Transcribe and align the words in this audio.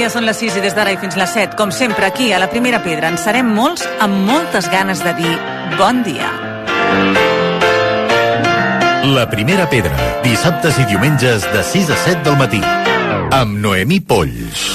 dia, 0.00 0.08
són 0.08 0.24
les 0.24 0.38
6 0.40 0.54
i 0.56 0.60
des 0.64 0.72
d'ara 0.72 0.94
i 0.94 0.96
fins 0.96 1.16
les 1.20 1.32
7, 1.36 1.58
com 1.58 1.68
sempre, 1.74 2.06
aquí, 2.08 2.30
a 2.32 2.38
la 2.40 2.48
Primera 2.48 2.78
Pedra, 2.80 3.10
en 3.12 3.18
serem 3.20 3.50
molts 3.52 3.84
amb 4.00 4.22
moltes 4.24 4.70
ganes 4.72 5.02
de 5.04 5.12
dir 5.18 5.32
bon 5.76 6.00
dia. 6.06 6.30
La 9.12 9.26
Primera 9.28 9.66
Pedra, 9.68 9.92
dissabtes 10.24 10.78
i 10.80 10.86
diumenges 10.88 11.44
de 11.52 11.64
6 11.72 11.92
a 11.92 11.98
7 12.06 12.24
del 12.24 12.38
matí, 12.40 12.62
amb 13.36 13.60
Noemí 13.60 14.00
Polls. 14.00 14.70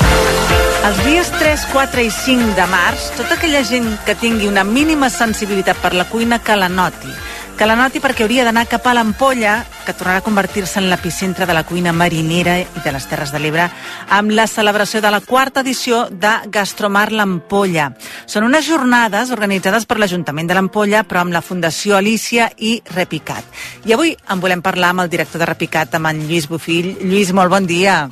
Els 0.86 1.02
dies 1.08 1.32
3, 1.39 1.66
4 1.73 2.05
i 2.05 2.12
5 2.14 2.54
de 2.60 2.70
març, 2.70 3.10
tota 3.18 3.39
aquella 3.39 3.64
gent 3.66 3.96
que 4.05 4.14
tingui 4.21 4.52
una 4.52 4.68
mínima 4.68 5.10
sensibilitat 5.10 5.82
per 5.82 5.96
la 5.98 6.05
cuina 6.05 6.38
que 6.38 6.60
la 6.60 6.70
noti 6.70 7.10
que 7.56 7.66
la 7.66 7.76
noti 7.80 8.02
perquè 8.04 8.26
hauria 8.26 8.44
d'anar 8.44 8.66
cap 8.68 8.84
a 8.90 8.94
l'Ampolla, 8.94 9.54
que 9.86 9.94
tornarà 9.95 10.20
a 10.20 10.23
convertir-se 10.26 10.82
en 10.82 10.90
l'epicentre 10.91 11.45
de 11.48 11.54
la 11.55 11.64
cuina 11.64 11.94
marinera 11.95 12.58
i 12.59 12.81
de 12.84 12.91
les 12.91 13.08
Terres 13.08 13.31
de 13.31 13.40
l'Ebre, 13.40 13.70
amb 14.12 14.34
la 14.36 14.45
celebració 14.52 15.00
de 15.02 15.12
la 15.14 15.22
quarta 15.23 15.64
edició 15.64 16.05
de 16.12 16.34
Gastromar 16.52 17.14
l'Ampolla. 17.16 17.94
Són 18.28 18.44
unes 18.44 18.68
jornades 18.68 19.31
organitzades 19.31 19.88
per 19.88 20.00
l'Ajuntament 20.02 20.52
de 20.52 20.58
l'Ampolla, 20.58 21.05
però 21.08 21.23
amb 21.23 21.36
la 21.36 21.44
Fundació 21.45 21.95
Alicia 21.95 22.50
i 22.58 22.76
Repicat. 22.91 23.48
I 23.88 23.95
avui 23.95 24.16
en 24.16 24.44
volem 24.44 24.62
parlar 24.66 24.92
amb 24.92 25.06
el 25.06 25.12
director 25.16 25.40
de 25.40 25.50
Repicat, 25.53 25.95
amb 25.95 26.12
en 26.12 26.23
Lluís 26.28 26.50
Bufill. 26.52 26.92
Lluís, 27.08 27.31
molt 27.31 27.56
bon 27.56 27.67
dia. 27.72 28.03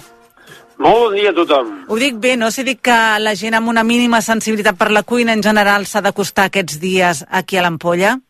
Molt 0.79 0.99
bon 1.03 1.15
dia 1.19 1.31
a 1.31 1.37
tothom. 1.37 1.79
Ho 1.87 1.99
dic 1.99 2.15
bé, 2.15 2.37
no? 2.39 2.49
Si 2.51 2.63
dic 2.63 2.79
que 2.87 2.99
la 3.19 3.35
gent 3.35 3.59
amb 3.59 3.69
una 3.69 3.83
mínima 3.83 4.21
sensibilitat 4.21 4.79
per 4.79 4.91
la 4.91 5.03
cuina 5.03 5.35
en 5.35 5.43
general 5.43 5.85
s'ha 5.85 6.01
d'acostar 6.01 6.47
aquests 6.47 6.79
dies 6.79 7.25
aquí 7.29 7.59
a 7.59 7.67
l'Ampolla? 7.67 8.21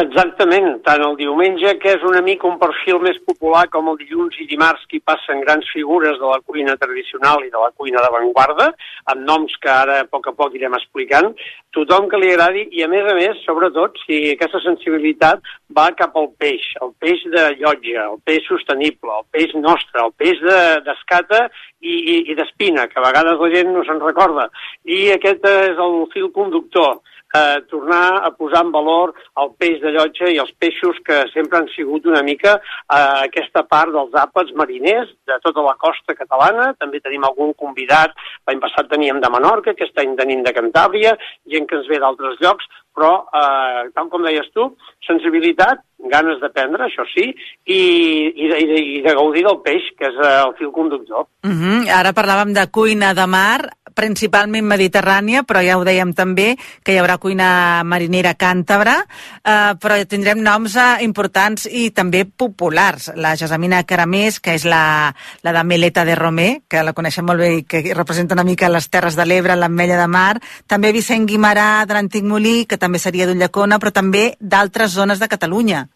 Exactament, 0.00 0.78
tant 0.86 1.02
el 1.04 1.18
diumenge, 1.18 1.74
que 1.76 1.90
és 1.98 2.04
una 2.08 2.22
mica 2.24 2.46
un 2.48 2.54
perfil 2.56 2.96
més 3.04 3.18
popular 3.28 3.66
com 3.74 3.90
el 3.90 3.98
dilluns 4.00 4.38
i 4.40 4.46
dimarts, 4.48 4.86
que 4.88 4.96
hi 4.96 5.02
passen 5.04 5.42
grans 5.44 5.68
figures 5.68 6.16
de 6.16 6.30
la 6.30 6.38
cuina 6.40 6.78
tradicional 6.80 7.44
i 7.44 7.52
de 7.52 7.60
la 7.60 7.68
cuina 7.76 8.00
d'avantguarda, 8.00 8.70
amb 9.12 9.26
noms 9.28 9.58
que 9.60 9.68
ara 9.68 9.98
a 10.00 10.06
poc 10.08 10.30
a 10.30 10.34
poc 10.38 10.56
irem 10.56 10.78
explicant, 10.78 11.28
tothom 11.76 12.08
que 12.08 12.22
li 12.22 12.32
agradi, 12.32 12.64
i 12.72 12.86
a 12.86 12.88
més 12.88 13.04
a 13.04 13.18
més, 13.20 13.44
sobretot, 13.44 14.00
si 14.06 14.22
aquesta 14.32 14.62
sensibilitat 14.64 15.44
va 15.76 15.90
cap 16.00 16.16
al 16.16 16.32
peix, 16.40 16.64
el 16.80 16.96
peix 16.96 17.28
de 17.36 17.46
llotja, 17.60 18.08
el 18.08 18.18
peix 18.24 18.48
sostenible, 18.48 19.12
el 19.20 19.28
peix 19.36 19.52
nostre, 19.60 20.06
el 20.08 20.16
peix 20.16 20.40
d'escata 20.88 21.44
de, 21.44 21.64
i, 21.84 22.00
i, 22.00 22.18
i 22.32 22.40
d'espina, 22.40 22.88
que 22.88 22.96
a 22.96 23.08
vegades 23.10 23.44
la 23.44 23.54
gent 23.60 23.76
no 23.76 23.84
se'n 23.84 24.00
recorda. 24.00 24.48
I 24.88 25.10
aquest 25.20 25.44
és 25.52 25.76
el 25.76 26.06
fil 26.16 26.32
conductor 26.32 27.02
eh, 27.34 27.62
tornar 27.70 28.22
a 28.26 28.30
posar 28.36 28.64
en 28.66 28.72
valor 28.72 29.14
el 29.42 29.52
peix 29.58 29.80
de 29.82 29.92
llotja 29.94 30.30
i 30.30 30.38
els 30.42 30.52
peixos 30.60 30.98
que 31.06 31.22
sempre 31.32 31.58
han 31.58 31.68
sigut 31.74 32.06
una 32.06 32.22
mica 32.26 32.58
eh, 32.58 33.28
aquesta 33.28 33.64
part 33.68 33.92
dels 33.94 34.14
àpats 34.24 34.52
mariners 34.58 35.10
de 35.28 35.38
tota 35.44 35.64
la 35.64 35.76
costa 35.80 36.16
catalana. 36.18 36.72
També 36.78 37.00
tenim 37.00 37.24
algun 37.24 37.54
convidat, 37.58 38.14
l'any 38.46 38.60
passat 38.62 38.90
teníem 38.92 39.20
de 39.22 39.32
Menorca, 39.32 39.72
aquest 39.72 39.98
any 39.98 40.16
tenim 40.18 40.44
de 40.46 40.54
Cantàbria, 40.56 41.16
gent 41.50 41.68
que 41.68 41.80
ens 41.80 41.90
ve 41.90 42.00
d'altres 42.02 42.40
llocs, 42.42 42.68
però, 42.92 43.24
eh, 43.32 43.88
tal 43.96 44.08
com 44.12 44.24
deies 44.24 44.48
tu, 44.52 44.68
sensibilitat, 45.06 45.80
ganes 46.12 46.40
d'aprendre, 46.42 46.84
això 46.84 47.06
sí, 47.12 47.30
i, 47.64 47.80
i, 48.28 48.48
de, 48.50 48.58
i, 48.58 48.66
de, 48.68 48.80
i 48.96 49.00
de 49.04 49.14
gaudir 49.16 49.44
del 49.46 49.60
peix, 49.64 49.86
que 49.98 50.10
és 50.10 50.18
eh, 50.18 50.32
el 50.42 50.52
fil 50.58 50.72
conductor. 50.74 51.26
Uh 51.44 51.48
mhm. 51.48 51.62
-huh. 51.62 51.92
Ara 52.00 52.12
parlàvem 52.12 52.52
de 52.52 52.66
cuina 52.70 53.14
de 53.14 53.26
mar, 53.26 53.60
principalment 53.94 54.66
mediterrània, 54.66 55.42
però 55.48 55.62
ja 55.64 55.78
ho 55.78 55.84
dèiem 55.86 56.12
també, 56.16 56.56
que 56.82 56.94
hi 56.94 57.00
haurà 57.00 57.18
cuina 57.22 57.82
marinera 57.84 58.34
càntabra, 58.38 58.96
eh, 59.42 59.72
però 59.80 59.98
tindrem 60.08 60.42
noms 60.42 60.76
eh, 60.76 60.88
importants 61.06 61.68
i 61.70 61.90
també 61.94 62.24
populars. 62.24 63.10
La 63.16 63.34
Gesamina 63.36 63.82
Caramés, 63.84 64.40
que 64.40 64.56
és 64.58 64.66
la, 64.68 65.12
la 65.42 65.54
de 65.56 65.64
Meleta 65.64 66.04
de 66.08 66.16
Romé, 66.18 66.50
que 66.68 66.82
la 66.82 66.94
coneixem 66.96 67.26
molt 67.26 67.42
bé 67.42 67.52
i 67.58 67.64
que 67.68 67.84
representa 67.94 68.36
una 68.38 68.46
mica 68.48 68.70
les 68.72 68.88
Terres 68.92 69.16
de 69.18 69.26
l'Ebre, 69.26 69.56
l'Ametlla 69.56 70.00
de 70.00 70.08
Mar, 70.10 70.36
també 70.66 70.92
Vicent 70.92 71.26
Guimarà 71.28 71.84
de 71.86 71.96
l'Antic 71.96 72.24
Molí, 72.28 72.64
que 72.66 72.80
també 72.80 73.00
seria 73.02 73.26
d'Ullacona, 73.28 73.78
però 73.78 73.92
també 73.92 74.32
d'altres 74.40 74.94
zones 74.96 75.22
de 75.22 75.28
Catalunya. 75.28 75.86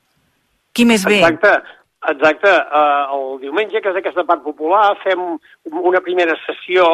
Qui 0.76 0.84
més 0.84 1.06
ve? 1.08 1.22
Exacte. 1.24 1.76
Exacte. 2.08 2.48
Uh, 2.48 3.14
el 3.16 3.40
diumenge, 3.42 3.80
que 3.82 3.90
és 3.90 3.96
aquesta 3.98 4.22
part 4.28 4.44
popular, 4.44 4.94
fem 5.02 5.22
una 5.66 6.00
primera 6.04 6.36
sessió 6.44 6.84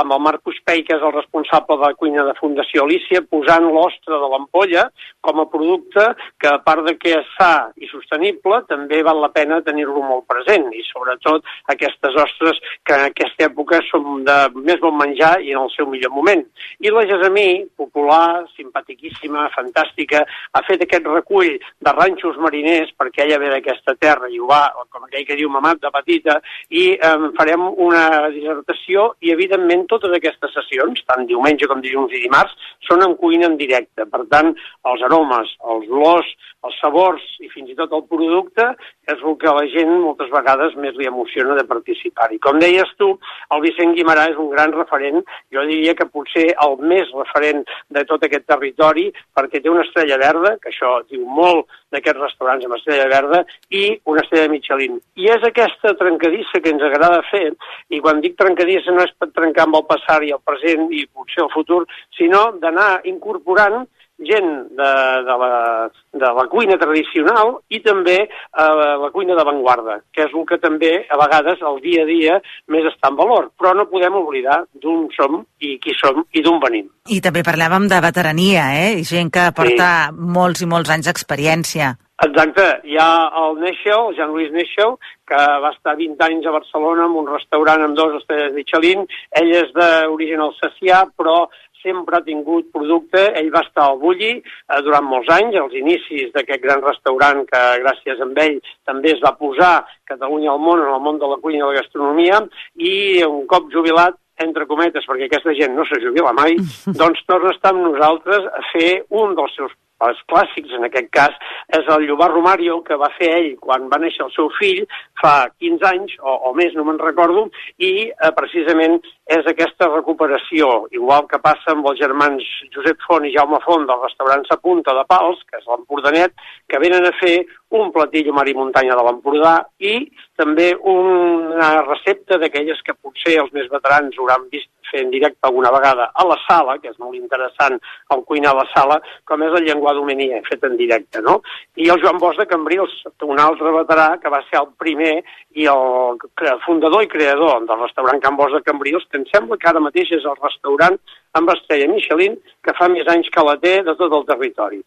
amb 0.00 0.14
el 0.16 0.22
Marcus 0.24 0.56
Pei, 0.64 0.80
que 0.86 0.96
és 0.96 1.04
el 1.04 1.12
responsable 1.12 1.76
de 1.76 1.90
la 1.90 1.98
cuina 1.98 2.24
de 2.24 2.32
Fundació 2.38 2.86
Alicia, 2.86 3.20
posant 3.28 3.68
l'ostre 3.68 4.16
de 4.16 4.30
l'ampolla 4.32 4.86
com 5.20 5.42
a 5.42 5.46
producte 5.52 6.06
que, 6.40 6.48
a 6.48 6.62
part 6.64 6.86
de 6.86 6.94
que 6.96 7.12
és 7.18 7.28
sa 7.36 7.68
i 7.76 7.90
sostenible, 7.90 8.62
també 8.70 9.02
val 9.04 9.20
la 9.20 9.30
pena 9.34 9.60
tenir-lo 9.66 10.00
molt 10.06 10.24
present, 10.30 10.70
i 10.72 10.80
sobretot 10.88 11.44
aquestes 11.74 12.16
ostres 12.24 12.62
que 12.86 12.96
en 12.96 13.10
aquesta 13.10 13.48
època 13.50 13.82
són 13.90 14.24
de 14.24 14.38
més 14.56 14.80
bon 14.80 14.96
menjar 14.96 15.34
i 15.44 15.52
en 15.52 15.66
el 15.66 15.70
seu 15.76 15.90
millor 15.90 16.14
moment. 16.16 16.46
I 16.80 16.94
la 16.94 17.04
Gesamí, 17.12 17.66
popular, 17.76 18.46
simpatiquíssima, 18.56 19.50
fantàstica, 19.52 20.24
ha 20.24 20.64
fet 20.64 20.86
aquest 20.86 21.12
recull 21.12 21.58
de 21.60 21.96
ranxos 21.98 22.40
mariners 22.40 22.96
perquè 22.96 23.26
ella 23.26 23.40
ve 23.42 23.52
d'aquesta 23.52 23.98
terra 24.00 24.32
i 24.32 24.40
ho 24.40 24.48
va 24.48 24.61
com 24.92 25.06
aquell 25.06 25.26
que 25.28 25.38
diu 25.38 25.50
mamat 25.52 25.82
de 25.82 25.90
petita, 25.94 26.38
i 26.70 26.84
eh, 26.94 27.12
farem 27.38 27.66
una 27.86 28.04
dissertació 28.34 29.10
i, 29.20 29.32
evidentment, 29.34 29.86
totes 29.90 30.14
aquestes 30.16 30.54
sessions, 30.56 31.04
tant 31.08 31.26
diumenge 31.28 31.68
com 31.70 31.82
dilluns 31.84 32.14
i 32.16 32.22
dimarts, 32.24 32.54
són 32.88 33.04
en 33.06 33.16
cuina 33.20 33.48
en 33.50 33.58
directe. 33.60 34.06
Per 34.12 34.24
tant, 34.32 34.52
els 34.92 35.04
aromes, 35.08 35.52
els 35.74 35.90
olors, 35.90 36.32
els 36.62 36.76
sabors 36.78 37.22
i 37.42 37.48
fins 37.50 37.72
i 37.72 37.76
tot 37.78 37.92
el 37.96 38.04
producte 38.10 38.68
és 39.10 39.18
el 39.18 39.34
que 39.40 39.48
a 39.50 39.54
la 39.56 39.64
gent 39.72 39.90
moltes 40.04 40.30
vegades 40.30 40.76
més 40.78 40.94
li 40.98 41.08
emociona 41.10 41.56
de 41.58 41.64
participar. 41.66 42.28
I 42.30 42.38
com 42.42 42.60
deies 42.62 42.90
tu, 43.00 43.08
el 43.54 43.62
Vicent 43.64 43.94
Guimarà 43.96 44.28
és 44.30 44.38
un 44.38 44.50
gran 44.52 44.74
referent, 44.76 45.22
jo 45.54 45.64
diria 45.68 45.96
que 45.98 46.06
potser 46.06 46.48
el 46.66 46.78
més 46.92 47.10
referent 47.16 47.64
de 47.90 48.04
tot 48.08 48.22
aquest 48.26 48.46
territori, 48.46 49.08
perquè 49.34 49.62
té 49.62 49.72
una 49.72 49.82
estrella 49.86 50.20
verda, 50.22 50.54
que 50.62 50.70
això 50.70 51.00
diu 51.10 51.26
molt 51.26 51.66
d'aquests 51.92 52.22
restaurants 52.22 52.68
amb 52.68 52.78
estrella 52.78 53.08
verda, 53.10 53.42
i 53.74 53.84
una 54.08 54.22
estrella 54.22 54.41
de 54.42 54.50
Michelin. 54.52 54.98
I 55.16 55.30
és 55.36 55.46
aquesta 55.48 55.94
trencadissa 56.00 56.60
que 56.60 56.74
ens 56.74 56.84
agrada 56.84 57.22
fer, 57.30 57.48
i 57.90 58.02
quan 58.04 58.20
dic 58.24 58.36
trencadissa 58.40 58.94
no 58.94 59.06
és 59.06 59.14
per 59.18 59.30
trencar 59.32 59.68
amb 59.68 59.80
el 59.80 59.88
passat 59.88 60.26
i 60.26 60.34
el 60.36 60.44
present 60.44 60.88
i 60.92 61.06
potser 61.06 61.46
el 61.46 61.52
futur, 61.54 61.82
sinó 62.18 62.50
d'anar 62.62 62.92
incorporant 63.08 63.84
gent 64.24 64.50
de, 64.76 64.90
de, 65.26 65.36
la, 65.42 65.90
de 66.12 66.30
la 66.38 66.44
cuina 66.50 66.76
tradicional 66.80 67.56
i 67.72 67.80
també 67.84 68.18
eh, 68.22 68.66
la 69.02 69.10
cuina 69.14 69.36
d'avantguarda, 69.38 69.98
que 70.14 70.26
és 70.26 70.36
el 70.36 70.46
que 70.48 70.58
també 70.62 70.92
a 71.08 71.18
vegades 71.20 71.62
el 71.68 71.80
dia 71.84 72.04
a 72.04 72.08
dia 72.08 72.38
més 72.72 72.86
està 72.92 73.10
en 73.10 73.18
valor. 73.18 73.50
Però 73.58 73.74
no 73.76 73.88
podem 73.90 74.16
oblidar 74.20 74.62
d'on 74.82 75.08
som 75.16 75.42
i 75.62 75.76
qui 75.82 75.96
som 75.98 76.22
i 76.32 76.44
d'on 76.44 76.60
venim. 76.62 76.88
I 77.10 77.20
també 77.24 77.44
parlàvem 77.46 77.88
de 77.90 78.00
veterania, 78.04 78.70
eh? 78.78 78.92
I 79.00 79.06
gent 79.08 79.32
que 79.34 79.50
porta 79.56 79.90
sí. 80.08 80.32
molts 80.38 80.62
i 80.62 80.70
molts 80.70 80.92
anys 80.94 81.10
d'experiència. 81.10 81.96
Exacte, 82.22 82.64
hi 82.86 82.94
ha 83.02 83.12
el 83.40 83.56
Neixel, 83.58 84.04
el 84.08 84.14
Jean-Louis 84.14 84.52
Neixel, 84.54 84.92
que 85.26 85.38
va 85.64 85.72
estar 85.74 85.96
20 85.98 86.22
anys 86.28 86.46
a 86.46 86.52
Barcelona 86.54 87.08
amb 87.08 87.18
un 87.18 87.26
restaurant 87.32 87.82
amb 87.82 87.98
dos 87.98 88.14
estrelles 88.20 88.54
Michelin. 88.54 89.02
Ell 89.40 89.50
és 89.58 89.72
d'origen 89.74 90.44
alsacià, 90.44 91.00
però 91.18 91.48
sempre 91.82 92.20
ha 92.20 92.22
tingut 92.22 92.70
producte. 92.70 93.24
Ell 93.40 93.50
va 93.50 93.64
estar 93.66 93.88
al 93.88 93.98
Bulli 93.98 94.30
eh, 94.38 94.80
durant 94.86 95.08
molts 95.10 95.34
anys, 95.34 95.58
als 95.58 95.74
inicis 95.82 96.30
d'aquest 96.36 96.62
gran 96.62 96.86
restaurant 96.86 97.42
que 97.50 97.62
gràcies 97.82 98.22
a 98.22 98.30
ell 98.46 98.58
també 98.86 99.16
es 99.16 99.22
va 99.26 99.34
posar 99.42 99.74
Catalunya 100.06 100.54
al 100.54 100.62
món, 100.62 100.78
en 100.78 100.94
el 100.94 101.02
món 101.02 101.18
de 101.18 101.26
la 101.26 101.42
cuina 101.42 101.64
i 101.64 101.68
la 101.72 101.80
gastronomia, 101.80 102.42
i 102.78 102.94
un 103.26 103.48
cop 103.50 103.66
jubilat 103.74 104.14
entre 104.42 104.66
cometes, 104.70 105.04
perquè 105.10 105.26
aquesta 105.26 105.58
gent 105.58 105.74
no 105.74 105.84
se 105.90 105.98
jubila 106.02 106.30
mai, 106.36 106.54
doncs 107.02 107.26
torna 107.26 107.50
a 107.50 107.56
estar 107.56 107.74
amb 107.74 107.88
nosaltres 107.90 108.46
a 108.46 108.62
fer 108.70 108.92
un 109.10 109.34
dels 109.38 109.58
seus 109.58 109.74
els 110.08 110.20
clàssics, 110.30 110.74
en 110.76 110.86
aquest 110.88 111.10
cas, 111.14 111.36
és 111.78 111.88
el 111.94 112.06
Llobar 112.08 112.30
Romario, 112.32 112.80
que 112.86 112.98
va 113.00 113.10
fer 113.18 113.30
ell 113.38 113.50
quan 113.62 113.88
va 113.92 114.00
néixer 114.02 114.24
el 114.26 114.32
seu 114.34 114.50
fill 114.58 114.82
fa 115.22 115.34
15 115.62 115.88
anys, 115.92 116.16
o, 116.20 116.36
o 116.50 116.54
més, 116.58 116.74
no 116.76 116.86
me'n 116.88 117.00
recordo, 117.02 117.46
i 117.78 117.92
eh, 118.10 118.32
precisament 118.36 118.98
és 119.32 119.46
aquesta 119.48 119.88
recuperació, 119.92 120.70
igual 120.96 121.28
que 121.30 121.40
passa 121.42 121.72
amb 121.72 121.86
els 121.90 122.00
germans 122.00 122.46
Josep 122.74 123.00
Font 123.06 123.26
i 123.28 123.32
Jaume 123.34 123.60
Font 123.64 123.86
del 123.88 124.02
restaurant 124.02 124.44
Sa 124.48 124.58
Punta 124.60 124.94
de 124.98 125.06
Pals, 125.08 125.42
que 125.48 125.60
és 125.60 125.68
l'Empordanet, 125.70 126.34
que 126.68 126.80
venen 126.82 127.06
a 127.06 127.14
fer 127.20 127.36
un 127.78 127.92
platillo 127.94 128.34
mar 128.36 128.44
i 128.50 128.56
muntanya 128.56 128.96
de 128.98 129.04
l'Empordà 129.06 129.54
i 129.80 129.94
també 130.36 130.72
una 130.92 131.70
recepta 131.86 132.38
d'aquelles 132.42 132.82
que 132.84 132.96
potser 132.98 133.38
els 133.40 133.52
més 133.56 133.70
veterans 133.72 134.18
hauran 134.18 134.48
vist 134.52 134.68
fer 134.92 135.02
en 135.06 135.10
directe 135.10 135.48
alguna 135.48 135.72
vegada 135.74 136.10
a 136.14 136.26
la 136.28 136.38
sala, 136.46 136.76
que 136.78 136.92
és 136.92 136.98
molt 137.02 137.16
interessant 137.18 137.78
el 138.14 138.24
cuinar 138.28 138.52
a 138.52 138.60
la 138.60 138.66
sala, 138.74 139.00
com 139.28 139.42
és 139.42 139.56
el 139.58 139.66
llenguà 139.66 139.96
domenia, 139.96 140.42
fet 140.48 140.64
en 140.68 140.76
directe, 140.76 141.24
no? 141.24 141.40
I 141.80 141.88
el 141.94 142.02
Joan 142.04 142.20
Bosch 142.22 142.38
de 142.38 142.48
Cambrils, 142.50 142.94
un 143.32 143.40
altre 143.40 143.72
veterà 143.74 144.08
que 144.22 144.32
va 144.32 144.42
ser 144.50 144.60
el 144.60 144.70
primer 144.78 145.14
i 145.56 145.68
el 145.72 146.20
fundador 146.66 147.04
i 147.04 147.10
creador 147.10 147.64
del 147.66 147.84
restaurant 147.86 148.20
Can 148.22 148.36
Bosch 148.36 148.58
de 148.58 148.64
Cambrils, 148.68 149.08
que 149.10 149.20
em 149.20 149.28
sembla 149.32 149.58
que 149.58 149.70
ara 149.70 149.82
mateix 149.82 150.12
és 150.18 150.28
el 150.28 150.38
restaurant 150.42 150.98
amb 151.38 151.52
estrella 151.54 151.88
Michelin 151.90 152.36
que 152.64 152.74
fa 152.78 152.88
més 152.92 153.08
anys 153.08 153.30
que 153.32 153.46
la 153.46 153.56
té 153.62 153.78
de 153.86 153.96
tot 153.98 154.12
el 154.18 154.28
territori. 154.28 154.82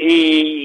I, 0.00 0.14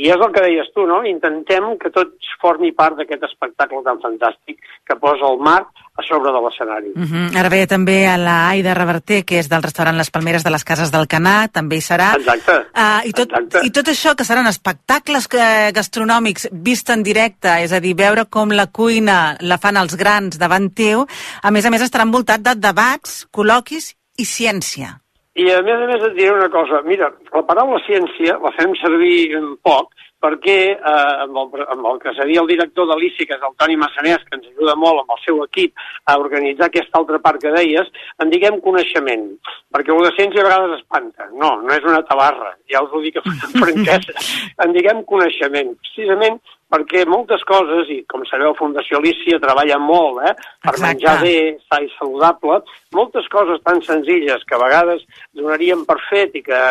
I 0.05 0.11
és 0.13 0.21
el 0.21 0.31
que 0.31 0.43
deies 0.43 0.69
tu, 0.73 0.85
no? 0.87 1.01
Intentem 1.03 1.73
que 1.81 1.91
tot 1.91 2.13
formi 2.41 2.71
part 2.75 2.95
d'aquest 2.99 3.25
espectacle 3.27 3.81
tan 3.83 3.99
fantàstic 4.03 4.61
que 4.87 4.95
posa 5.01 5.27
el 5.27 5.41
mar 5.43 5.61
a 5.95 6.03
sobre 6.03 6.31
de 6.31 6.41
l'escenari. 6.43 6.91
Uh 6.95 7.03
-huh. 7.03 7.39
Ara 7.39 7.49
ve 7.49 7.67
també 7.67 8.07
a 8.07 8.17
la 8.17 8.49
Aida 8.49 8.73
Reverter, 8.73 9.23
que 9.25 9.39
és 9.39 9.49
del 9.49 9.63
restaurant 9.63 9.97
Les 9.97 10.11
Palmeres 10.11 10.43
de 10.43 10.51
les 10.51 10.63
Cases 10.63 10.91
del 10.91 11.07
Canà, 11.07 11.49
també 11.51 11.75
hi 11.77 11.81
serà. 11.81 12.15
Exacte. 12.15 12.55
Uh, 12.75 13.01
i, 13.07 13.11
tot, 13.11 13.29
Exacte. 13.31 13.65
I 13.67 13.71
tot 13.71 13.87
això 13.87 14.15
que 14.15 14.25
seran 14.25 14.47
espectacles 14.47 15.27
eh, 15.33 15.71
gastronòmics 15.73 16.49
vist 16.51 16.89
en 16.89 17.03
directe, 17.03 17.49
és 17.63 17.71
a 17.71 17.79
dir, 17.79 17.95
veure 17.95 18.25
com 18.25 18.51
la 18.51 18.67
cuina 18.67 19.37
la 19.39 19.57
fan 19.57 19.77
els 19.77 19.95
grans 19.95 20.37
davant 20.37 20.73
teu, 20.73 21.07
a 21.41 21.51
més 21.51 21.65
a 21.65 21.69
més 21.69 21.81
estarà 21.81 22.03
envoltat 22.03 22.41
de 22.41 22.55
debats, 22.55 23.27
col·loquis 23.31 23.95
i 24.17 24.25
ciència. 24.25 25.04
I 25.35 25.49
a 25.51 25.59
més 25.67 25.81
a 25.83 25.87
més 25.89 26.03
et 26.07 26.13
diré 26.15 26.31
una 26.31 26.47
cosa. 26.51 26.79
Mira, 26.87 27.09
la 27.33 27.43
paraula 27.47 27.81
ciència 27.83 28.37
la 28.39 28.53
fem 28.55 28.75
servir 28.79 29.35
un 29.35 29.55
poc 29.63 29.91
perquè 30.25 30.57
eh, 30.73 31.13
amb, 31.25 31.35
el, 31.41 31.65
amb 31.75 31.87
el 31.91 31.99
que 32.01 32.13
seria 32.17 32.41
el 32.41 32.49
director 32.49 32.87
de 32.89 32.97
l'ICI, 32.97 33.27
que 33.27 33.35
és 33.37 33.43
el 33.45 33.53
Toni 33.59 33.75
Massanès, 33.77 34.23
que 34.25 34.39
ens 34.39 34.47
ajuda 34.49 34.77
molt 34.79 35.03
amb 35.03 35.13
el 35.15 35.21
seu 35.25 35.41
equip 35.43 35.83
a 36.09 36.15
organitzar 36.21 36.69
aquesta 36.69 37.01
altra 37.01 37.19
part 37.21 37.43
que 37.43 37.53
deies, 37.53 37.91
en 38.23 38.31
diguem 38.33 38.61
coneixement. 38.63 39.27
Perquè 39.75 39.93
el 39.93 40.07
de 40.07 40.13
ciència 40.17 40.41
a 40.41 40.47
vegades 40.47 40.79
espanta. 40.79 41.29
No, 41.35 41.51
no 41.61 41.75
és 41.75 41.85
una 41.85 42.01
tabarra, 42.07 42.55
ja 42.71 42.81
us 42.85 42.95
ho 42.95 43.03
dic 43.03 43.19
amb 43.21 43.59
franquesa. 43.63 44.17
en 44.65 44.75
diguem 44.75 45.03
coneixement. 45.11 45.75
Precisament 45.83 46.39
perquè 46.71 47.03
moltes 47.07 47.43
coses, 47.47 47.89
i 47.93 48.01
com 48.09 48.23
sabeu, 48.25 48.55
Fundació 48.57 48.99
Alicia 48.99 49.39
treballa 49.41 49.77
molt 49.81 50.23
eh, 50.25 50.33
per 50.63 50.73
Exacte. 50.73 50.85
menjar 50.85 51.15
bé, 51.21 51.37
sa 51.69 51.79
i 51.83 51.89
saludable, 51.95 52.59
moltes 52.95 53.27
coses 53.33 53.61
tan 53.65 53.81
senzilles 53.85 54.43
que 54.49 54.57
a 54.57 54.61
vegades 54.61 55.05
donaríem 55.37 55.85
per 55.85 55.97
fet 56.09 56.35
i 56.39 56.43
que 56.45 56.61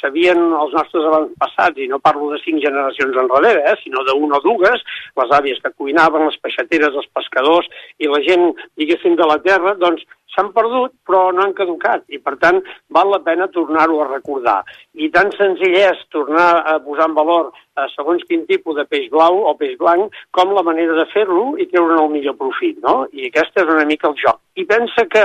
sabien 0.00 0.40
els 0.40 0.74
nostres 0.76 1.08
avantpassats, 1.10 1.82
i 1.82 1.88
no 1.92 2.00
parlo 2.02 2.30
de 2.32 2.40
cinc 2.44 2.62
generacions 2.64 3.20
enrere, 3.22 3.62
eh, 3.62 3.76
sinó 3.82 4.04
d'una 4.08 4.40
o 4.40 4.44
dues, 4.44 4.84
les 5.20 5.38
àvies 5.40 5.60
que 5.62 5.74
cuinaven, 5.76 6.26
les 6.26 6.40
peixateres, 6.42 6.96
els 6.96 7.10
pescadors 7.14 7.68
i 7.98 8.10
la 8.10 8.22
gent, 8.26 8.52
diguéssim, 8.76 9.16
de 9.16 9.26
la 9.28 9.38
terra, 9.44 9.76
doncs 9.80 10.04
s'han 10.36 10.52
perdut 10.52 10.92
però 11.08 11.32
no 11.32 11.42
han 11.42 11.54
caducat 11.56 12.04
i 12.12 12.18
per 12.20 12.36
tant 12.38 12.60
val 12.92 13.08
la 13.10 13.18
pena 13.24 13.48
tornar-ho 13.48 14.02
a 14.04 14.08
recordar. 14.12 14.60
I 14.94 15.08
tan 15.10 15.32
senzill 15.32 15.74
és 15.80 16.04
tornar 16.12 16.62
a 16.68 16.78
posar 16.84 17.08
en 17.08 17.14
valor 17.16 17.50
eh, 17.54 17.88
segons 17.96 18.22
quin 18.28 18.44
tipus 18.46 18.76
de 18.76 18.84
peix 18.84 19.08
blau 19.10 19.40
o 19.50 19.56
peix 19.56 19.78
blanc 19.80 20.12
com 20.30 20.52
la 20.52 20.62
manera 20.62 20.92
de 20.94 21.06
fer-lo 21.14 21.56
i 21.58 21.66
treure'n 21.72 22.04
el 22.04 22.10
millor 22.12 22.36
profit, 22.36 22.78
no? 22.84 23.06
I 23.12 23.26
aquest 23.30 23.56
és 23.56 23.64
una 23.74 23.84
mica 23.88 24.08
el 24.12 24.20
joc. 24.20 24.38
I 24.54 24.64
pensa 24.68 25.06
que 25.08 25.24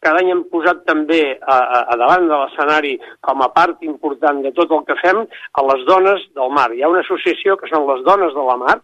cada 0.00 0.16
any 0.22 0.30
hem 0.32 0.44
posat 0.48 0.78
també 0.88 1.36
a, 1.44 1.56
a, 1.60 1.80
a 1.92 1.96
davant 2.00 2.26
de 2.28 2.36
l'escenari 2.42 2.94
com 3.20 3.42
a 3.44 3.50
part 3.52 3.82
important 3.84 4.40
de 4.42 4.50
tot 4.56 4.70
el 4.72 4.84
que 4.88 4.96
fem 5.02 5.18
a 5.28 5.64
les 5.70 5.84
dones 5.86 6.22
del 6.34 6.50
mar. 6.56 6.70
Hi 6.72 6.82
ha 6.82 6.88
una 6.88 7.02
associació 7.04 7.58
que 7.60 7.68
són 7.68 7.84
les 7.86 8.00
dones 8.06 8.32
de 8.32 8.46
la 8.48 8.56
mar, 8.56 8.78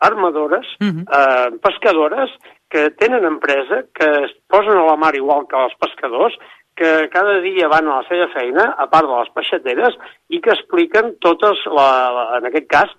armadores, 0.00 0.66
uh 0.80 0.84
Mhm. 0.86 1.04
-huh. 1.04 1.04
eh, 1.18 1.58
pescadores, 1.62 2.30
que 2.70 2.88
tenen 3.02 3.26
empresa, 3.26 3.82
que 3.94 4.08
es 4.24 4.32
posen 4.48 4.78
a 4.78 4.86
la 4.86 4.96
mar 4.96 5.14
igual 5.18 5.46
que 5.50 5.58
els 5.58 5.76
pescadors, 5.82 6.36
que 6.78 7.08
cada 7.12 7.40
dia 7.44 7.68
van 7.68 7.88
a 7.88 8.00
la 8.00 8.08
seva 8.08 8.30
feina, 8.32 8.70
a 8.78 8.86
part 8.88 9.08
de 9.10 9.16
les 9.18 9.32
peixateres, 9.36 9.96
i 10.30 10.40
que 10.40 10.54
expliquen 10.54 11.16
totes, 11.20 11.60
la, 11.68 11.88
la, 12.14 12.26
en 12.38 12.46
aquest 12.48 12.68
cas, 12.70 12.94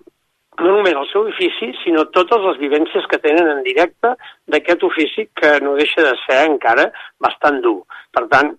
no 0.60 0.74
només 0.76 0.94
el 0.98 1.08
seu 1.08 1.24
ofici, 1.30 1.70
sinó 1.80 2.04
totes 2.12 2.44
les 2.44 2.60
vivències 2.60 3.06
que 3.08 3.18
tenen 3.24 3.48
en 3.48 3.62
directe 3.64 4.12
d'aquest 4.52 4.84
ofici 4.84 5.24
que 5.40 5.54
no 5.64 5.72
deixa 5.78 6.04
de 6.04 6.12
ser 6.26 6.42
encara 6.50 6.90
bastant 7.24 7.62
dur. 7.64 7.80
Per 8.12 8.26
tant, 8.30 8.52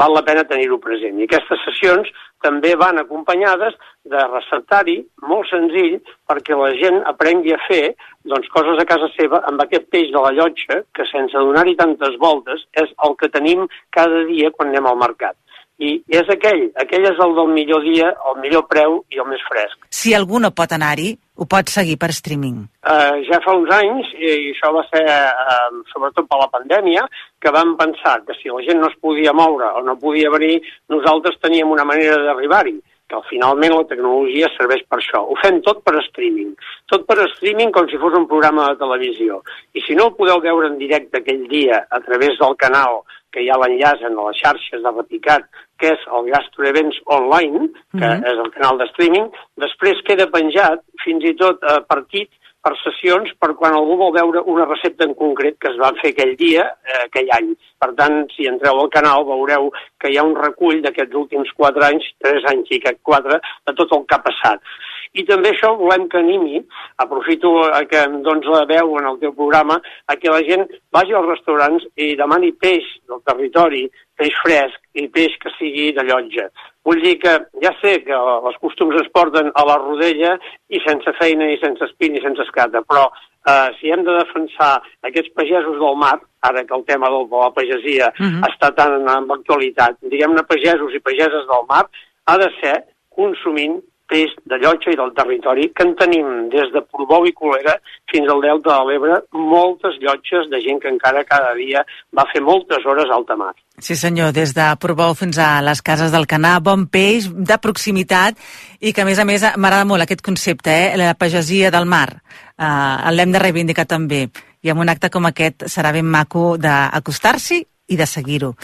val 0.00 0.16
la 0.16 0.24
pena 0.26 0.44
tenir-ho 0.50 0.80
present. 0.82 1.20
I 1.20 1.28
aquestes 1.28 1.62
sessions 1.68 2.10
també 2.46 2.74
van 2.78 3.02
acompanyades 3.02 3.76
de 4.12 4.22
receptari 4.30 4.96
molt 5.30 5.50
senzill 5.50 5.98
perquè 6.30 6.58
la 6.58 6.72
gent 6.80 7.00
aprengui 7.12 7.54
a 7.56 7.62
fer 7.66 7.84
doncs, 8.30 8.48
coses 8.54 8.78
a 8.82 8.86
casa 8.88 9.08
seva 9.16 9.42
amb 9.50 9.62
aquest 9.62 9.88
peix 9.94 10.12
de 10.14 10.22
la 10.22 10.34
llotja 10.38 10.82
que 10.94 11.06
sense 11.10 11.46
donar-hi 11.48 11.76
tantes 11.80 12.18
voltes 12.22 12.64
és 12.82 12.94
el 13.06 13.18
que 13.20 13.32
tenim 13.34 13.66
cada 13.98 14.24
dia 14.30 14.52
quan 14.54 14.72
anem 14.72 14.90
al 14.90 15.02
mercat. 15.02 15.36
I 15.76 15.90
és 16.08 16.28
aquell, 16.32 16.62
aquell 16.80 17.04
és 17.04 17.18
el 17.20 17.34
del 17.36 17.50
millor 17.52 17.82
dia, 17.84 18.08
el 18.30 18.38
millor 18.40 18.64
preu 18.70 19.02
i 19.12 19.20
el 19.20 19.28
més 19.28 19.42
fresc. 19.44 19.88
Si 19.92 20.14
algú 20.16 20.40
no 20.40 20.54
pot 20.56 20.72
anar-hi, 20.72 21.10
ho 21.36 21.44
pot 21.44 21.68
seguir 21.68 21.98
per 22.00 22.08
streaming. 22.16 22.62
Uh, 22.80 23.20
ja 23.28 23.42
fa 23.44 23.52
uns 23.58 23.72
anys, 23.76 24.08
i 24.16 24.32
això 24.54 24.72
va 24.72 24.86
ser 24.88 25.04
uh, 25.04 25.68
sobretot 25.92 26.28
per 26.30 26.40
la 26.40 26.48
pandèmia, 26.54 27.04
que 27.42 27.52
vam 27.52 27.74
pensar 27.76 28.22
que 28.24 28.38
si 28.40 28.48
la 28.48 28.64
gent 28.64 28.80
no 28.80 28.88
es 28.88 28.96
podia 29.04 29.36
moure 29.36 29.68
o 29.76 29.84
no 29.84 29.98
podia 30.00 30.32
venir, 30.32 30.62
nosaltres 30.88 31.36
teníem 31.44 31.76
una 31.76 31.84
manera 31.84 32.22
d'arribar-hi 32.24 32.78
que 33.08 33.20
finalment 33.30 33.74
la 33.74 33.86
tecnologia 33.86 34.48
serveix 34.56 34.82
per 34.90 34.98
això. 34.98 35.22
Ho 35.22 35.36
fem 35.42 35.60
tot 35.62 35.82
per 35.86 35.94
streaming. 36.08 36.54
Tot 36.90 37.06
per 37.06 37.18
streaming 37.36 37.70
com 37.74 37.86
si 37.90 38.00
fos 38.02 38.16
un 38.18 38.26
programa 38.30 38.70
de 38.70 38.80
televisió. 38.80 39.42
I 39.74 39.82
si 39.86 39.94
no 39.94 40.08
el 40.08 40.16
podeu 40.18 40.40
veure 40.42 40.72
en 40.72 40.78
directe 40.78 41.20
aquell 41.20 41.46
dia 41.48 41.84
a 41.90 42.00
través 42.00 42.38
del 42.40 42.56
canal 42.56 43.02
que 43.30 43.42
hi 43.44 43.50
ha 43.50 43.58
l'enllaç 43.60 44.02
en 44.08 44.16
les 44.16 44.38
xarxes 44.40 44.82
de 44.82 44.90
Repicat, 44.90 45.44
que 45.78 45.92
és 45.92 46.04
el 46.18 46.30
Gastro 46.32 46.66
Events 46.66 46.98
Online, 47.04 47.68
que 47.92 48.06
Mhm. 48.06 48.24
és 48.24 48.38
el 48.38 48.50
canal 48.50 48.78
de 48.78 48.86
streaming, 48.86 49.30
després 49.56 50.02
queda 50.02 50.30
penjat 50.30 50.80
fins 51.04 51.24
i 51.24 51.34
tot 51.34 51.62
a 51.62 51.80
partit 51.82 52.30
per 52.66 52.74
sessions 52.80 53.30
per 53.38 53.52
quan 53.58 53.76
algú 53.78 53.94
vol 54.00 54.12
veure 54.16 54.42
una 54.50 54.66
recepta 54.66 55.06
en 55.06 55.14
concret 55.14 55.54
que 55.62 55.70
es 55.70 55.78
va 55.78 55.92
fer 56.00 56.10
aquell 56.10 56.34
dia, 56.40 56.64
eh, 56.90 57.04
aquell 57.04 57.30
any. 57.36 57.52
Per 57.78 57.92
tant, 58.00 58.24
si 58.34 58.48
entreu 58.50 58.80
al 58.80 58.90
canal 58.90 59.26
veureu 59.28 59.70
que 60.02 60.10
hi 60.10 60.18
ha 60.18 60.26
un 60.26 60.34
recull 60.40 60.82
d'aquests 60.82 61.14
últims 61.22 61.52
quatre 61.60 61.86
anys, 61.86 62.08
tres 62.24 62.46
anys 62.50 62.74
i 62.74 62.82
quatre, 63.06 63.38
de 63.38 63.76
tot 63.78 63.94
el 63.94 64.04
que 64.08 64.18
ha 64.18 64.24
passat. 64.26 64.76
I 65.16 65.22
també 65.28 65.52
això 65.52 65.70
volem 65.78 66.08
que 66.10 66.18
animi, 66.18 66.58
aprofito 67.04 67.52
eh, 67.68 67.84
que 67.90 68.02
em 68.08 68.18
dones 68.26 68.50
la 68.50 68.64
veu 68.68 68.96
en 68.98 69.06
el 69.12 69.20
teu 69.22 69.36
programa, 69.36 69.78
a 70.10 70.18
que 70.18 70.32
la 70.32 70.42
gent 70.48 70.66
vagi 70.92 71.14
als 71.14 71.30
restaurants 71.30 71.86
i 71.94 72.14
demani 72.18 72.50
peix 72.52 72.88
del 73.06 73.22
territori, 73.30 73.86
peix 74.18 74.34
fresc 74.42 74.82
i 74.98 75.06
peix 75.12 75.38
que 75.42 75.54
sigui 75.60 75.92
de 75.94 76.04
llotja. 76.08 76.50
Vull 76.86 77.00
dir 77.02 77.16
que 77.18 77.32
ja 77.64 77.72
sé 77.82 77.96
que 78.06 78.14
els 78.14 78.58
costums 78.62 78.94
es 79.00 79.08
porten 79.12 79.50
a 79.58 79.64
la 79.66 79.76
rodella 79.82 80.36
i 80.70 80.78
sense 80.84 81.12
feina 81.18 81.48
i 81.50 81.58
sense 81.58 81.82
espín 81.88 82.14
i 82.14 82.22
sense 82.22 82.44
escata, 82.46 82.82
però 82.86 83.08
eh, 83.10 83.68
si 83.80 83.90
hem 83.90 84.04
de 84.06 84.14
defensar 84.20 84.76
aquests 85.08 85.32
pagesos 85.34 85.80
del 85.82 85.96
mar, 85.98 86.20
ara 86.46 86.62
que 86.64 86.74
el 86.78 86.84
tema 86.86 87.10
del, 87.10 87.26
de 87.32 87.42
la 87.42 87.50
pagesia 87.58 88.12
uh 88.14 88.22
Mhm. 88.22 88.40
-huh. 88.40 88.48
està 88.50 88.74
tan 88.74 88.92
en, 89.00 89.08
en 89.08 89.30
actualitat, 89.38 89.96
diguem-ne 90.00 90.42
pagesos 90.46 90.94
i 90.94 91.00
pageses 91.00 91.44
del 91.50 91.64
mar, 91.68 91.84
ha 92.26 92.38
de 92.38 92.50
ser 92.60 92.84
consumint 93.16 93.82
peix 94.10 94.32
de 94.48 94.58
llotja 94.62 94.92
i 94.92 94.98
del 94.98 95.12
territori, 95.16 95.68
que 95.74 95.84
en 95.86 95.94
tenim 95.98 96.48
des 96.52 96.70
de 96.74 96.82
Portbou 96.84 97.26
i 97.28 97.34
Colera 97.36 97.76
fins 98.12 98.30
al 98.30 98.42
Delta 98.44 98.78
de 98.78 98.88
l'Ebre, 98.88 99.18
moltes 99.34 99.98
llotges 100.02 100.48
de 100.52 100.60
gent 100.64 100.80
que 100.82 100.90
encara 100.92 101.24
cada 101.28 101.52
dia 101.58 101.84
va 102.16 102.26
fer 102.32 102.42
moltes 102.44 102.86
hores 102.86 103.10
a 103.10 103.18
alta 103.18 103.36
mar. 103.36 103.52
Sí 103.78 103.96
senyor, 103.98 104.32
des 104.32 104.54
de 104.56 104.66
Portbou 104.80 105.14
fins 105.18 105.38
a 105.42 105.60
les 105.64 105.82
cases 105.82 106.14
del 106.14 106.28
Canà, 106.30 106.56
bon 106.64 106.86
peix, 106.88 107.28
de 107.30 107.58
proximitat, 107.62 108.38
i 108.80 108.92
que 108.92 109.04
a 109.04 109.08
més 109.08 109.20
a 109.20 109.28
més 109.28 109.44
m'agrada 109.56 109.84
molt 109.88 110.06
aquest 110.06 110.24
concepte, 110.24 110.72
eh? 110.72 110.96
la 110.96 111.14
pagesia 111.18 111.70
del 111.74 111.88
mar. 111.88 112.08
Uh, 112.56 113.12
L'hem 113.12 113.34
de 113.34 113.42
reivindicar 113.42 113.84
també. 113.88 114.26
I 114.64 114.72
amb 114.72 114.82
un 114.82 114.88
acte 114.88 115.10
com 115.12 115.28
aquest 115.28 115.68
serà 115.70 115.92
ben 115.94 116.06
maco 116.08 116.54
d'acostar-s'hi 116.58 117.60
i 117.86 117.96
de 117.98 118.06
seguir-ho. 118.06 118.54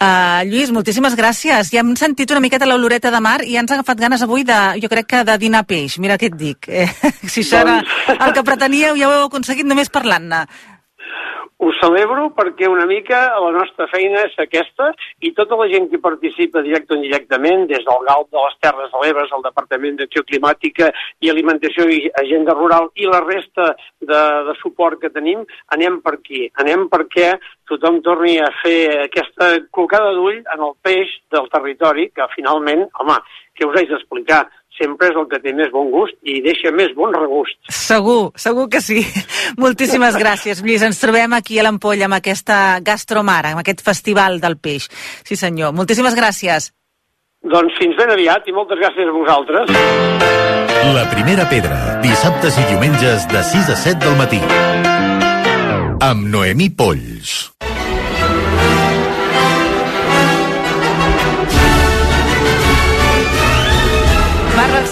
Uh, 0.00 0.46
Lluís, 0.48 0.70
moltíssimes 0.72 1.12
gràcies. 1.12 1.68
Ja 1.74 1.82
hem 1.82 1.90
sentit 2.00 2.30
una 2.32 2.40
miqueta 2.40 2.64
l'oloreta 2.64 3.10
de 3.12 3.18
mar 3.20 3.42
i 3.44 3.52
ja 3.52 3.60
ens 3.60 3.68
ha 3.68 3.76
agafat 3.76 3.98
ganes 4.00 4.22
avui 4.24 4.46
de, 4.48 4.56
jo 4.80 4.88
crec 4.88 5.10
que 5.12 5.20
de 5.28 5.34
dinar 5.42 5.66
peix. 5.68 5.98
Mira 6.00 6.16
què 6.16 6.30
et 6.30 6.38
dic. 6.40 6.68
Eh? 6.72 6.88
Si 7.30 7.44
això 7.44 7.60
era 7.60 7.74
Doncs- 7.82 8.24
el 8.24 8.32
que 8.32 8.44
preteníeu, 8.46 8.96
ja 8.96 9.10
ho 9.10 9.12
heu 9.18 9.26
aconseguit 9.28 9.68
només 9.68 9.92
parlant-ne. 9.92 10.40
Ho 11.60 11.68
celebro 11.76 12.30
perquè 12.32 12.64
una 12.72 12.86
mica 12.88 13.18
la 13.36 13.50
nostra 13.52 13.84
feina 13.92 14.22
és 14.24 14.36
aquesta 14.40 14.86
i 15.20 15.32
tota 15.36 15.58
la 15.60 15.66
gent 15.68 15.90
que 15.90 15.98
participa 16.00 16.62
directe 16.64 16.94
o 16.94 16.96
indirectament, 16.96 17.66
des 17.68 17.84
del 17.84 18.06
GALP 18.06 18.30
de 18.32 18.44
les 18.46 18.54
Terres 18.64 18.88
de 18.94 19.02
l'Ebre, 19.02 19.26
el 19.36 19.44
Departament 19.44 19.98
d'Acció 19.98 20.24
Climàtica 20.30 20.88
i 21.20 21.28
Alimentació 21.28 21.84
i 21.92 21.98
Agenda 22.22 22.54
Rural 22.56 22.88
i 22.96 23.10
la 23.10 23.20
resta 23.26 23.74
de, 23.76 24.22
de 24.48 24.54
suport 24.62 25.02
que 25.02 25.12
tenim, 25.12 25.44
anem 25.76 26.00
per 26.00 26.14
aquí. 26.16 26.46
Anem 26.64 26.86
perquè 26.88 27.34
tothom 27.68 28.00
torni 28.08 28.38
a 28.40 28.48
fer 28.62 28.78
aquesta 29.04 29.50
col·locada 29.68 30.16
d'ull 30.16 30.40
en 30.40 30.64
el 30.64 30.72
peix 30.80 31.12
del 31.28 31.52
territori, 31.52 32.08
que 32.08 32.32
finalment, 32.38 32.88
home, 33.04 33.20
què 33.52 33.68
us 33.68 33.76
haig 33.76 33.92
d'explicar? 33.92 34.46
Sempre 34.80 35.10
és 35.10 35.16
el 35.20 35.26
que 35.28 35.40
té 35.44 35.52
més 35.52 35.68
bon 35.74 35.90
gust 35.92 36.16
i 36.24 36.38
deixa 36.40 36.72
més 36.72 36.94
bon 36.96 37.12
regust. 37.12 37.58
Segur, 37.68 38.32
segur 38.40 38.66
que 38.72 38.80
sí. 38.80 39.02
Moltíssimes 39.62 40.16
gràcies, 40.16 40.64
Lluís. 40.64 40.84
Ens 40.86 41.00
trobem 41.02 41.36
aquí 41.36 41.60
a 41.60 41.66
l'Ampolla 41.66 42.08
amb 42.08 42.16
aquesta 42.16 42.80
Gastromar, 42.84 43.42
amb 43.52 43.60
aquest 43.60 43.84
festival 43.84 44.40
del 44.40 44.56
peix. 44.56 44.88
Sí, 45.28 45.36
senyor. 45.36 45.76
Moltíssimes 45.76 46.16
gràcies. 46.16 46.72
Doncs 47.40 47.76
fins 47.80 47.96
ben 47.96 48.10
aviat 48.12 48.48
i 48.48 48.52
moltes 48.56 48.80
gràcies 48.80 49.08
a 49.08 49.14
vosaltres. 49.16 49.70
La 50.96 51.06
primera 51.12 51.46
pedra, 51.48 52.00
dissabtes 52.04 52.56
i 52.60 52.66
diumenges 52.72 53.28
de 53.32 53.44
6 53.52 53.72
a 53.72 53.76
7 53.84 54.00
del 54.04 54.16
matí. 54.20 54.40
Amb 56.04 56.28
Noemí 56.32 56.68
Polls. 56.72 57.50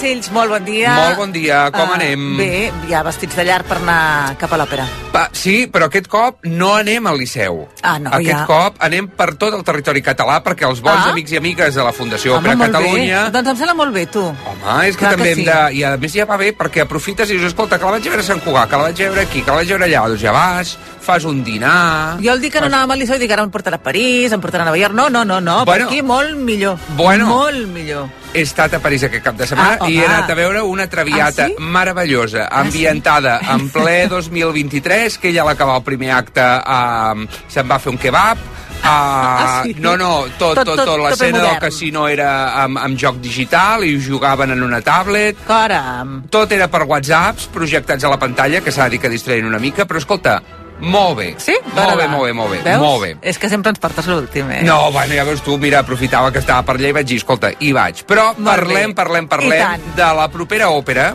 Castells, 0.08 0.30
molt 0.32 0.48
bon 0.48 0.64
dia. 0.64 0.92
Molt 0.96 1.16
bon 1.20 1.32
dia, 1.34 1.70
com 1.70 1.90
Ah, 1.90 1.96
anem? 1.98 2.36
Bé, 2.38 2.72
ja 2.88 3.02
vestits 3.04 3.36
de 3.36 3.44
llar 3.44 3.60
per 3.68 3.76
anar 3.76 4.36
cap 4.40 4.52
a 4.52 4.56
l'òpera. 4.56 4.86
Pa, 5.12 5.28
sí, 5.32 5.66
però 5.70 5.86
aquest 5.88 6.08
cop 6.08 6.38
no 6.48 6.74
anem 6.76 7.06
al 7.06 7.18
Liceu. 7.18 7.68
Ah, 7.82 7.98
no, 7.98 8.08
aquest 8.10 8.30
ja. 8.38 8.46
cop 8.46 8.76
anem 8.80 9.08
per 9.08 9.34
tot 9.36 9.52
el 9.52 9.62
territori 9.64 10.00
català 10.02 10.42
perquè 10.42 10.66
els 10.68 10.80
bons 10.80 11.04
Ah. 11.06 11.10
amics 11.12 11.32
i 11.32 11.36
amigues 11.36 11.74
de 11.74 11.82
la 11.84 11.92
Fundació 11.92 12.38
Òpera 12.38 12.56
Catalunya... 12.56 13.24
Bé. 13.26 13.30
Doncs 13.32 13.48
em 13.50 13.56
sembla 13.56 13.74
molt 13.74 13.92
bé, 13.92 14.06
tu. 14.06 14.22
Home, 14.24 14.86
és 14.88 14.96
que 14.96 15.04
Clar 15.04 15.10
que 15.12 15.16
també 15.16 15.30
hem 15.32 15.38
sí. 15.38 15.44
de... 15.44 15.58
I 15.76 15.84
a 15.84 15.96
més 15.98 16.12
ja 16.14 16.24
va 16.24 16.36
bé 16.38 16.52
perquè 16.56 16.82
aprofites 16.86 17.28
i 17.28 17.36
dius, 17.36 17.44
escolta, 17.52 17.78
que 17.78 17.84
la 17.84 17.90
vaig 17.98 18.04
veure 18.08 18.20
a 18.20 18.24
Sant 18.24 18.40
Cugat, 18.40 18.70
que 18.70 18.76
la 18.76 18.82
vaig 18.88 18.96
veure 18.96 19.20
aquí, 19.20 19.42
que 19.42 19.50
la 19.50 19.56
vaig 19.60 19.68
veure 19.68 19.84
allà. 19.84 20.06
Doncs 20.08 20.22
ja 20.22 20.32
vas, 20.32 20.78
fas 21.02 21.24
un 21.24 21.44
dinar... 21.44 22.16
Jo 22.24 22.32
el 22.32 22.40
dic 22.40 22.52
que 22.54 22.60
no 22.60 22.66
anàvem 22.72 22.92
al 22.96 22.98
Liceu, 23.04 23.18
dic 23.18 23.30
ara 23.30 23.42
em 23.44 23.50
portarà 23.52 23.76
a 23.76 23.82
París, 23.84 24.32
em 24.32 24.40
portarà 24.40 24.62
a 24.64 24.70
Nova 24.72 24.78
York. 24.78 24.94
No, 24.94 25.08
no, 25.10 25.24
no, 25.24 25.40
no, 25.40 25.64
Bueno. 25.66 25.84
per 25.88 25.92
aquí 25.92 26.00
molt 26.02 26.34
millor. 26.36 26.78
Bueno. 26.96 27.26
Molt 27.26 27.66
millor. 27.68 28.08
He 28.34 28.42
estat 28.44 28.74
a 28.76 28.78
París 28.78 29.02
aquest 29.06 29.24
cap 29.24 29.34
de 29.38 29.46
setmana 29.48 29.78
Ah, 29.80 29.88
i 29.88 29.96
he 29.98 30.04
anat 30.04 30.28
a 30.30 30.34
veure 30.36 30.60
una 30.62 30.86
traviata 30.86 31.46
Ah, 31.46 31.48
sí? 31.48 31.56
meravellosa, 31.58 32.44
Ah, 32.50 32.60
ambientada 32.60 33.40
en 33.54 33.70
ple 33.72 34.06
2023, 34.12 35.16
que 35.18 35.30
ella 35.30 35.42
a 35.42 35.46
l'acabar 35.48 35.76
el 35.80 35.82
primer 35.86 36.12
acte 36.12 36.44
uh, 36.44 37.24
se'n 37.48 37.68
va 37.70 37.78
fer 37.80 37.92
un 37.94 37.98
kebab, 37.98 38.38
Uh, 38.78 38.86
Ah, 38.88 39.62
sí? 39.64 39.72
No, 39.82 39.96
no, 39.98 40.26
tot, 40.38 40.54
Tot- 40.54 40.64
tot, 40.64 40.76
tot- 40.78 40.86
tot, 40.86 41.00
l'escena 41.02 41.40
del 41.42 41.58
casino 41.58 42.04
era 42.06 42.62
amb, 42.62 42.78
amb 42.78 42.96
joc 42.96 43.16
digital 43.20 43.82
i 43.84 43.96
jugaven 44.00 44.52
en 44.54 44.62
una 44.62 44.78
tablet. 44.80 45.36
Caram. 45.48 46.22
Tot 46.30 46.52
era 46.54 46.68
per 46.70 46.84
whatsapps 46.86 47.48
projectats 47.52 48.04
a 48.06 48.08
la 48.12 48.20
pantalla, 48.22 48.60
que 48.62 48.70
s'ha 48.70 48.84
de 48.84 48.90
dir 48.94 49.00
que 49.02 49.10
distraien 49.10 49.44
una 49.50 49.58
mica, 49.58 49.84
però 49.84 49.98
escolta, 49.98 50.36
molt 50.80 51.16
bé. 51.18 51.34
Sí? 51.38 51.54
Molt 51.74 51.96
bé, 51.96 52.06
molt 52.08 52.24
bé, 52.24 52.32
molt 52.32 52.50
bé. 52.50 52.58
Veus? 52.64 52.80
Molt 52.80 53.02
bé. 53.02 53.16
És 53.22 53.38
que 53.38 53.48
sempre 53.48 53.70
ens 53.70 53.78
portes 53.78 54.06
l'últim, 54.06 54.50
eh? 54.50 54.62
No, 54.64 54.90
bueno, 54.92 55.14
ja 55.14 55.24
veus 55.24 55.42
tu, 55.42 55.58
mira, 55.58 55.80
aprofitava 55.80 56.30
que 56.32 56.38
estava 56.38 56.62
per 56.64 56.76
allà 56.76 56.88
i 56.88 56.92
vaig 56.92 57.06
dir, 57.06 57.16
escolta, 57.18 57.50
hi 57.58 57.72
vaig. 57.72 58.04
Però 58.06 58.34
Molt 58.36 58.46
parlem, 58.46 58.90
bé. 58.92 58.94
parlem, 58.94 59.28
parlem 59.28 59.88
de 59.96 60.10
la 60.20 60.28
propera 60.30 60.68
òpera, 60.70 61.14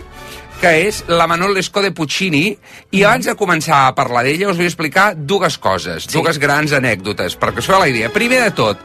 que 0.62 0.70
és 0.88 1.04
la 1.08 1.26
Manon 1.28 1.54
Lescaut 1.54 1.84
de 1.84 1.92
Puccini, 1.92 2.58
i 2.92 3.02
Mm. 3.02 3.06
abans 3.06 3.26
de 3.26 3.36
començar 3.36 3.88
a 3.88 3.96
parlar 3.96 4.24
d'ella 4.24 4.48
us 4.50 4.56
vull 4.58 4.66
explicar 4.66 5.14
dues 5.18 5.58
coses, 5.58 6.06
Sí. 6.08 6.14
dues 6.22 6.38
grans 6.40 6.72
anècdotes, 6.72 7.38
perquè 7.38 7.62
feu 7.62 7.80
la 7.80 7.90
idea. 7.90 8.10
Primer 8.10 8.42
de 8.44 8.52
tot, 8.52 8.78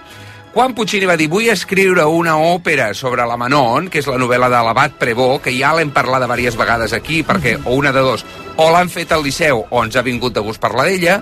quan 0.52 0.75
Puccini 0.75 1.07
va 1.07 1.14
dir 1.17 1.28
vull 1.31 1.47
escriure 1.52 2.02
una 2.09 2.35
òpera 2.40 2.88
sobre 2.97 3.25
la 3.28 3.37
Manon, 3.38 3.87
que 3.93 4.00
és 4.02 4.07
la 4.11 4.17
novel·la 4.19 4.49
de 4.50 4.62
l'Abat 4.67 4.97
Prevot, 4.99 5.43
que 5.45 5.52
ja 5.55 5.75
l'hem 5.76 5.93
parlat 5.95 6.25
diverses 6.25 6.57
vegades 6.59 6.93
aquí, 6.97 7.23
perquè 7.23 7.59
o 7.64 7.76
una 7.78 7.93
de 7.95 8.00
dos, 8.02 8.25
o 8.57 8.67
l'han 8.73 8.90
fet 8.90 9.12
al 9.14 9.23
Liceu 9.23 9.62
o 9.71 9.85
ens 9.85 9.95
ha 9.97 10.02
vingut 10.02 10.35
de 10.35 10.43
gust 10.43 10.59
parlar 10.61 10.88
d'ella, 10.88 11.21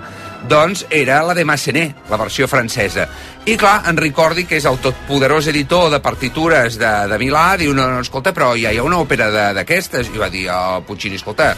doncs 0.49 0.87
era 0.91 1.23
la 1.27 1.35
de 1.35 1.45
Massenet, 1.45 2.07
la 2.09 2.17
versió 2.17 2.49
francesa. 2.49 3.09
I 3.47 3.57
clar, 3.61 3.83
en 3.91 3.97
Ricordi, 4.01 4.47
que 4.47 4.57
és 4.57 4.65
el 4.67 4.79
totpoderós 4.83 5.47
editor 5.53 5.91
de 5.93 6.01
partitures 6.01 6.79
de, 6.81 6.93
de 7.11 7.19
Milà, 7.21 7.57
diu, 7.61 7.75
no, 7.75 7.87
no, 7.91 8.01
escolta, 8.01 8.33
però 8.33 8.55
ja 8.57 8.73
hi 8.73 8.79
ha 8.79 8.87
una 8.87 8.99
òpera 9.03 9.29
de- 9.31 9.53
d'aquestes. 9.59 10.09
I 10.15 10.19
va 10.23 10.31
dir, 10.31 10.47
oh, 10.51 10.81
Puccini, 10.87 11.17
escolta, 11.21 11.53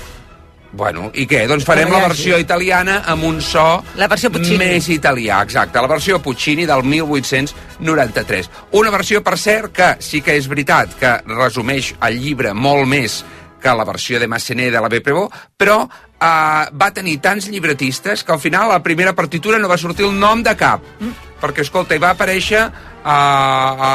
Bueno, 0.72 1.08
i 1.16 1.24
què? 1.28 1.46
Doncs 1.48 1.64
farem 1.64 1.88
la 1.92 2.02
versió 2.04 2.36
italiana 2.38 2.98
amb 3.08 3.24
un 3.24 3.40
so 3.40 3.82
La 3.96 4.08
versió 4.08 4.30
Puccini. 4.30 4.58
més 4.60 4.88
italià, 4.92 5.40
exacte, 5.42 5.80
la 5.80 5.88
versió 5.88 6.20
Puccini 6.20 6.66
del 6.66 6.84
1893. 6.84 8.50
Una 8.76 8.90
versió, 8.92 9.22
per 9.24 9.38
cert, 9.38 9.72
que 9.72 9.88
sí 10.04 10.20
que 10.20 10.36
és 10.36 10.48
veritat 10.48 10.94
que 11.00 11.14
resumeix 11.32 11.94
el 12.04 12.20
llibre 12.20 12.52
molt 12.52 12.86
més 12.86 13.24
que 13.60 13.74
la 13.74 13.84
versió 13.84 14.20
de 14.20 14.28
Massenet 14.28 14.72
de 14.72 14.80
la 14.80 14.88
B. 14.88 15.00
Prevot, 15.00 15.32
però 15.56 15.80
eh, 15.88 16.68
va 16.70 16.90
tenir 16.94 17.18
tants 17.20 17.48
llibretistes 17.48 18.22
que 18.22 18.32
al 18.32 18.40
final 18.40 18.68
a 18.68 18.78
la 18.78 18.82
primera 18.82 19.14
partitura 19.14 19.58
no 19.58 19.68
va 19.68 19.78
sortir 19.78 20.06
el 20.06 20.18
nom 20.18 20.42
de 20.42 20.54
cap. 20.56 20.84
Mm. 21.00 21.27
Perquè, 21.38 21.64
escolta, 21.66 21.94
hi 21.94 22.02
va 22.02 22.14
aparèixer 22.14 22.62
a, 22.62 23.18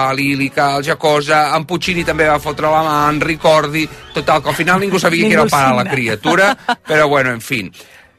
a 0.10 0.14
l'Ílica, 0.16 0.74
al 0.76 0.86
Jacosa, 0.86 1.46
en 1.58 1.66
Puccini 1.70 2.06
també 2.08 2.28
va 2.30 2.40
fotre 2.44 2.72
la 2.72 2.84
mà, 2.86 3.00
en 3.12 3.20
Ricordi, 3.22 3.88
total, 4.14 4.42
que 4.42 4.54
al 4.54 4.60
final 4.60 4.80
ningú 4.84 5.02
sabia 5.02 5.28
qui 5.28 5.36
era 5.36 5.44
el 5.44 5.52
Ningú 5.52 5.58
pare 5.58 5.74
de 5.74 5.84
la 5.84 5.90
criatura, 5.92 6.54
però 6.90 7.10
bueno, 7.12 7.36
en 7.36 7.42
fi. 7.42 7.66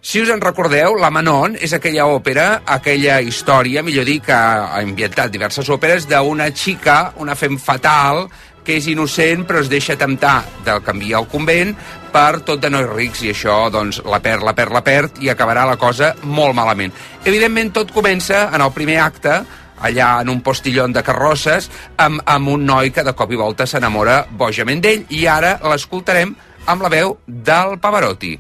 Si 0.05 0.21
us 0.21 0.29
en 0.29 0.43
recordeu, 0.45 0.99
La 1.01 1.09
Manon 1.09 1.55
és 1.57 1.73
aquella 1.73 2.05
òpera, 2.13 2.61
aquella 2.69 3.23
història, 3.25 3.81
millor 3.83 4.05
dir, 4.05 4.19
que 4.27 4.35
ha 4.37 4.83
ambientat 4.83 5.33
diverses 5.33 5.71
òperes, 5.73 6.05
d'una 6.11 6.51
xica, 6.53 7.15
una 7.25 7.33
fem 7.33 7.57
fatal, 7.57 8.27
que 8.65 8.79
és 8.81 8.89
innocent 8.91 9.45
però 9.49 9.61
es 9.63 9.71
deixa 9.71 9.99
temptar 10.01 10.39
del 10.65 10.81
canvi 10.85 11.13
al 11.15 11.29
convent 11.31 11.75
per 12.15 12.41
tot 12.47 12.63
de 12.63 12.71
nois 12.71 12.89
rics 12.91 13.25
i 13.25 13.33
això 13.35 13.69
doncs 13.75 14.01
la 14.07 14.23
perd, 14.25 14.45
la 14.47 14.55
perd, 14.57 14.73
la 14.73 14.85
perd 14.87 15.21
i 15.23 15.31
acabarà 15.31 15.67
la 15.69 15.77
cosa 15.77 16.15
molt 16.23 16.57
malament. 16.57 16.95
Evidentment 17.25 17.75
tot 17.75 17.93
comença 17.93 18.49
en 18.55 18.65
el 18.65 18.73
primer 18.73 19.01
acte 19.03 19.43
allà 19.85 20.21
en 20.23 20.31
un 20.33 20.41
postillon 20.41 20.95
de 20.95 21.03
carrosses 21.05 21.69
amb, 21.99 22.23
amb 22.25 22.49
un 22.55 22.65
noi 22.65 22.91
que 22.95 23.05
de 23.05 23.13
cop 23.13 23.33
i 23.35 23.41
volta 23.41 23.67
s'enamora 23.67 24.23
bojament 24.31 24.83
d'ell 24.85 25.07
i 25.11 25.27
ara 25.29 25.59
l'escoltarem 25.69 26.35
amb 26.67 26.83
la 26.83 26.93
veu 26.93 27.19
del 27.27 27.79
Pavarotti. 27.83 28.39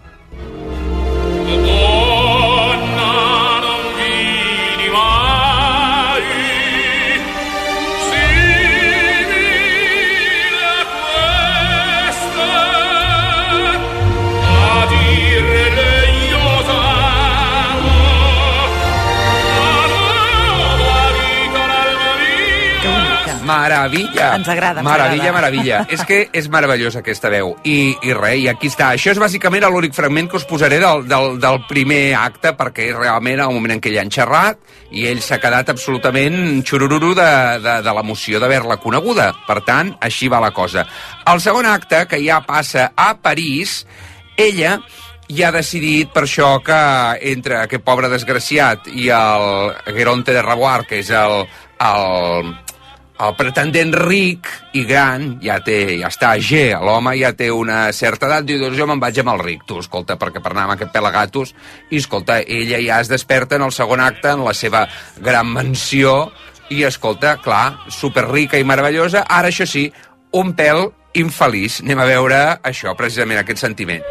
Meravella! 23.64 24.28
Ens 24.36 24.48
agrada, 24.48 24.80
ens 24.82 24.88
Meravella, 24.88 25.30
agrada. 25.30 25.50
meravella. 25.50 25.78
és 25.94 26.04
que 26.04 26.20
és 26.32 26.48
meravellosa 26.52 27.00
aquesta 27.00 27.30
veu. 27.32 27.54
I, 27.64 27.94
i 28.04 28.16
res, 28.16 28.38
i 28.44 28.48
aquí 28.52 28.68
està. 28.72 28.92
Això 28.94 29.14
és 29.14 29.20
bàsicament 29.22 29.64
l'únic 29.64 29.94
fragment 29.96 30.28
que 30.28 30.36
us 30.36 30.46
posaré 30.48 30.80
del, 30.82 31.06
del, 31.08 31.38
del 31.40 31.60
primer 31.70 32.14
acte, 32.18 32.52
perquè 32.58 32.90
és 32.90 32.98
realment 32.98 33.40
el 33.46 33.54
moment 33.54 33.76
en 33.76 33.82
què 33.82 33.92
ell 33.92 34.02
ha 34.02 34.06
enxerrat 34.06 34.60
i 34.94 35.06
ell 35.10 35.22
s'ha 35.24 35.40
quedat 35.42 35.72
absolutament 35.72 36.60
xurururu 36.66 37.14
de, 37.16 37.30
de, 37.64 37.78
de 37.86 37.94
l'emoció 37.96 38.42
d'haver-la 38.42 38.78
coneguda. 38.82 39.30
Per 39.48 39.60
tant, 39.66 39.94
així 40.04 40.28
va 40.28 40.42
la 40.44 40.52
cosa. 40.54 40.84
El 41.30 41.40
segon 41.40 41.66
acte, 41.66 42.04
que 42.10 42.20
ja 42.22 42.42
passa 42.46 42.90
a 42.94 43.14
París, 43.22 43.82
ella 44.36 44.76
i 45.32 45.40
ha 45.42 45.50
decidit 45.54 46.10
per 46.12 46.26
això 46.26 46.58
que 46.64 46.80
entre 47.32 47.62
aquest 47.62 47.84
pobre 47.84 48.10
desgraciat 48.12 48.90
i 48.92 49.08
el 49.08 49.72
Geronte 49.96 50.34
de 50.36 50.42
Raboir, 50.44 50.84
que 50.88 51.00
és 51.00 51.10
el, 51.16 51.46
el, 51.80 52.52
el 53.22 53.34
pretendent 53.38 53.92
ric 53.94 54.48
i 54.74 54.82
gran, 54.88 55.36
ja 55.42 55.60
té, 55.62 55.78
ja 56.00 56.10
està 56.10 56.32
G, 56.42 56.72
l'home 56.82 57.14
ja 57.20 57.30
té 57.36 57.50
una 57.54 57.86
certa 57.94 58.26
edat, 58.26 58.48
diu, 58.48 58.58
doncs 58.62 58.78
jo 58.78 58.88
me'n 58.90 59.02
vaig 59.02 59.20
amb 59.22 59.34
el 59.36 59.44
ric, 59.44 59.62
tu, 59.68 59.78
escolta, 59.84 60.16
perquè 60.18 60.42
per 60.42 60.50
anar 60.50 60.66
amb 60.66 60.74
aquest 60.74 60.90
pelagatos, 60.94 61.54
i 61.90 62.00
escolta, 62.02 62.40
ella 62.42 62.82
ja 62.82 62.98
es 63.04 63.12
desperta 63.12 63.54
en 63.54 63.66
el 63.68 63.72
segon 63.76 64.02
acte, 64.02 64.34
en 64.34 64.42
la 64.44 64.54
seva 64.54 64.86
gran 65.22 65.46
mansió, 65.46 66.32
i 66.74 66.82
escolta, 66.88 67.36
clar, 67.44 67.86
superrica 67.92 68.58
i 68.58 68.66
meravellosa, 68.66 69.26
ara 69.28 69.52
això 69.52 69.68
sí, 69.68 69.86
un 70.34 70.54
pèl 70.58 70.88
infeliç. 71.14 71.80
Anem 71.84 72.00
a 72.02 72.08
veure 72.08 72.40
això, 72.66 72.96
precisament, 72.98 73.38
aquest 73.40 73.62
sentiment. 73.62 74.02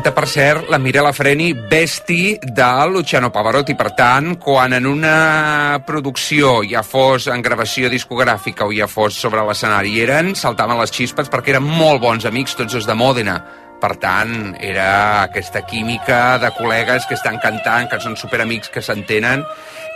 Canta, 0.00 0.14
per 0.16 0.28
cert, 0.28 0.68
la 0.70 0.78
Mirella 0.78 1.12
Freni, 1.12 1.52
Besti 1.52 2.38
de 2.40 2.68
Luciano 2.88 3.28
Pavarotti. 3.30 3.74
Per 3.76 3.90
tant, 3.92 4.38
quan 4.40 4.72
en 4.72 4.86
una 4.88 5.82
producció, 5.84 6.62
ja 6.64 6.80
fos 6.80 7.26
en 7.28 7.42
gravació 7.44 7.90
discogràfica 7.92 8.64
o 8.64 8.72
ja 8.72 8.88
fos 8.88 9.18
sobre 9.20 9.44
l'escenari, 9.44 9.98
eren, 10.00 10.32
saltaven 10.32 10.80
les 10.80 10.94
xispes 10.94 11.28
perquè 11.28 11.52
eren 11.52 11.66
molt 11.68 12.00
bons 12.00 12.24
amics, 12.24 12.56
tots 12.56 12.78
els 12.80 12.88
de 12.88 12.96
Mòdena. 12.96 13.34
Per 13.80 13.90
tant, 14.00 14.54
era 14.56 15.26
aquesta 15.26 15.66
química 15.68 16.38
de 16.40 16.48
col·legues 16.56 17.04
que 17.04 17.18
estan 17.18 17.36
cantant, 17.44 17.90
que 17.90 18.00
són 18.00 18.16
superamics, 18.16 18.72
que 18.72 18.80
s'entenen. 18.80 19.44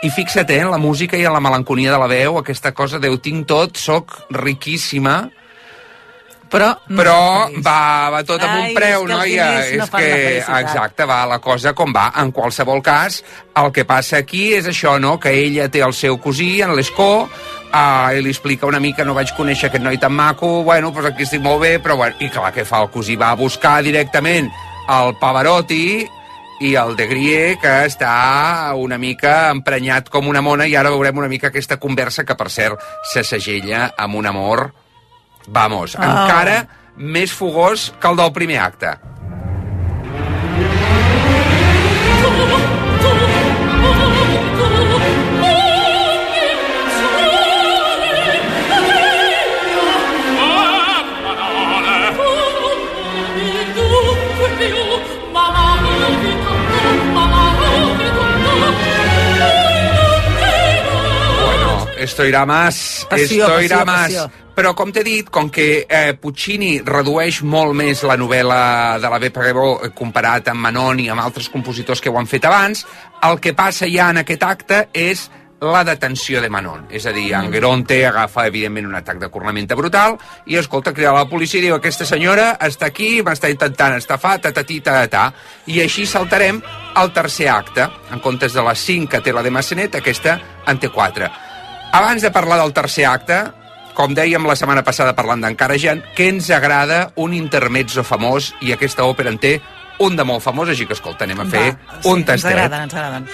I 0.04 0.10
fixa't, 0.12 0.50
eh, 0.50 0.60
en 0.66 0.70
la 0.70 0.82
música 0.82 1.16
i 1.16 1.24
en 1.24 1.32
la 1.32 1.40
melanconia 1.40 1.92
de 1.92 2.02
la 2.02 2.10
veu, 2.12 2.36
aquesta 2.36 2.72
cosa 2.72 2.98
de 2.98 3.08
ho 3.08 3.16
tinc 3.16 3.46
tot, 3.48 3.80
sóc 3.80 4.26
riquíssima, 4.28 5.30
Però, 6.54 6.68
no 6.86 7.00
però 7.00 7.18
va, 7.66 8.10
va 8.14 8.20
tot 8.22 8.42
amb 8.46 8.52
Ai, 8.52 8.68
un 8.68 8.76
preu, 8.78 9.00
és 9.02 9.08
que 9.08 9.16
noia. 9.16 9.46
no 9.50 9.62
és 9.64 9.80
la 9.80 9.88
que, 9.98 10.10
exacte, 10.60 11.06
va 11.10 11.24
la 11.26 11.40
cosa 11.42 11.72
com 11.74 11.90
va. 11.94 12.12
En 12.22 12.30
qualsevol 12.30 12.82
cas, 12.84 13.24
el 13.58 13.72
que 13.74 13.82
passa 13.88 14.20
aquí 14.22 14.52
és 14.54 14.68
això, 14.70 14.94
no?, 15.02 15.16
que 15.18 15.34
ella 15.34 15.66
té 15.68 15.82
el 15.82 15.94
seu 15.98 16.20
cosí, 16.22 16.60
en 16.62 16.76
l'Escó, 16.78 17.26
uh, 17.26 18.14
i 18.14 18.22
li 18.22 18.30
explica 18.30 18.70
una 18.70 18.78
mica, 18.78 19.02
no 19.02 19.16
vaig 19.18 19.34
conèixer 19.34 19.68
aquest 19.68 19.82
noi 19.82 19.98
tan 19.98 20.14
maco, 20.14 20.62
bueno, 20.62 20.92
doncs 20.94 21.10
aquí 21.10 21.26
estic 21.26 21.42
molt 21.42 21.64
bé, 21.64 21.72
però 21.82 21.98
bueno, 21.98 22.14
i 22.22 22.30
clar, 22.30 22.52
què 22.54 22.62
fa 22.68 22.84
el 22.86 22.92
cosí? 22.94 23.18
Va 23.18 23.32
a 23.34 23.40
buscar 23.40 23.80
directament 23.82 24.46
el 24.94 25.14
Pavarotti 25.18 26.06
i 26.62 26.74
el 26.78 26.94
de 26.94 27.08
Grier, 27.10 27.58
que 27.58 27.74
està 27.88 28.14
una 28.78 28.98
mica 29.02 29.50
emprenyat 29.50 30.06
com 30.12 30.30
una 30.30 30.44
mona, 30.44 30.70
i 30.70 30.78
ara 30.78 30.94
veurem 30.94 31.18
una 31.18 31.28
mica 31.28 31.50
aquesta 31.50 31.80
conversa, 31.82 32.22
que 32.22 32.38
per 32.38 32.46
cert 32.46 32.78
se 33.10 33.26
segella 33.26 33.90
amb 33.98 34.22
un 34.22 34.30
amor, 34.30 34.68
vamos, 35.48 35.96
Ah. 35.98 36.24
encara 36.26 36.68
més 36.96 37.32
fogós 37.32 37.92
que 38.00 38.08
el 38.08 38.16
del 38.16 38.32
primer 38.32 38.58
acte. 38.60 38.98
Esto 62.04 62.24
irá 62.24 62.44
más, 62.46 63.06
Passió, 63.10 63.46
esto 63.46 63.60
irá 63.62 63.84
passió, 63.84 63.86
más. 63.86 64.02
passió. 64.12 64.30
Però, 64.54 64.70
com 64.78 64.92
t'he 64.94 65.02
dit, 65.02 65.28
com 65.34 65.48
que 65.50 65.84
eh, 65.90 66.14
Puccini 66.14 66.76
redueix 66.86 67.40
molt 67.42 67.74
més 67.74 68.04
la 68.06 68.14
novel·la 68.16 68.98
de 69.02 69.10
la 69.10 69.18
Beppe 69.18 69.42
Grebó 69.42 69.80
eh, 69.82 69.88
comparat 69.90 70.52
amb 70.52 70.62
Manon 70.62 71.00
i 71.02 71.08
amb 71.10 71.24
altres 71.24 71.48
compositors 71.50 72.00
que 72.00 72.08
ho 72.12 72.18
han 72.20 72.28
fet 72.30 72.44
abans, 72.46 72.84
el 73.26 73.40
que 73.42 73.52
passa 73.58 73.88
ja 73.90 74.12
en 74.14 74.22
aquest 74.22 74.44
acte 74.46 74.84
és 74.94 75.24
la 75.64 75.80
detenció 75.82 76.42
de 76.44 76.50
Manon. 76.52 76.84
És 76.90 77.06
a 77.06 77.12
dir, 77.12 77.30
Mm. 77.32 77.46
Angeronte 77.48 77.96
agafa, 78.06 78.46
evidentment, 78.46 78.86
un 78.86 78.94
atac 78.94 79.18
de 79.18 79.30
cornamenta 79.32 79.74
brutal 79.74 80.18
i, 80.46 80.56
escolta, 80.60 80.92
crida 80.92 81.12
la 81.16 81.24
policia 81.28 81.58
i 81.58 81.62
diu 81.64 81.74
aquesta 81.74 82.04
senyora 82.06 82.52
està 82.60 82.86
aquí, 82.92 83.22
m'està 83.24 83.48
intentant 83.50 83.96
estafar, 83.96 84.36
tatatí, 84.44 84.80
tatatà. 84.84 85.32
I 85.66 85.80
així 85.80 86.04
saltarem 86.06 86.60
al 86.94 87.10
tercer 87.16 87.48
acte. 87.48 87.88
En 88.12 88.20
comptes 88.20 88.52
de 88.52 88.62
les 88.62 88.78
5 88.86 89.08
que 89.08 89.20
té 89.24 89.32
la 89.32 89.42
de 89.42 89.50
Massenet, 89.50 89.94
aquesta 89.96 90.38
en 90.66 90.78
té 90.78 90.90
4. 90.92 91.30
Abans 91.94 92.22
de 92.22 92.30
parlar 92.34 92.58
del 92.58 92.72
tercer 92.74 93.04
acte, 93.06 93.36
com 93.94 94.14
dèiem 94.18 94.42
la 94.48 94.56
setmana 94.58 94.82
passada 94.82 95.14
parlant 95.14 95.44
d'Encarajant, 95.44 96.00
que 96.16 96.26
ens 96.32 96.48
agrada 96.50 97.12
un 97.22 97.34
intermezzo 97.36 98.02
famós 98.02 98.50
i 98.66 98.72
aquesta 98.74 99.06
òpera 99.06 99.30
en 99.30 99.38
té 99.38 99.52
un 100.02 100.16
de 100.18 100.24
molt 100.26 100.42
famós, 100.42 100.72
així 100.72 100.88
que 100.90 100.96
escolta, 100.98 101.22
anem 101.28 101.44
a 101.44 101.46
fer 101.46 101.68
Va, 101.70 102.00
un 102.10 102.24
Ens 102.24 102.32
tastet. 102.32 102.50
agraden, 102.50 102.88
ens 102.88 102.94
agraden. 102.98 103.28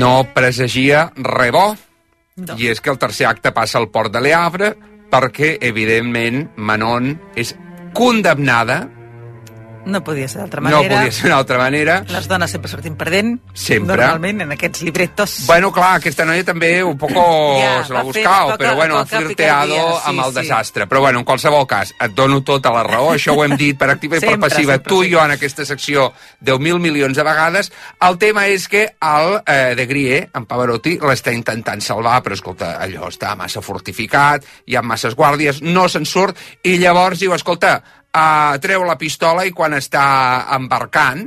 No 0.00 0.24
presagia 0.34 1.10
res 1.16 1.52
bo, 1.52 1.68
No. 2.40 2.54
i 2.56 2.70
és 2.70 2.80
que 2.80 2.88
el 2.88 2.96
tercer 2.96 3.26
acte 3.28 3.50
passa 3.52 3.76
al 3.76 3.90
port 3.92 4.12
de 4.14 4.20
Le 4.24 4.32
Havre 4.32 4.70
perquè, 5.10 5.58
evidentment, 5.60 6.46
Manon 6.56 7.10
és 7.36 7.50
condemnada, 7.92 8.86
No 9.86 10.02
podia 10.04 10.28
ser 10.28 10.42
d'altra 10.42 10.60
no 10.60 10.70
manera. 10.70 10.96
podia 10.96 11.12
ser 11.12 11.24
d'una 11.24 11.36
altra 11.36 11.58
manera. 11.58 11.94
Les 12.08 12.28
dones 12.28 12.50
sempre 12.50 12.70
sortim 12.70 12.96
perdent. 13.00 13.38
Sempre. 13.54 13.96
Normalment, 13.96 14.42
en 14.44 14.52
aquests 14.52 14.82
libretos. 14.82 15.36
Bueno, 15.46 15.70
clar, 15.72 15.94
aquesta 16.00 16.26
noia 16.28 16.44
també 16.44 16.72
un 16.84 16.98
poco 16.98 17.22
Ja, 17.58 17.84
se 17.86 17.94
l'ha 17.94 18.02
buscat, 18.04 18.54
però 18.60 18.74
bueno, 18.76 18.98
ha 18.98 19.06
flirteado 19.06 19.74
sí, 19.74 20.02
amb 20.10 20.24
el 20.26 20.32
sí. 20.32 20.38
desastre. 20.40 20.86
Però 20.90 21.00
bueno, 21.00 21.22
en 21.22 21.24
qualsevol 21.24 21.66
cas, 21.66 21.94
et 21.98 22.14
dono 22.16 22.42
tota 22.46 22.72
la 22.74 22.82
raó, 22.86 23.14
això 23.14 23.34
ho 23.36 23.44
hem 23.44 23.56
dit 23.56 23.78
per 23.78 23.90
activa 23.94 24.18
i 24.18 24.24
per 24.24 24.36
passiva, 24.38 24.76
sempre, 24.76 24.90
tu 24.90 25.02
i 25.04 25.12
jo 25.12 25.22
en 25.22 25.36
aquesta 25.36 25.64
secció 25.64 26.10
10.000 26.44 26.78
milions 26.78 27.16
de 27.16 27.24
vegades. 27.26 27.72
El 28.00 28.18
tema 28.18 28.46
és 28.48 28.68
que 28.68 28.84
el 29.00 29.40
eh, 29.46 29.74
de 29.78 29.86
Grier, 29.86 30.20
en 30.34 30.46
Pavarotti, 30.50 30.98
l'està 31.00 31.32
intentant 31.36 31.80
salvar, 31.80 32.20
però 32.24 32.36
escolta, 32.36 32.74
allò 32.82 33.08
està 33.08 33.34
massa 33.38 33.62
fortificat, 33.64 34.44
hi 34.66 34.76
ha 34.76 34.82
masses 34.82 35.16
guàrdies, 35.16 35.62
no 35.62 35.88
se'n 35.88 36.06
surt, 36.08 36.38
i 36.64 36.76
llavors 36.78 37.20
diu, 37.20 37.34
escolta, 37.34 37.80
eh, 38.14 38.58
treu 38.62 38.84
la 38.84 38.98
pistola 38.98 39.46
i 39.46 39.54
quan 39.54 39.74
està 39.78 40.04
embarcant, 40.56 41.26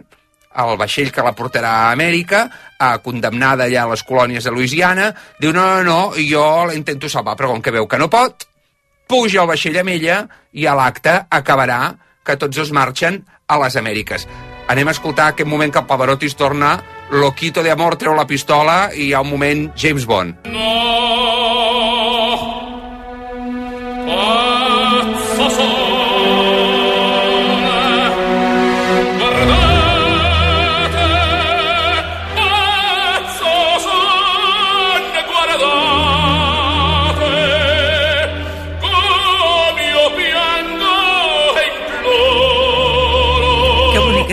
el 0.54 0.78
vaixell 0.78 1.12
que 1.12 1.26
la 1.26 1.34
portarà 1.34 1.72
a 1.82 1.91
Amèrica, 1.93 2.46
eh, 2.78 2.98
condemnada 3.04 3.65
allà 3.65 3.84
a 3.84 3.91
les 3.93 4.04
colònies 4.04 4.43
de 4.43 4.52
Louisiana, 4.52 5.12
diu, 5.39 5.54
no, 5.54 5.65
no, 5.65 5.84
no, 5.84 6.00
jo 6.30 6.65
la 6.67 6.78
intento 6.78 7.10
salvar, 7.10 7.36
però 7.39 7.54
com 7.54 7.62
que 7.62 7.74
veu 7.74 7.88
que 7.88 8.00
no 8.02 8.10
pot, 8.10 8.48
puja 9.08 9.41
al 9.41 9.50
vaixell 9.50 9.80
amb 9.82 9.93
ella 9.93 10.24
i 10.54 10.65
a 10.65 10.76
l'acte 10.78 11.24
acabarà 11.30 11.96
que 12.24 12.38
tots 12.39 12.56
dos 12.56 12.72
marxen 12.72 13.24
a 13.48 13.60
les 13.60 13.76
Amèriques. 13.76 14.28
Anem 14.72 14.88
a 14.88 14.93
escoltar 14.96 15.28
aquest 15.34 15.50
moment 15.50 15.74
que 15.74 15.82
el 15.82 15.89
Pavarotti 15.89 16.30
es 16.32 16.38
torna 16.39 16.78
loquito 17.12 17.63
de 17.63 17.72
amor, 17.72 17.98
treu 18.00 18.15
la 18.15 18.28
pistola 18.28 18.93
i 18.96 19.10
hi 19.10 19.13
ha 19.13 19.22
un 19.22 19.30
moment 19.30 19.67
James 19.76 20.08
Bond. 20.08 20.48
No, 20.48 20.93
pazzo 24.13 24.53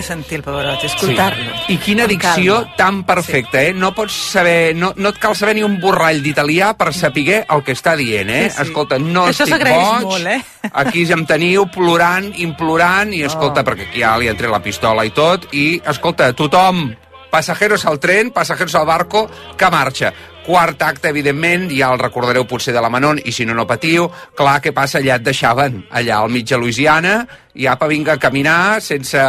Que 0.01 0.07
sentir 0.07 0.39
el 0.39 0.43
Pavarotti, 0.43 0.87
escoltar-lo. 0.89 1.51
I 1.69 1.75
quina 1.77 2.07
dicció 2.09 2.55
tan 2.79 3.03
perfecta, 3.05 3.61
eh? 3.61 3.75
No 3.77 3.91
pots 3.93 4.15
saber, 4.31 4.73
no, 4.73 4.95
no 4.97 5.11
et 5.13 5.19
cal 5.21 5.35
saber 5.37 5.53
ni 5.59 5.65
un 5.67 5.75
borrall 5.83 6.23
d'italià 6.25 6.71
per 6.79 6.95
saber 6.97 7.43
el 7.43 7.61
que 7.67 7.75
està 7.77 7.93
dient, 8.01 8.31
eh? 8.33 8.47
Sí, 8.49 8.55
sí. 8.57 8.63
Escolta, 8.65 8.97
no 8.97 9.27
Això 9.29 9.45
estic 9.45 9.61
boig, 9.69 10.07
molt, 10.09 10.31
eh? 10.33 10.41
aquí 10.85 11.05
ja 11.05 11.19
em 11.19 11.27
teniu 11.29 11.67
plorant, 11.75 12.31
implorant, 12.41 13.13
i 13.13 13.27
escolta, 13.29 13.61
Oh. 13.61 13.69
perquè 13.69 13.91
aquí 13.91 14.01
ja 14.01 14.15
li 14.17 14.31
ha 14.33 14.35
tret 14.39 14.49
la 14.49 14.63
pistola 14.65 15.05
i 15.05 15.13
tot, 15.13 15.51
i 15.53 15.83
escolta, 15.85 16.33
tothom, 16.33 16.95
passajeros 17.31 17.87
al 17.87 18.01
tren, 18.01 18.31
passajeros 18.31 18.75
al 18.75 18.87
barco, 18.87 19.29
que 19.57 19.71
marxa. 19.71 20.13
Quart 20.47 20.83
acte, 20.83 21.11
evidentment, 21.13 21.69
ja 21.71 21.93
el 21.93 22.01
recordareu 22.01 22.47
potser 22.49 22.73
de 22.75 22.81
la 22.83 22.91
Manon, 22.91 23.21
i 23.25 23.33
si 23.33 23.45
no, 23.47 23.55
no 23.55 23.69
patiu. 23.69 24.09
Clar, 24.37 24.59
què 24.65 24.73
passa? 24.75 24.99
Allà 24.99 25.19
et 25.21 25.27
deixaven, 25.27 25.85
allà 25.91 26.19
al 26.19 26.31
mig 26.33 26.49
de 26.49 26.59
Louisiana, 26.59 27.21
i 27.55 27.69
apa, 27.71 27.89
vinga 27.91 28.17
a 28.17 28.23
caminar 28.23 28.81
sense 28.83 29.21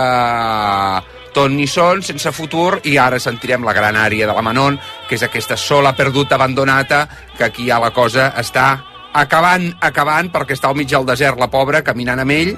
ton 1.32 1.56
ni 1.56 1.68
son, 1.68 2.02
sense 2.04 2.32
futur, 2.36 2.80
i 2.84 2.98
ara 2.98 3.20
sentirem 3.20 3.64
la 3.64 3.76
gran 3.76 3.96
àrea 3.96 4.28
de 4.28 4.36
la 4.36 4.44
Manon, 4.44 4.80
que 5.08 5.16
és 5.20 5.24
aquesta 5.28 5.58
sola 5.58 5.94
perduta 5.96 6.36
abandonata, 6.36 7.06
que 7.38 7.46
aquí 7.48 7.68
ja 7.70 7.80
la 7.80 7.92
cosa 7.96 8.32
està 8.40 8.68
acabant, 9.14 9.72
acabant, 9.82 10.32
perquè 10.32 10.56
està 10.58 10.72
al 10.72 10.80
mig 10.80 10.92
del 10.92 11.08
desert 11.08 11.40
la 11.40 11.52
pobra, 11.52 11.84
caminant 11.84 12.24
amb 12.24 12.36
ell, 12.36 12.54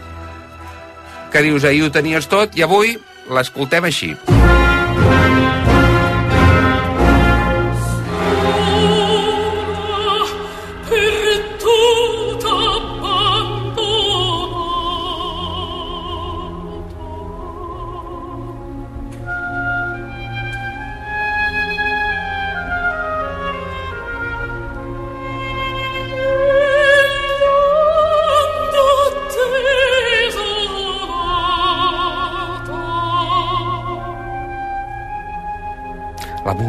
que 1.33 1.41
dius, 1.41 1.65
ahir 1.65 1.87
ho 1.87 1.93
tenies 1.93 2.29
tot, 2.29 2.53
i 2.57 2.65
avui 2.65 2.97
l'escoltem 3.33 3.89
així. 3.89 4.13
perduta 4.13 4.62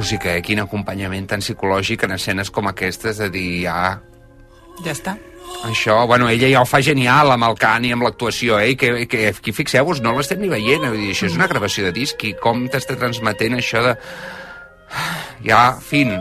música, 0.04 0.34
eh? 0.36 0.42
Quin 0.44 0.60
acompanyament 0.60 1.24
tan 1.30 1.40
psicològic 1.40 2.02
en 2.04 2.12
escenes 2.18 2.50
com 2.52 2.68
aquestes, 2.68 3.16
de 3.22 3.30
dir, 3.32 3.62
ja, 3.64 4.00
Ja 4.84 4.92
està. 4.92 5.14
això, 5.64 6.04
bueno, 6.06 6.28
ella 6.28 6.48
ja 6.50 6.60
ho 6.60 6.66
fa 6.68 6.82
genial 6.82 7.30
amb 7.32 7.44
el 7.48 7.54
cant 7.56 7.84
i 7.88 7.92
amb 7.94 8.02
l'actuació, 8.04 8.58
eh? 8.60 8.74
I 8.74 8.76
que, 8.76 9.06
que 9.08 9.28
aquí, 9.30 9.52
fixeu-vos, 9.56 10.02
no 10.04 10.12
l'estem 10.12 10.40
ni 10.42 10.50
veient, 10.52 10.84
vull 10.84 11.00
dir, 11.00 11.14
això 11.14 11.24
és 11.30 11.36
una 11.38 11.48
gravació 11.48 11.86
de 11.86 11.92
disc, 11.96 12.20
i 12.24 12.34
com 12.36 12.66
t'està 12.68 12.98
transmetent 13.00 13.56
això 13.56 13.80
de... 13.86 13.94
Ja, 15.46 15.62
fin, 15.80 16.12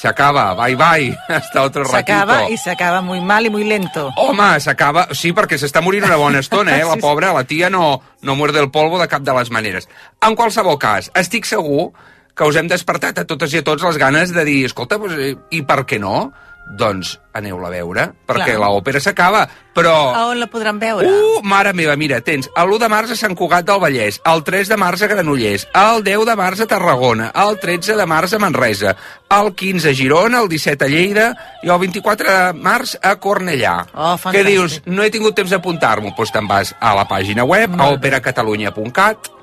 se 0.00 0.08
acaba, 0.08 0.54
bye 0.58 0.74
bye, 0.74 1.12
hasta 1.28 1.62
otro 1.62 1.84
ratito. 1.84 2.00
S'acaba 2.00 2.48
i 2.50 2.58
s'acaba 2.58 3.00
muy 3.00 3.20
mal 3.20 3.46
i 3.46 3.50
muy 3.50 3.62
lento. 3.62 4.08
Home, 4.16 4.58
s'acaba... 4.60 5.06
Sí, 5.14 5.30
perquè 5.36 5.54
s'està 5.60 5.84
morint 5.84 6.08
una 6.08 6.18
bona 6.18 6.42
estona, 6.42 6.74
eh? 6.80 6.88
La 6.90 6.98
pobra, 6.98 7.30
la 7.32 7.44
tia 7.44 7.70
no, 7.70 8.00
no 8.22 8.34
muerde 8.34 8.58
el 8.58 8.72
polvo 8.74 8.98
de 8.98 9.06
cap 9.06 9.22
de 9.22 9.38
les 9.38 9.54
maneres. 9.54 9.86
En 10.26 10.34
qualsevol 10.34 10.80
cas, 10.82 11.12
estic 11.14 11.46
segur 11.46 11.92
que 12.34 12.48
us 12.48 12.56
hem 12.58 12.70
despertat 12.70 13.22
a 13.22 13.26
totes 13.28 13.54
i 13.54 13.62
a 13.62 13.66
tots 13.66 13.84
les 13.86 14.00
ganes 14.00 14.34
de 14.34 14.44
dir, 14.46 14.64
escolta, 14.66 14.98
doncs, 14.98 15.14
eh, 15.18 15.36
i 15.54 15.62
per 15.62 15.84
què 15.86 16.00
no? 16.02 16.32
doncs 16.64 17.18
aneu-la 17.34 17.68
a 17.68 17.72
veure, 17.72 18.04
perquè 18.26 18.54
l'òpera 18.56 19.00
s'acaba, 19.02 19.42
però... 19.76 19.92
A 20.14 20.22
on 20.30 20.38
la 20.40 20.46
podran 20.50 20.78
veure? 20.80 21.08
Uh, 21.10 21.42
mare 21.44 21.74
meva, 21.76 21.96
mira, 21.98 22.20
tens 22.24 22.48
el 22.48 22.72
1 22.72 22.78
de 22.80 22.88
març 22.90 23.12
a 23.12 23.18
Sant 23.18 23.34
Cugat 23.36 23.66
del 23.68 23.82
Vallès, 23.82 24.20
el 24.30 24.44
3 24.46 24.70
de 24.72 24.78
març 24.80 25.04
a 25.04 25.10
Granollers, 25.10 25.66
el 25.76 26.04
10 26.06 26.24
de 26.30 26.36
març 26.40 26.64
a 26.64 26.68
Tarragona, 26.70 27.28
el 27.44 27.58
13 27.60 27.98
de 27.98 28.06
març 28.08 28.36
a 28.36 28.40
Manresa, 28.42 28.96
el 29.36 29.52
15 29.52 29.90
a 29.90 29.94
Girona, 29.98 30.40
el 30.40 30.50
17 30.54 30.86
a 30.86 30.90
Lleida 30.90 31.28
i 31.62 31.70
el 31.74 31.78
24 31.84 32.32
de 32.32 32.64
març 32.64 32.96
a 33.02 33.16
Cornellà. 33.20 33.76
Oh, 33.92 34.16
Què 34.30 34.44
dius? 34.46 34.80
No 34.86 35.04
he 35.04 35.12
tingut 35.12 35.36
temps 35.36 35.52
d'apuntar-m'ho. 35.52 36.14
Doncs 36.16 36.32
te'n 36.32 36.48
vas 36.48 36.72
a 36.80 36.94
la 36.96 37.04
pàgina 37.10 37.44
web, 37.44 37.76
a 37.76 37.90
operacatalunya.cat, 37.98 39.34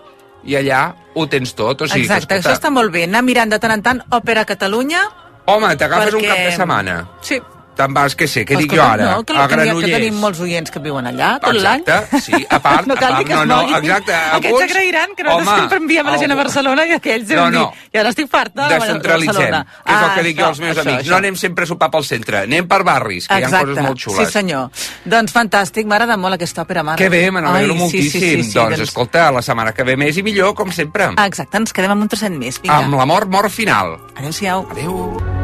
i 0.43 0.55
allà 0.55 0.93
ho 1.13 1.27
tens 1.27 1.53
tot. 1.55 1.81
O 1.81 1.87
sigui, 1.87 2.05
Exacte, 2.05 2.27
que, 2.35 2.41
això 2.41 2.53
està 2.55 2.71
molt 2.73 2.91
bé. 2.91 3.03
Anar 3.09 3.21
mirant 3.23 3.49
de 3.51 3.59
tant 3.59 3.71
en 3.71 3.81
tant 3.83 4.01
Òpera 4.11 4.45
Catalunya. 4.45 5.01
Home, 5.45 5.75
t'agafes 5.75 6.13
un 6.13 6.21
perquè- 6.21 6.27
cap 6.29 6.37
de 6.45 6.51
setmana. 6.55 6.95
Sí. 7.21 7.41
Te'n 7.71 7.93
vas, 7.95 8.13
què 8.19 8.27
sé, 8.27 8.41
què 8.45 8.57
dic 8.59 8.73
jo 8.75 8.81
ara? 8.83 9.05
No, 9.15 9.23
que, 9.23 9.33
a 9.33 9.47
que, 9.47 9.55
que, 9.55 9.61
Granollers. 9.63 9.91
tenim 9.95 10.15
molts 10.19 10.39
oients 10.43 10.69
que 10.69 10.79
viuen 10.83 11.05
allà 11.07 11.39
tot 11.39 11.55
l'any. 11.55 11.79
Exacte, 11.81 12.19
sí, 12.21 12.45
a 12.49 12.59
part- 12.61 12.85
no 12.89 12.95
cal 12.99 13.13
a 13.13 13.15
part, 13.15 13.27
que 13.27 13.33
no, 13.33 13.45
no, 13.45 13.77
exacte, 13.77 14.13
Aquests 14.13 14.45
alguns- 14.45 14.61
s'agrairan 14.67 15.15
que 15.15 15.23
nosaltres 15.23 15.47
Home, 15.47 15.59
sempre 15.61 15.77
enviem 15.77 16.07
a 16.07 16.11
la 16.11 16.17
gent 16.19 16.31
a 16.31 16.35
Barcelona 16.35 16.85
i 16.85 16.91
aquells 16.97 17.29
No, 17.29 17.49
no. 17.49 17.63
dir, 17.71 17.87
i 17.95 17.97
ara 18.03 18.09
estic 18.09 18.29
farta 18.29 18.67
de 18.67 18.75
Descentralitzem, 18.75 19.35
Barcelona. 19.35 19.65
que 19.85 19.93
és 19.93 19.97
el 20.01 20.13
que 20.13 20.19
Ah, 20.19 20.23
dic 20.23 20.37
jo 20.39 20.45
als 20.45 20.59
meus 20.59 20.77
això, 20.77 20.81
amics. 20.81 21.03
això. 21.05 21.09
No 21.09 21.15
anem 21.17 21.35
sempre 21.35 21.63
a 21.63 21.67
sopar 21.67 21.89
pel 21.91 22.03
centre, 22.05 22.37
anem 22.43 22.67
per 22.67 22.83
barris, 22.83 23.27
que 23.27 23.33
hi 23.33 23.37
ha 23.43 23.45
Exacte, 23.47 23.65
coses 23.71 23.83
molt 23.83 23.99
xules. 23.99 24.27
sí 24.27 24.33
senyor. 24.33 24.69
Doncs 25.05 25.33
fantàstic, 25.33 25.85
m'agrada 25.87 26.17
molt 26.17 26.33
aquesta 26.35 26.61
òpera, 26.67 26.83
mare. 26.83 26.97
Que 27.01 27.09
bé, 27.09 27.31
me 27.31 27.41
n'alegro 27.41 27.73
moltíssim. 27.75 28.11
Sí, 28.11 28.19
sí, 28.19 28.43
sí, 28.43 28.51
sí, 28.51 28.59
doncs, 28.59 28.79
escolta, 28.79 29.31
la 29.31 29.41
setmana 29.41 29.71
que 29.73 29.83
ve 29.83 29.95
més 29.97 30.17
i 30.17 30.23
millor, 30.23 30.53
com 30.53 30.71
sempre. 30.71 31.09
Exacte, 31.25 31.57
ens 31.57 31.71
quedem 31.73 31.91
amb 31.91 32.01
un 32.03 32.07
trosset 32.09 32.31
més. 32.31 32.61
Vinga. 32.61 32.77
Amb 32.83 32.93
la 32.93 33.05
mort, 33.05 33.27
mort 33.29 33.49
final. 33.49 33.97
Adéu-siau. 34.17 34.67
Adéu. 34.71 35.40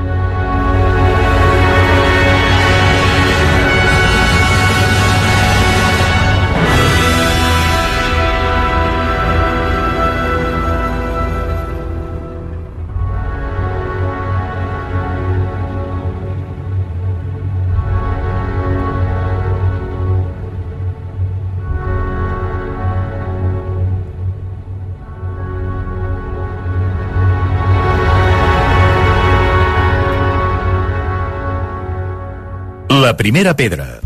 La 33.07 33.15
primera 33.15 33.55
pedra. 33.55 34.01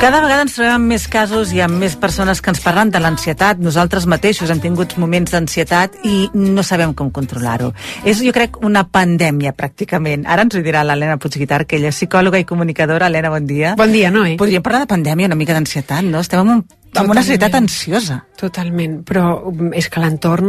Cada 0.00 0.22
vegada 0.24 0.46
ens 0.46 0.54
trobem 0.56 0.72
amb 0.78 0.88
més 0.88 1.02
casos 1.12 1.50
i 1.52 1.58
amb 1.60 1.76
més 1.76 1.92
persones 2.00 2.38
que 2.40 2.48
ens 2.48 2.62
parlen 2.64 2.88
de 2.88 3.02
l'ansietat. 3.04 3.58
Nosaltres 3.60 4.06
mateixos 4.08 4.48
hem 4.48 4.62
tingut 4.62 4.94
moments 4.96 5.34
d'ansietat 5.34 5.98
i 6.08 6.30
no 6.32 6.64
sabem 6.64 6.94
com 6.96 7.10
controlar-ho. 7.12 7.68
És, 8.08 8.22
jo 8.24 8.32
crec, 8.32 8.56
una 8.64 8.86
pandèmia, 8.88 9.52
pràcticament. 9.52 10.24
Ara 10.24 10.48
ens 10.48 10.56
ho 10.56 10.64
dirà 10.64 10.86
l'Helena 10.88 11.18
Puigguitar, 11.20 11.66
que 11.68 11.76
ella 11.76 11.92
és 11.92 12.00
psicòloga 12.00 12.40
i 12.40 12.48
comunicadora. 12.48 13.12
Helena, 13.12 13.28
bon 13.28 13.44
dia. 13.44 13.74
Bon 13.76 13.92
dia, 13.92 14.08
Noé. 14.08 14.38
Podríem 14.40 14.64
parlar 14.64 14.86
de 14.86 14.92
pandèmia, 14.94 15.28
una 15.28 15.36
mica 15.36 15.52
d'ansietat, 15.52 16.08
no? 16.08 16.24
Estem 16.24 16.40
en, 16.46 16.54
un, 16.56 16.64
en 16.96 17.10
una 17.10 17.22
societat 17.22 17.54
ansiosa. 17.54 18.16
Totalment, 18.40 18.96
però 19.06 19.24
um, 19.50 19.68
és 19.76 19.86
que 19.92 20.00
l'entorn 20.00 20.48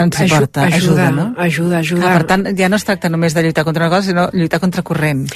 Ens 0.00 0.16
aju- 0.24 0.34
porta, 0.34 0.64
ajuda, 0.64 1.10
no? 1.14 1.26
Ajuda, 1.38 1.78
ajuda. 1.78 2.08
Ah, 2.08 2.16
per 2.16 2.26
tant, 2.26 2.46
ja 2.58 2.68
no 2.68 2.76
es 2.80 2.84
tracta 2.88 3.10
només 3.12 3.34
de 3.36 3.44
lluitar 3.44 3.64
contra 3.68 3.86
una 3.86 3.92
cosa, 3.94 4.08
sinó 4.08 4.24
lluitar 4.32 4.58
contra 4.60 4.82
corrent. 4.82 5.28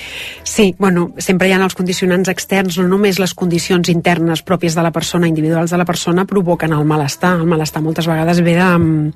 Sí, 0.42 0.74
bueno, 0.78 1.12
sempre 1.18 1.48
hi 1.48 1.52
ha 1.52 1.60
els 1.62 1.76
condicionants 1.78 2.32
externs, 2.32 2.78
no 2.80 2.88
només 2.88 3.20
les 3.22 3.34
condicions 3.34 3.88
internes 3.92 4.42
pròpies 4.42 4.74
de 4.74 4.82
la 4.82 4.90
persona, 4.90 5.28
individuals 5.28 5.70
de 5.70 5.78
la 5.78 5.84
persona, 5.84 6.24
provoquen 6.24 6.72
el 6.72 6.84
malestar. 6.84 7.36
El 7.38 7.46
malestar 7.46 7.82
moltes 7.82 8.08
vegades 8.10 8.40
ve 8.42 8.56
de, 8.58 9.12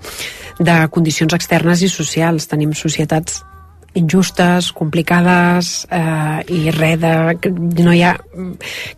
de 0.62 0.78
condicions 0.94 1.34
externes 1.34 1.82
i 1.82 1.88
socials. 1.88 2.46
Tenim 2.46 2.72
societats 2.76 3.42
injustes, 3.96 4.70
complicades 4.76 5.86
eh, 5.90 6.42
i 6.52 6.70
res 6.74 7.00
de... 7.00 7.12
que 7.40 7.50
No 7.50 7.94
hi 7.94 8.02
ha... 8.04 8.12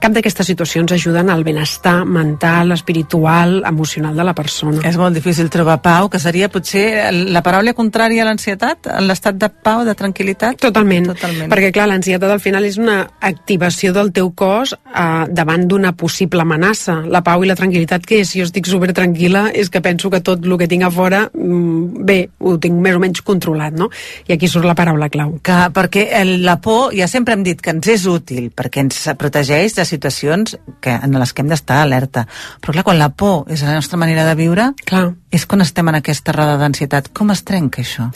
Cap 0.03 0.15
d'aquestes 0.15 0.49
situacions 0.51 0.93
ajuden 0.95 1.31
al 1.31 1.45
benestar 1.47 2.03
mental, 2.05 2.73
espiritual, 2.75 3.63
emocional 3.69 4.17
de 4.19 4.27
la 4.27 4.35
persona. 4.35 4.83
És 4.89 4.99
molt 4.99 5.15
difícil 5.17 5.51
trobar 5.53 5.79
pau, 5.85 6.09
que 6.11 6.21
seria 6.23 6.51
potser 6.53 7.13
la 7.31 7.43
paraula 7.47 7.75
contrària 7.79 8.25
a 8.25 8.29
l'ansietat, 8.29 8.91
l'estat 9.07 9.39
de 9.39 9.51
pau, 9.51 9.85
de 9.87 9.95
tranquil·litat. 9.99 10.59
Totalment. 10.67 11.13
Totalment. 11.13 11.53
Perquè, 11.53 11.71
clar, 11.75 11.89
l'ansietat 11.93 12.35
al 12.35 12.43
final 12.43 12.67
és 12.67 12.81
una 12.81 13.01
activació 13.31 13.95
del 13.97 14.13
teu 14.17 14.33
cos 14.37 14.75
eh, 14.75 15.25
davant 15.31 15.69
d'una 15.71 15.95
possible 15.99 16.43
amenaça. 16.43 17.01
La 17.07 17.23
pau 17.27 17.45
i 17.45 17.51
la 17.51 17.59
tranquil·litat, 17.59 18.07
que 18.07 18.23
és? 18.25 18.33
Si 18.33 18.43
jo 18.43 18.49
estic 18.49 18.69
super 18.69 18.91
tranquil·la, 18.97 19.49
és 19.55 19.71
que 19.71 19.83
penso 19.85 20.11
que 20.11 20.23
tot 20.25 20.45
el 20.45 20.59
que 20.59 20.71
tinc 20.71 20.85
a 20.87 20.93
fora, 20.93 21.25
mm, 21.33 22.05
bé, 22.09 22.21
ho 22.39 22.59
tinc 22.59 22.83
més 22.83 22.99
o 22.99 23.03
menys 23.03 23.23
controlat, 23.23 23.77
no? 23.79 23.91
I 24.27 24.35
aquí 24.35 24.51
surt 24.51 24.67
la 24.67 24.75
paraula 24.75 24.88
clau. 25.13 25.39
Que, 25.43 25.59
perquè 25.75 26.07
el, 26.21 26.45
la 26.45 26.57
por, 26.65 26.95
ja 26.97 27.09
sempre 27.11 27.35
hem 27.35 27.43
dit 27.45 27.61
que 27.61 27.71
ens 27.71 27.87
és 27.89 28.07
útil, 28.09 28.51
perquè 28.55 28.81
ens 28.81 29.03
protegeix 29.19 29.75
de 29.77 29.85
situacions 29.85 30.57
que, 30.81 30.91
en 30.95 31.19
les 31.19 31.33
que 31.33 31.43
hem 31.43 31.49
d'estar 31.53 31.83
alerta. 31.83 32.27
Però 32.63 32.73
clar, 32.73 32.85
quan 32.85 32.99
la 32.99 33.11
por 33.11 33.45
és 33.53 33.63
la 33.63 33.75
nostra 33.75 33.99
manera 34.01 34.25
de 34.25 34.35
viure, 34.39 34.71
Clar. 34.89 35.13
és 35.31 35.45
quan 35.47 35.61
estem 35.61 35.89
en 35.89 35.99
aquesta 36.01 36.33
roda 36.33 36.57
d'ansietat. 36.57 37.11
Com 37.13 37.31
es 37.35 37.45
trenca 37.45 37.83
això? 37.83 38.09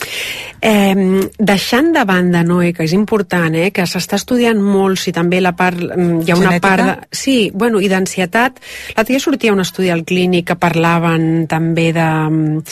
Eh, 0.61 1.29
deixant 1.37 1.91
de 1.93 2.03
banda, 2.09 2.43
Noé, 2.43 2.73
que 2.73 2.83
és 2.87 2.93
important, 2.93 3.53
eh, 3.55 3.69
que 3.71 3.85
s'està 3.85 4.17
estudiant 4.17 4.59
molt 4.61 4.99
si 4.99 5.11
també 5.13 5.41
la 5.41 5.53
part... 5.55 5.77
mm, 5.77 6.23
Hi 6.23 6.31
ha 6.31 6.37
una 6.39 6.55
Genètica? 6.55 6.67
part... 6.67 6.83
De, 6.83 7.07
sí, 7.11 7.51
bueno, 7.53 7.81
i 7.81 7.89
d'ansietat. 7.91 8.59
L'altre 8.95 9.13
dia 9.13 9.19
sortia 9.23 9.53
un 9.53 9.61
estudi 9.61 9.89
al 9.93 10.05
clínic 10.07 10.47
que 10.47 10.55
parlaven 10.59 11.45
també 11.51 11.91
de 11.93 12.07
mm, 12.29 12.63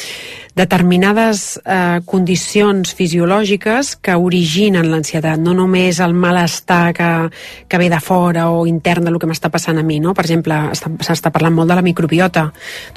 determinades 0.56 1.60
eh, 1.64 2.02
condicions 2.06 2.94
fisiològiques 2.98 3.96
que 4.04 4.16
originen 4.16 4.90
l'ansietat, 4.92 5.40
no 5.40 5.54
només 5.58 6.00
el 6.04 6.14
malestar 6.14 6.94
que, 6.98 7.10
que 7.68 7.80
ve 7.82 7.90
de 7.92 8.00
fora 8.04 8.50
o 8.52 8.66
intern 8.70 9.08
del 9.08 9.20
que 9.22 9.30
m'està 9.30 9.52
passant 9.54 9.80
a 9.80 9.86
mi, 9.86 10.00
no? 10.04 10.16
Per 10.18 10.26
exemple, 10.26 10.58
està- 10.76 10.92
s'està 11.08 11.32
parlant 11.32 11.56
molt 11.56 11.72
de 11.72 11.80
la 11.80 11.86
microbiota, 11.86 12.48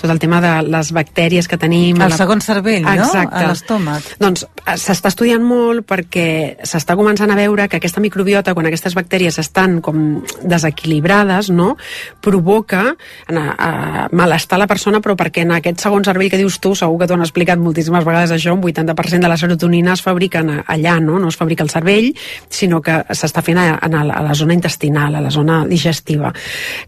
tot 0.00 0.10
el 0.10 0.20
tema 0.22 0.40
de 0.44 0.54
les 0.68 0.92
bactèries 0.94 1.48
que 1.48 1.58
tenim... 1.60 2.00
El 2.02 2.16
segon 2.16 2.42
cervell, 2.44 2.82
no? 2.84 2.94
Exacte. 2.94 3.44
A 3.44 3.48
l'estómac. 3.52 4.10
Doncs 4.20 4.46
eh, 4.46 4.76
s'està 4.80 5.12
estudiant 5.12 5.44
molt 5.44 5.86
perquè 5.88 6.56
s'està 6.66 6.96
començant 6.98 7.30
a 7.30 7.38
veure 7.38 7.68
que 7.68 7.78
aquesta 7.80 8.02
microbiota, 8.04 8.54
quan 8.54 8.66
aquestes 8.70 8.96
bactèries 8.98 9.38
estan 9.42 9.80
com 9.84 10.24
desequilibrades, 10.42 11.50
no? 11.54 11.74
provoca 12.20 12.96
a, 13.28 13.34
a, 13.34 14.08
malestar 14.12 14.56
a 14.56 14.64
la 14.64 14.66
persona, 14.70 15.00
però 15.04 15.16
perquè 15.18 15.44
en 15.44 15.54
aquest 15.58 15.82
segon 15.84 16.04
cervell 16.06 16.30
que 16.32 16.40
dius 16.40 16.58
tu, 16.62 16.74
segur 16.78 16.98
que 17.00 17.08
t'ho 17.08 17.18
han 17.18 17.24
explicat 17.26 17.53
moltíssimes 17.60 18.04
vegades 18.06 18.34
això, 18.34 18.54
un 18.54 18.62
80% 18.62 19.22
de 19.22 19.30
la 19.30 19.38
serotonina 19.40 19.94
es 19.94 20.02
fabrica 20.02 20.42
allà, 20.42 20.98
no? 21.00 21.18
no 21.18 21.28
es 21.28 21.38
fabrica 21.40 21.64
al 21.64 21.70
cervell, 21.72 22.12
sinó 22.48 22.80
que 22.82 23.00
s'està 23.14 23.42
fent 23.44 23.60
a, 23.60 23.68
a, 23.78 23.88
a 23.88 24.22
la 24.24 24.34
zona 24.34 24.56
intestinal, 24.56 25.14
a 25.14 25.24
la 25.24 25.30
zona 25.30 25.64
digestiva. 25.68 26.32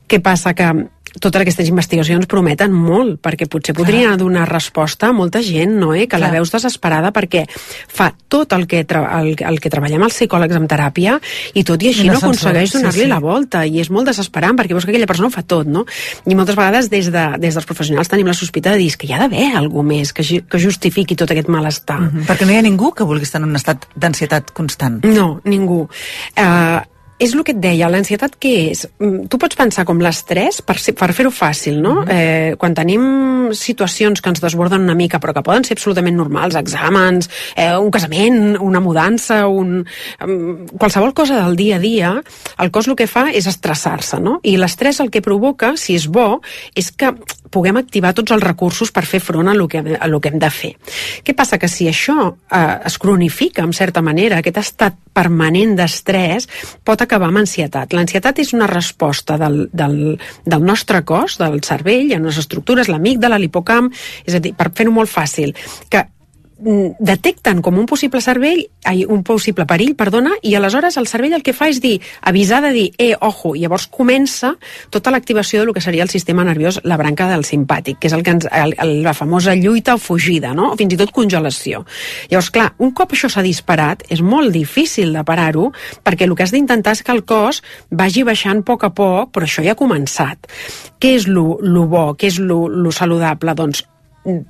Què 0.06 0.20
passa? 0.22 0.54
Que 0.54 0.72
totes 1.20 1.40
aquestes 1.40 1.68
investigacions 1.68 2.28
prometen 2.30 2.72
molt, 2.72 3.18
perquè 3.22 3.48
potser 3.50 3.74
podrien 3.76 4.16
donar 4.20 4.46
resposta 4.48 5.10
a 5.10 5.16
molta 5.16 5.42
gent, 5.44 5.76
no, 5.80 5.92
eh? 5.94 6.06
que 6.06 6.18
la 6.18 6.30
Clar. 6.30 6.40
veus 6.40 6.52
desesperada 6.52 7.12
perquè 7.14 7.46
fa 7.48 8.10
tot 8.28 8.52
el 8.56 8.66
que, 8.66 8.84
el, 8.84 9.32
el 9.36 9.60
que 9.60 9.72
treballem 9.72 10.02
els 10.06 10.16
psicòlegs 10.16 10.58
en 10.58 10.68
teràpia 10.70 11.18
i 11.54 11.64
tot 11.64 11.82
i 11.82 11.90
així 11.92 12.06
I 12.06 12.10
no 12.10 12.18
aconsegueix 12.20 12.70
surt, 12.70 12.78
sí, 12.78 12.82
donar-li 12.82 13.04
sí. 13.04 13.10
la 13.10 13.20
volta 13.22 13.64
i 13.66 13.80
és 13.80 13.90
molt 13.90 14.10
desesperant 14.10 14.58
perquè 14.58 14.76
veus 14.76 14.86
que 14.86 14.92
aquella 14.94 15.08
persona 15.08 15.30
ho 15.30 15.34
fa 15.34 15.44
tot, 15.46 15.68
no? 15.68 15.86
I 16.26 16.36
moltes 16.38 16.58
vegades 16.58 16.90
des, 16.92 17.10
de, 17.12 17.26
des 17.42 17.56
dels 17.56 17.68
professionals 17.68 18.10
tenim 18.12 18.28
la 18.28 18.36
sospita 18.36 18.74
de 18.74 18.82
dir 18.82 18.90
"És 18.92 18.96
que 18.96 19.06
hi 19.08 19.14
ha 19.14 19.22
d'haver 19.22 19.54
alguna 19.56 19.88
més 19.94 20.12
que, 20.12 20.22
que 20.22 20.58
justifiqui 20.58 21.16
tot 21.16 21.30
aquest 21.30 21.48
malestar. 21.48 22.00
Mm 22.00 22.10
-hmm. 22.10 22.26
Perquè 22.26 22.46
no 22.46 22.52
hi 22.52 22.58
ha 22.58 22.62
ningú 22.62 22.92
que 22.92 23.04
vulgui 23.04 23.24
estar 23.24 23.40
en 23.40 23.48
un 23.48 23.56
estat 23.56 23.86
d'ansietat 23.94 24.52
constant. 24.52 25.04
No, 25.04 25.40
ningú. 25.44 25.88
Uh, 26.36 26.80
és 27.18 27.32
el 27.32 27.42
que 27.46 27.54
et 27.54 27.60
deia, 27.62 27.88
l'ansietat 27.88 28.34
què 28.40 28.50
és? 28.72 28.82
Mm, 29.00 29.26
Tu 29.32 29.38
pots 29.40 29.56
pensar 29.56 29.84
com 29.88 29.98
l'estrès, 30.02 30.58
per, 30.62 30.76
ser- 30.78 30.94
per 30.94 31.12
fer-ho 31.16 31.30
fàcil, 31.32 31.78
no? 31.80 32.02
eh, 32.08 32.54
quan 32.58 32.74
tenim 32.76 33.48
situacions 33.56 34.20
que 34.20 34.28
ens 34.28 34.42
desborden 34.42 34.82
una 34.84 34.94
mica, 34.98 35.20
però 35.22 35.32
que 35.32 35.42
poden 35.46 35.64
ser 35.64 35.76
absolutament 35.78 36.16
normals, 36.18 36.56
exàmens, 36.58 37.30
eh, 37.56 37.70
un 37.78 37.90
casament, 37.90 38.58
una 38.60 38.80
mudança, 38.84 39.46
un, 39.48 39.84
um, 40.26 40.66
qualsevol 40.76 41.14
cosa 41.14 41.40
del 41.44 41.56
dia 41.56 41.76
a 41.76 41.78
dia, 41.80 42.12
el 42.58 42.70
cos 42.70 42.88
el 42.88 42.96
que 42.98 43.06
fa 43.08 43.28
és 43.32 43.46
estressar-se, 43.46 44.20
no? 44.20 44.40
I 44.44 44.56
l'estrès 44.60 45.00
el 45.00 45.10
que 45.10 45.22
provoca, 45.24 45.72
si 45.80 45.94
és 45.96 46.08
bo, 46.08 46.42
és 46.74 46.90
que 46.92 47.14
puguem 47.50 47.78
activar 47.80 48.12
tots 48.16 48.34
els 48.34 48.42
recursos 48.42 48.92
per 48.94 49.04
fer 49.08 49.20
front 49.22 49.48
a 49.48 49.54
lo 49.54 49.68
que, 49.68 49.82
a 49.98 50.08
lo 50.10 50.20
que 50.20 50.32
hem 50.32 50.38
de 50.42 50.50
fer. 50.50 50.72
Què 51.24 51.34
passa? 51.36 51.58
Que 51.58 51.70
si 51.70 51.88
això 51.90 52.16
eh, 52.30 52.62
es 52.88 52.98
cronifica, 53.02 53.64
en 53.64 53.74
certa 53.76 54.02
manera, 54.02 54.40
aquest 54.40 54.60
estat 54.62 54.98
permanent 55.16 55.76
d'estrès 55.78 56.48
pot 56.84 57.02
acabar 57.02 57.30
amb 57.30 57.42
ansietat. 57.44 57.94
L'ansietat 57.96 58.42
és 58.42 58.52
una 58.56 58.68
resposta 58.70 59.38
del, 59.40 59.66
del, 59.72 60.18
del 60.44 60.66
nostre 60.66 61.02
cos, 61.08 61.38
del 61.40 61.62
cervell, 61.64 62.12
en 62.16 62.28
les 62.28 62.42
estructures, 62.42 62.90
l'amígdala, 62.92 63.40
l'hipocamp, 63.40 63.92
és 64.26 64.36
a 64.36 64.42
dir, 64.42 64.54
per 64.56 64.72
fer-ho 64.76 64.92
molt 64.94 65.12
fàcil, 65.12 65.54
que 65.90 66.04
detecten 66.58 67.60
com 67.60 67.76
un 67.76 67.84
possible 67.86 68.22
cervell, 68.24 68.62
ai, 68.88 69.04
un 69.04 69.22
possible 69.26 69.66
perill, 69.68 69.92
perdona, 69.96 70.32
i 70.42 70.54
aleshores 70.56 70.96
el 70.96 71.08
cervell 71.08 71.34
el 71.36 71.42
que 71.44 71.52
fa 71.52 71.68
és 71.68 71.82
dir, 71.84 71.98
avisar 72.22 72.62
de 72.64 72.70
dir, 72.72 72.86
eh, 72.96 73.12
ojo, 73.20 73.54
i 73.54 73.60
llavors 73.60 73.86
comença 73.92 74.54
tota 74.90 75.12
l'activació 75.12 75.60
del 75.60 75.74
que 75.76 75.84
seria 75.84 76.02
el 76.02 76.08
sistema 76.08 76.44
nerviós, 76.44 76.80
la 76.84 76.96
branca 76.96 77.28
del 77.28 77.44
simpàtic, 77.44 77.98
que 78.00 78.08
és 78.08 78.16
el 78.16 78.24
que 78.24 78.32
ens, 78.38 78.48
el, 78.48 78.72
el, 78.80 79.02
la 79.04 79.12
famosa 79.14 79.54
lluita 79.54 79.96
o 79.96 80.00
fugida, 80.00 80.54
no? 80.54 80.72
fins 80.80 80.96
i 80.96 81.00
tot 81.00 81.12
congelació. 81.12 81.84
Llavors, 82.30 82.50
clar, 82.54 82.70
un 82.78 82.94
cop 82.96 83.12
això 83.12 83.28
s'ha 83.28 83.44
disparat, 83.44 84.06
és 84.08 84.22
molt 84.24 84.54
difícil 84.54 85.12
de 85.12 85.24
parar-ho, 85.28 85.68
perquè 86.04 86.24
el 86.24 86.34
que 86.36 86.46
has 86.46 86.54
d'intentar 86.56 86.96
és 86.96 87.04
que 87.04 87.12
el 87.12 87.24
cos 87.28 87.60
vagi 87.90 88.24
baixant 88.24 88.64
a 88.64 88.66
poc 88.72 88.88
a 88.88 88.92
poc, 88.96 89.34
però 89.34 89.44
això 89.44 89.64
ja 89.66 89.76
ha 89.76 89.78
començat. 89.78 90.48
Què 90.96 91.12
és 91.18 91.28
lo, 91.28 91.58
lo 91.60 91.84
bo, 91.90 92.06
què 92.16 92.32
és 92.32 92.40
lo, 92.40 92.64
lo 92.72 92.94
saludable? 92.94 93.52
Doncs 93.56 93.84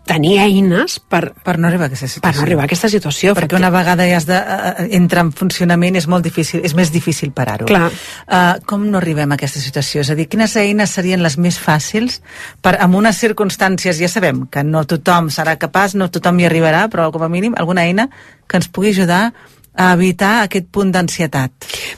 tenir 0.08 0.38
eines 0.40 0.98
per, 1.00 1.34
Per 1.44 1.56
no 1.58 1.68
arribar 1.68 1.86
a 1.86 1.90
aquesta 1.90 2.08
situació. 2.08 2.22
per 2.24 2.34
no 2.36 2.42
arribar 2.46 2.64
a 2.64 2.68
aquesta 2.70 2.88
situació. 2.88 3.34
Perquè 3.36 3.58
una 3.58 3.70
vegada 3.70 4.06
ja 4.08 4.16
has 4.16 4.26
de, 4.28 4.36
uh, 4.38 4.86
entra 4.96 5.20
en 5.26 5.32
funcionament 5.36 5.96
és 5.96 6.06
molt 6.08 6.24
difícil, 6.24 6.62
és 6.64 6.74
més 6.74 6.92
difícil 6.94 7.32
parar-ho. 7.36 7.66
Uh, 7.68 8.56
com 8.66 8.86
no 8.90 8.98
arribem 8.98 9.32
a 9.32 9.38
aquesta 9.38 9.60
situació? 9.60 10.00
És 10.00 10.10
a 10.10 10.16
dir, 10.18 10.28
quines 10.32 10.56
eines 10.56 10.96
serien 10.96 11.22
les 11.22 11.36
més 11.38 11.58
fàcils 11.60 12.20
per, 12.62 12.76
en 12.80 12.94
unes 12.94 13.18
circumstàncies, 13.20 14.00
ja 14.00 14.08
sabem 14.08 14.46
que 14.50 14.64
no 14.64 14.84
tothom 14.88 15.28
serà 15.30 15.56
capaç, 15.60 15.94
no 15.94 16.08
tothom 16.08 16.40
hi 16.40 16.48
arribarà, 16.48 16.86
però 16.92 17.10
com 17.12 17.22
a 17.22 17.28
mínim 17.28 17.54
alguna 17.56 17.84
eina 17.84 18.08
que 18.46 18.56
ens 18.60 18.68
pugui 18.68 18.94
ajudar 18.94 19.22
a 19.26 19.32
evitar 19.76 20.42
aquest 20.46 20.66
punt 20.72 20.90
d'ansietat. 20.92 21.50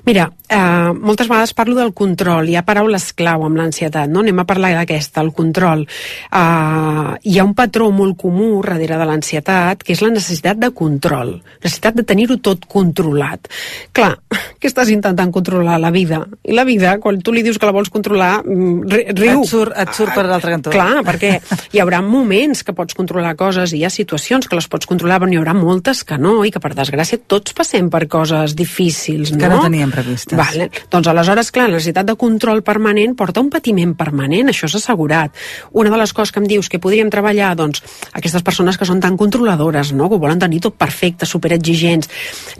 Mira, 0.06 0.28
eh, 0.48 0.92
moltes 0.98 1.28
vegades 1.28 1.54
parlo 1.54 1.76
del 1.78 1.92
control, 1.94 2.48
hi 2.48 2.56
ha 2.58 2.64
paraules 2.66 3.12
clau 3.14 3.44
amb 3.46 3.56
l'ansietat, 3.60 4.10
no? 4.10 4.20
Anem 4.24 4.40
a 4.42 4.46
parlar 4.48 4.72
d'aquesta, 4.74 5.20
el 5.22 5.32
control. 5.32 5.84
Eh, 5.86 7.12
hi 7.22 7.38
ha 7.38 7.44
un 7.46 7.54
patró 7.54 7.90
molt 7.94 8.16
comú 8.20 8.62
darrere 8.64 8.98
de 8.98 9.06
l'ansietat, 9.08 9.82
que 9.84 9.92
és 9.94 10.02
la 10.02 10.10
necessitat 10.10 10.58
de 10.58 10.70
control, 10.74 11.36
necessitat 11.62 11.94
de 11.94 12.02
tenir-ho 12.02 12.38
tot 12.42 12.66
controlat. 12.66 13.46
Clar, 13.92 14.10
què 14.60 14.66
estàs 14.70 14.90
intentant 14.90 15.30
controlar? 15.32 15.78
La 15.78 15.90
vida. 15.94 16.24
I 16.44 16.56
la 16.56 16.64
vida, 16.66 16.96
quan 16.98 17.20
tu 17.22 17.32
li 17.32 17.44
dius 17.46 17.58
que 17.58 17.66
la 17.68 17.72
vols 17.76 17.90
controlar, 17.94 18.42
mm, 18.44 18.90
ri- 18.90 19.06
riu. 19.14 19.42
Et 19.44 19.48
surt, 19.52 19.72
et 19.78 19.94
surt 19.94 20.14
per 20.16 20.26
l'altre 20.26 20.50
cantó. 20.56 20.74
Clar, 20.74 21.04
perquè 21.08 21.36
hi 21.72 21.78
haurà 21.84 22.02
moments 22.02 22.64
que 22.66 22.74
pots 22.74 22.96
controlar 22.98 23.36
coses 23.38 23.72
i 23.72 23.78
hi 23.82 23.86
ha 23.86 23.90
situacions 23.94 24.48
que 24.48 24.58
les 24.58 24.66
pots 24.66 24.86
controlar, 24.90 25.20
però 25.22 25.30
n'hi 25.30 25.38
haurà 25.38 25.54
moltes 25.54 26.02
que 26.04 26.18
no, 26.18 26.40
i 26.44 26.50
que 26.50 26.60
per 26.60 26.74
desgràcia 26.74 27.22
tots 27.28 27.54
passem 27.54 27.67
per 27.92 28.06
coses 28.08 28.54
difícils, 28.56 29.32
no? 29.32 29.38
Que 29.38 29.48
no 29.50 29.60
teníem 29.62 29.90
previstes. 29.92 30.36
Vale. 30.38 30.70
Doncs 30.90 31.08
aleshores, 31.10 31.50
clar, 31.52 31.68
la 31.68 31.76
necessitat 31.76 32.08
de 32.08 32.16
control 32.18 32.62
permanent 32.66 33.14
porta 33.18 33.42
un 33.44 33.50
patiment 33.52 33.94
permanent, 33.98 34.48
això 34.48 34.68
és 34.68 34.76
assegurat. 34.78 35.34
Una 35.72 35.92
de 35.92 36.00
les 36.00 36.12
coses 36.16 36.32
que 36.32 36.40
em 36.40 36.48
dius 36.48 36.68
que 36.68 36.80
podríem 36.80 37.10
treballar, 37.12 37.54
doncs, 37.58 37.82
aquestes 38.12 38.44
persones 38.46 38.78
que 38.78 38.88
són 38.88 39.02
tan 39.04 39.16
controladores, 39.20 39.92
no? 39.92 40.08
que 40.08 40.16
ho 40.16 40.22
volen 40.22 40.40
tenir 40.40 40.60
tot 40.64 40.76
perfecte, 40.78 41.26
superexigents. 41.28 42.08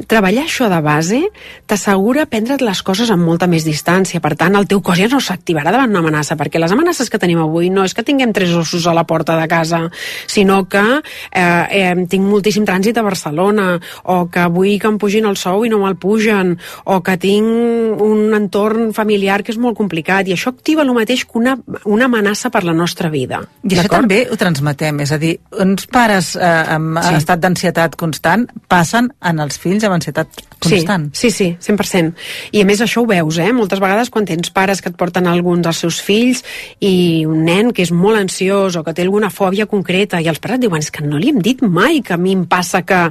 Treballar 0.07 0.44
això 0.44 0.68
de 0.71 0.81
base 0.85 1.23
t'assegura 1.68 2.27
prendre't 2.31 2.64
les 2.64 2.83
coses 2.85 3.11
amb 3.11 3.25
molta 3.25 3.49
més 3.51 3.66
distància. 3.66 4.21
Per 4.25 4.35
tant, 4.38 4.57
el 4.59 4.68
teu 4.71 4.83
cos 4.85 5.01
ja 5.01 5.09
no 5.11 5.21
s'activarà 5.25 5.73
davant 5.75 5.90
una 5.90 6.03
amenaça, 6.05 6.37
perquè 6.38 6.61
les 6.61 6.75
amenaces 6.75 7.11
que 7.11 7.21
tenim 7.21 7.40
avui 7.42 7.71
no 7.73 7.85
és 7.87 7.94
que 7.97 8.05
tinguem 8.07 8.35
tres 8.37 8.53
ossos 8.57 8.87
a 8.87 8.94
la 8.97 9.07
porta 9.09 9.38
de 9.40 9.49
casa, 9.49 9.87
sinó 10.27 10.64
que 10.68 10.85
eh, 11.33 11.42
eh, 11.42 11.94
tinc 12.11 12.25
moltíssim 12.25 12.66
trànsit 12.68 12.99
a 12.99 13.07
Barcelona, 13.07 13.71
o 14.05 14.27
que 14.33 14.47
vull 14.53 14.79
que 14.79 14.90
em 14.90 14.98
pugin 14.99 15.27
el 15.29 15.37
sou 15.41 15.65
i 15.65 15.71
no 15.73 15.81
me'l 15.83 15.97
pugen, 16.01 16.57
o 16.85 17.01
que 17.05 17.17
tinc 17.21 18.03
un 18.03 18.35
entorn 18.37 18.93
familiar 18.97 19.43
que 19.43 19.53
és 19.55 19.59
molt 19.61 19.77
complicat, 19.79 20.29
i 20.29 20.35
això 20.37 20.53
activa 20.55 20.83
el 20.83 20.93
mateix 20.97 21.25
que 21.25 21.39
una, 21.39 21.57
una 21.85 22.07
amenaça 22.07 22.51
per 22.51 22.65
la 22.65 22.75
nostra 22.77 23.11
vida. 23.11 23.43
I 23.65 23.75
això 23.77 23.89
també 23.99 24.25
ho 24.31 24.37
transmetem, 24.41 25.01
és 25.05 25.13
a 25.13 25.19
dir, 25.21 25.37
uns 25.61 25.87
pares 25.91 26.35
eh, 26.37 26.75
amb 26.75 26.99
Sí. 26.99 27.15
estat 27.19 27.41
d'ansietat 27.41 27.97
constant 27.97 28.47
passen 28.69 29.11
en 29.25 29.41
els 29.41 29.59
fills 29.59 29.85
amb 29.85 29.95
ansietat 29.99 30.29
constant. 30.59 31.09
Sí, 31.15 31.31
sí, 31.31 31.55
sí, 31.59 31.73
100%. 31.73 32.15
I 32.53 32.63
a 32.63 32.67
més 32.69 32.81
això 32.83 33.03
ho 33.03 33.07
veus, 33.07 33.39
eh? 33.39 33.53
Moltes 33.55 33.81
vegades 33.81 34.11
quan 34.11 34.27
tens 34.27 34.51
pares 34.55 34.83
que 34.83 34.91
et 34.91 34.97
porten 34.99 35.27
alguns 35.31 35.63
dels 35.65 35.83
seus 35.85 36.01
fills 36.03 36.43
i 36.81 37.25
un 37.29 37.45
nen 37.47 37.73
que 37.73 37.85
és 37.87 37.93
molt 37.95 38.19
ansiós 38.19 38.77
o 38.77 38.85
que 38.85 38.95
té 38.95 39.07
alguna 39.07 39.31
fòbia 39.31 39.69
concreta 39.71 40.21
i 40.21 40.29
els 40.29 40.41
pares 40.43 40.61
diuen, 40.61 40.83
és 40.83 40.91
que 40.91 41.05
no 41.07 41.19
li 41.19 41.31
hem 41.33 41.41
dit 41.45 41.63
mai 41.63 42.01
que 42.03 42.15
a 42.15 42.21
mi 42.21 42.35
em 42.37 42.45
passa 42.51 42.83
que... 42.83 43.09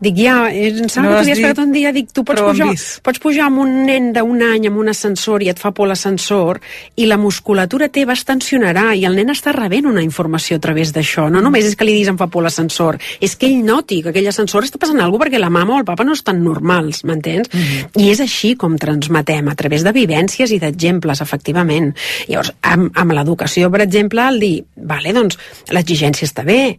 Dic, 0.00 0.16
ja, 0.20 0.36
eh, 0.50 0.70
em 0.70 0.88
sembla 0.92 1.15
No 1.15 1.15
has 1.18 1.26
t'havies 1.26 1.42
quedat 1.42 1.62
un 1.64 1.74
dia, 1.74 1.92
dic, 1.96 2.12
tu 2.14 2.24
pots 2.26 2.42
pujar, 2.42 2.70
pots 3.06 3.22
pujar 3.22 3.48
amb 3.50 3.62
un 3.64 3.74
nen 3.88 4.12
d'un 4.16 4.42
any 4.46 4.68
amb 4.70 4.80
un 4.80 4.90
ascensor 4.92 5.44
i 5.44 5.50
et 5.52 5.60
fa 5.60 5.72
por 5.76 5.90
l'ascensor 5.90 6.60
i 6.96 7.08
la 7.10 7.18
musculatura 7.20 7.90
teva 7.92 8.16
es 8.16 8.24
tensionarà 8.28 8.92
i 8.96 9.04
el 9.08 9.18
nen 9.18 9.34
està 9.34 9.54
rebent 9.56 9.88
una 9.90 10.04
informació 10.04 10.56
a 10.56 10.64
través 10.64 10.92
d'això. 10.96 11.28
No 11.32 11.42
només 11.44 11.66
és 11.68 11.76
que 11.76 11.86
li 11.88 11.96
diguis 11.96 12.12
em 12.12 12.20
fa 12.20 12.30
por 12.32 12.46
l'ascensor, 12.46 13.00
és 13.20 13.36
que 13.36 13.50
ell 13.50 13.64
noti 13.66 14.02
que 14.04 14.12
aquell 14.14 14.30
ascensor 14.30 14.64
està 14.66 14.80
passant 14.80 15.00
alguna 15.00 15.16
cosa 15.16 15.26
perquè 15.26 15.40
la 15.40 15.50
mama 15.50 15.74
o 15.74 15.80
el 15.80 15.88
papa 15.88 16.04
no 16.04 16.14
estan 16.14 16.42
normals, 16.44 17.02
m'entens? 17.08 17.50
I 17.96 18.10
és 18.12 18.20
així 18.22 18.54
com 18.60 18.76
transmetem, 18.78 19.48
a 19.48 19.56
través 19.58 19.84
de 19.86 19.92
vivències 19.96 20.52
i 20.52 20.60
d'exemples, 20.62 21.22
efectivament. 21.24 21.92
Llavors, 22.28 22.52
amb, 22.62 22.90
amb 22.94 23.16
l'educació, 23.16 23.70
per 23.72 23.82
exemple, 23.86 24.26
el 24.28 24.40
dir, 24.42 24.56
vale, 24.76 25.14
doncs, 25.16 25.38
l'exigència 25.72 26.28
està 26.28 26.44
bé, 26.46 26.78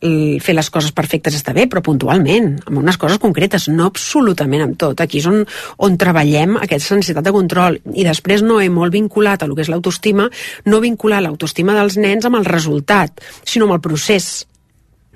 fer 0.00 0.54
les 0.54 0.68
coses 0.70 0.92
perfectes 0.92 1.34
està 1.38 1.54
bé, 1.56 1.66
però 1.70 1.80
puntualment, 1.84 2.50
amb 2.66 2.80
unes 2.82 2.98
coses 3.00 3.20
concretes, 3.22 3.68
no 3.72 3.86
absolutament 3.88 4.66
amb 4.66 4.76
tot. 4.80 5.00
Aquí 5.00 5.22
és 5.22 5.28
on, 5.30 5.40
on 5.82 5.96
treballem 6.00 6.58
aquesta 6.60 6.98
necessitat 6.98 7.24
de 7.24 7.34
control. 7.36 7.80
I 7.94 8.04
després 8.04 8.44
no 8.44 8.60
he 8.60 8.68
molt 8.72 8.92
vinculat 8.92 9.42
a 9.42 9.48
lo 9.48 9.56
que 9.56 9.64
és 9.64 9.72
l'autoestima, 9.72 10.28
no 10.68 10.82
vincular 10.84 11.22
l'autoestima 11.24 11.76
dels 11.78 11.96
nens 12.02 12.28
amb 12.28 12.40
el 12.40 12.44
resultat, 12.48 13.24
sinó 13.44 13.70
amb 13.70 13.78
el 13.78 13.84
procés. 13.88 14.44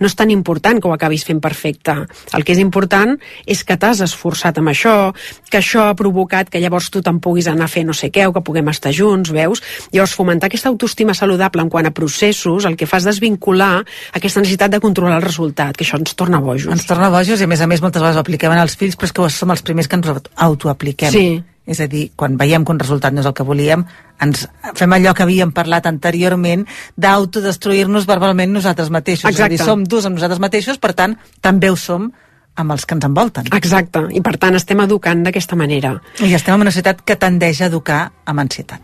No 0.01 0.09
és 0.09 0.17
tan 0.17 0.33
important 0.33 0.81
que 0.81 0.89
ho 0.89 0.95
acabis 0.95 1.25
fent 1.29 1.41
perfecte. 1.45 1.95
El 2.37 2.45
que 2.45 2.55
és 2.55 2.61
important 2.63 3.17
és 3.47 3.63
que 3.65 3.77
t'has 3.81 4.01
esforçat 4.05 4.59
amb 4.59 4.73
això, 4.73 4.95
que 5.51 5.61
això 5.61 5.87
ha 5.91 5.97
provocat 5.99 6.51
que 6.51 6.61
llavors 6.63 6.91
tu 6.91 7.03
te'n 7.05 7.21
puguis 7.21 7.51
anar 7.51 7.69
a 7.69 7.73
fer 7.73 7.85
no 7.87 7.97
sé 7.97 8.11
què 8.13 8.27
o 8.29 8.35
que 8.35 8.45
puguem 8.45 8.73
estar 8.73 8.93
junts, 8.97 9.33
veus? 9.35 9.63
Llavors, 9.93 10.17
fomentar 10.17 10.49
aquesta 10.51 10.73
autoestima 10.73 11.15
saludable 11.15 11.63
en 11.63 11.71
quant 11.73 11.87
a 11.87 11.95
processos, 11.95 12.65
el 12.65 12.79
que 12.81 12.89
fa 12.89 13.01
és 13.01 13.09
desvincular 13.11 13.85
aquesta 14.17 14.41
necessitat 14.41 14.73
de 14.73 14.81
controlar 14.81 15.21
el 15.21 15.27
resultat, 15.27 15.77
que 15.77 15.85
això 15.85 16.01
ens 16.01 16.17
torna 16.17 16.41
bojos. 16.41 16.71
Ens 16.73 16.89
torna 16.89 17.13
bojos 17.13 17.41
i 17.41 17.47
a 17.47 17.51
més 17.51 17.61
a 17.61 17.69
més 17.71 17.85
moltes 17.85 18.01
vegades 18.01 18.19
ho 18.19 18.25
apliquem 18.25 18.57
als 18.57 18.77
fills 18.81 18.97
però 18.97 19.09
és 19.09 19.15
que 19.17 19.31
som 19.37 19.53
els 19.55 19.63
primers 19.65 19.89
que 19.89 20.01
ens 20.01 20.29
autoapliquem. 20.49 21.13
Sí. 21.15 21.29
És 21.71 21.79
a 21.79 21.87
dir, 21.91 22.09
quan 22.19 22.35
veiem 22.41 22.65
que 22.67 22.75
un 22.75 22.81
resultat 22.83 23.15
no 23.15 23.23
és 23.23 23.29
el 23.29 23.35
que 23.37 23.47
volíem, 23.47 23.85
ens 24.25 24.47
fem 24.75 24.97
allò 24.97 25.13
que 25.15 25.23
havíem 25.23 25.53
parlat 25.55 25.87
anteriorment 25.87 26.67
d'autodestruir-nos 26.99 28.09
verbalment 28.11 28.51
nosaltres 28.57 28.91
mateixos. 28.91 29.31
És 29.31 29.39
a 29.39 29.47
Exacte. 29.47 29.55
dir, 29.55 29.63
som 29.63 29.85
durs 29.87 30.09
amb 30.09 30.19
nosaltres 30.19 30.43
mateixos, 30.43 30.83
per 30.83 30.97
tant, 30.99 31.15
també 31.41 31.71
ho 31.71 31.79
som 31.79 32.11
amb 32.61 32.75
els 32.75 32.85
que 32.85 32.97
ens 32.97 33.07
envolten. 33.07 33.49
Exacte, 33.57 34.03
i 34.17 34.21
per 34.25 34.37
tant 34.41 34.57
estem 34.59 34.81
educant 34.85 35.23
d'aquesta 35.25 35.57
manera. 35.57 35.95
I 36.21 36.35
estem 36.37 36.55
en 36.55 36.67
una 36.67 36.73
societat 36.73 37.03
que 37.07 37.17
tendeix 37.21 37.63
a 37.63 37.69
educar 37.71 38.01
amb 38.31 38.43
ansietat. 38.43 38.83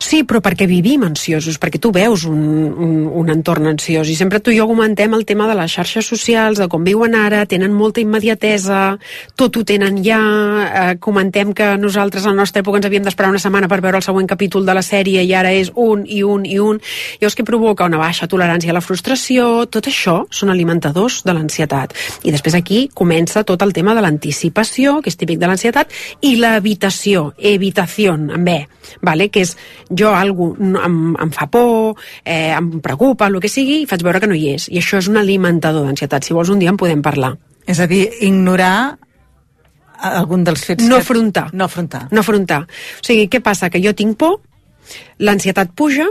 Sí, 0.00 0.22
però 0.24 0.40
perquè 0.44 0.66
vivim 0.68 1.02
ansiosos, 1.04 1.58
perquè 1.60 1.80
tu 1.82 1.90
veus 1.92 2.24
un, 2.28 2.40
un, 2.70 2.94
un 3.20 3.32
entorn 3.32 3.68
ansiós 3.72 4.08
i 4.08 4.16
sempre 4.16 4.40
tu 4.40 4.52
i 4.54 4.58
jo 4.58 4.66
comentem 4.70 5.14
el 5.16 5.26
tema 5.28 5.48
de 5.50 5.56
les 5.58 5.72
xarxes 5.72 6.06
socials, 6.06 6.60
de 6.60 6.68
com 6.70 6.84
viuen 6.86 7.16
ara, 7.18 7.42
tenen 7.50 7.74
molta 7.76 8.02
immediatesa, 8.02 8.96
tot 9.36 9.56
ho 9.56 9.64
tenen 9.66 10.00
ja, 10.04 10.20
eh, 10.66 10.94
comentem 11.02 11.52
que 11.56 11.72
nosaltres 11.80 12.26
a 12.26 12.34
la 12.34 12.40
nostra 12.42 12.64
època 12.64 12.80
ens 12.80 12.88
havíem 12.88 13.06
d'esperar 13.06 13.32
una 13.34 13.42
setmana 13.42 13.68
per 13.68 13.80
veure 13.84 14.00
el 14.00 14.06
següent 14.06 14.28
capítol 14.30 14.66
de 14.66 14.76
la 14.76 14.84
sèrie 14.86 15.24
i 15.24 15.34
ara 15.34 15.52
és 15.52 15.72
un 15.74 16.04
i 16.06 16.22
un 16.22 16.46
i 16.46 16.58
un, 16.62 16.80
llavors 17.20 17.36
que 17.36 17.46
provoca 17.46 17.88
una 17.90 18.00
baixa 18.00 18.28
tolerància 18.30 18.72
a 18.72 18.78
la 18.78 18.84
frustració, 18.84 19.66
tot 19.66 19.90
això 19.90 20.22
són 20.30 20.52
alimentadors 20.52 21.22
de 21.26 21.34
l'ansietat. 21.36 21.94
I 22.24 22.32
després 22.34 22.56
aquí 22.56 22.89
comença 22.94 23.44
tot 23.44 23.62
el 23.62 23.72
tema 23.72 23.94
de 23.94 24.02
l'anticipació, 24.04 25.00
que 25.02 25.10
és 25.10 25.16
típic 25.16 25.38
de 25.40 25.46
l'ansietat, 25.50 25.92
i 26.26 26.34
l'evitació, 26.40 27.34
evitació, 27.38 28.14
amb 28.14 28.44
B, 28.46 28.56
vale? 29.02 29.28
que 29.30 29.42
és 29.46 29.56
jo 29.90 30.10
algú 30.14 30.52
em, 30.60 30.98
em 31.14 31.30
fa 31.34 31.46
por, 31.50 31.96
eh, 32.24 32.50
em 32.56 32.72
preocupa, 32.80 33.26
el 33.30 33.40
que 33.40 33.48
sigui, 33.48 33.82
i 33.82 33.86
faig 33.90 34.02
veure 34.02 34.20
que 34.20 34.28
no 34.30 34.34
hi 34.34 34.54
és. 34.54 34.68
I 34.68 34.78
això 34.82 34.98
és 34.98 35.08
un 35.08 35.16
alimentador 35.20 35.86
d'ansietat. 35.86 36.24
Si 36.24 36.34
vols 36.34 36.50
un 36.50 36.58
dia 36.58 36.70
en 36.70 36.76
podem 36.80 37.02
parlar. 37.02 37.36
És 37.66 37.78
a 37.80 37.86
dir, 37.86 38.08
ignorar 38.20 38.98
algun 40.00 40.44
dels 40.44 40.64
fets... 40.64 40.84
No 40.88 40.96
que- 40.96 41.02
afrontar. 41.02 41.50
No 41.52 41.64
afrontar. 41.66 42.06
No 42.10 42.20
afrontar. 42.24 42.62
O 42.64 43.04
sigui, 43.04 43.28
què 43.28 43.40
passa? 43.44 43.68
Que 43.70 43.82
jo 43.84 43.92
tinc 43.94 44.16
por, 44.18 44.40
l'ansietat 45.18 45.74
puja, 45.76 46.06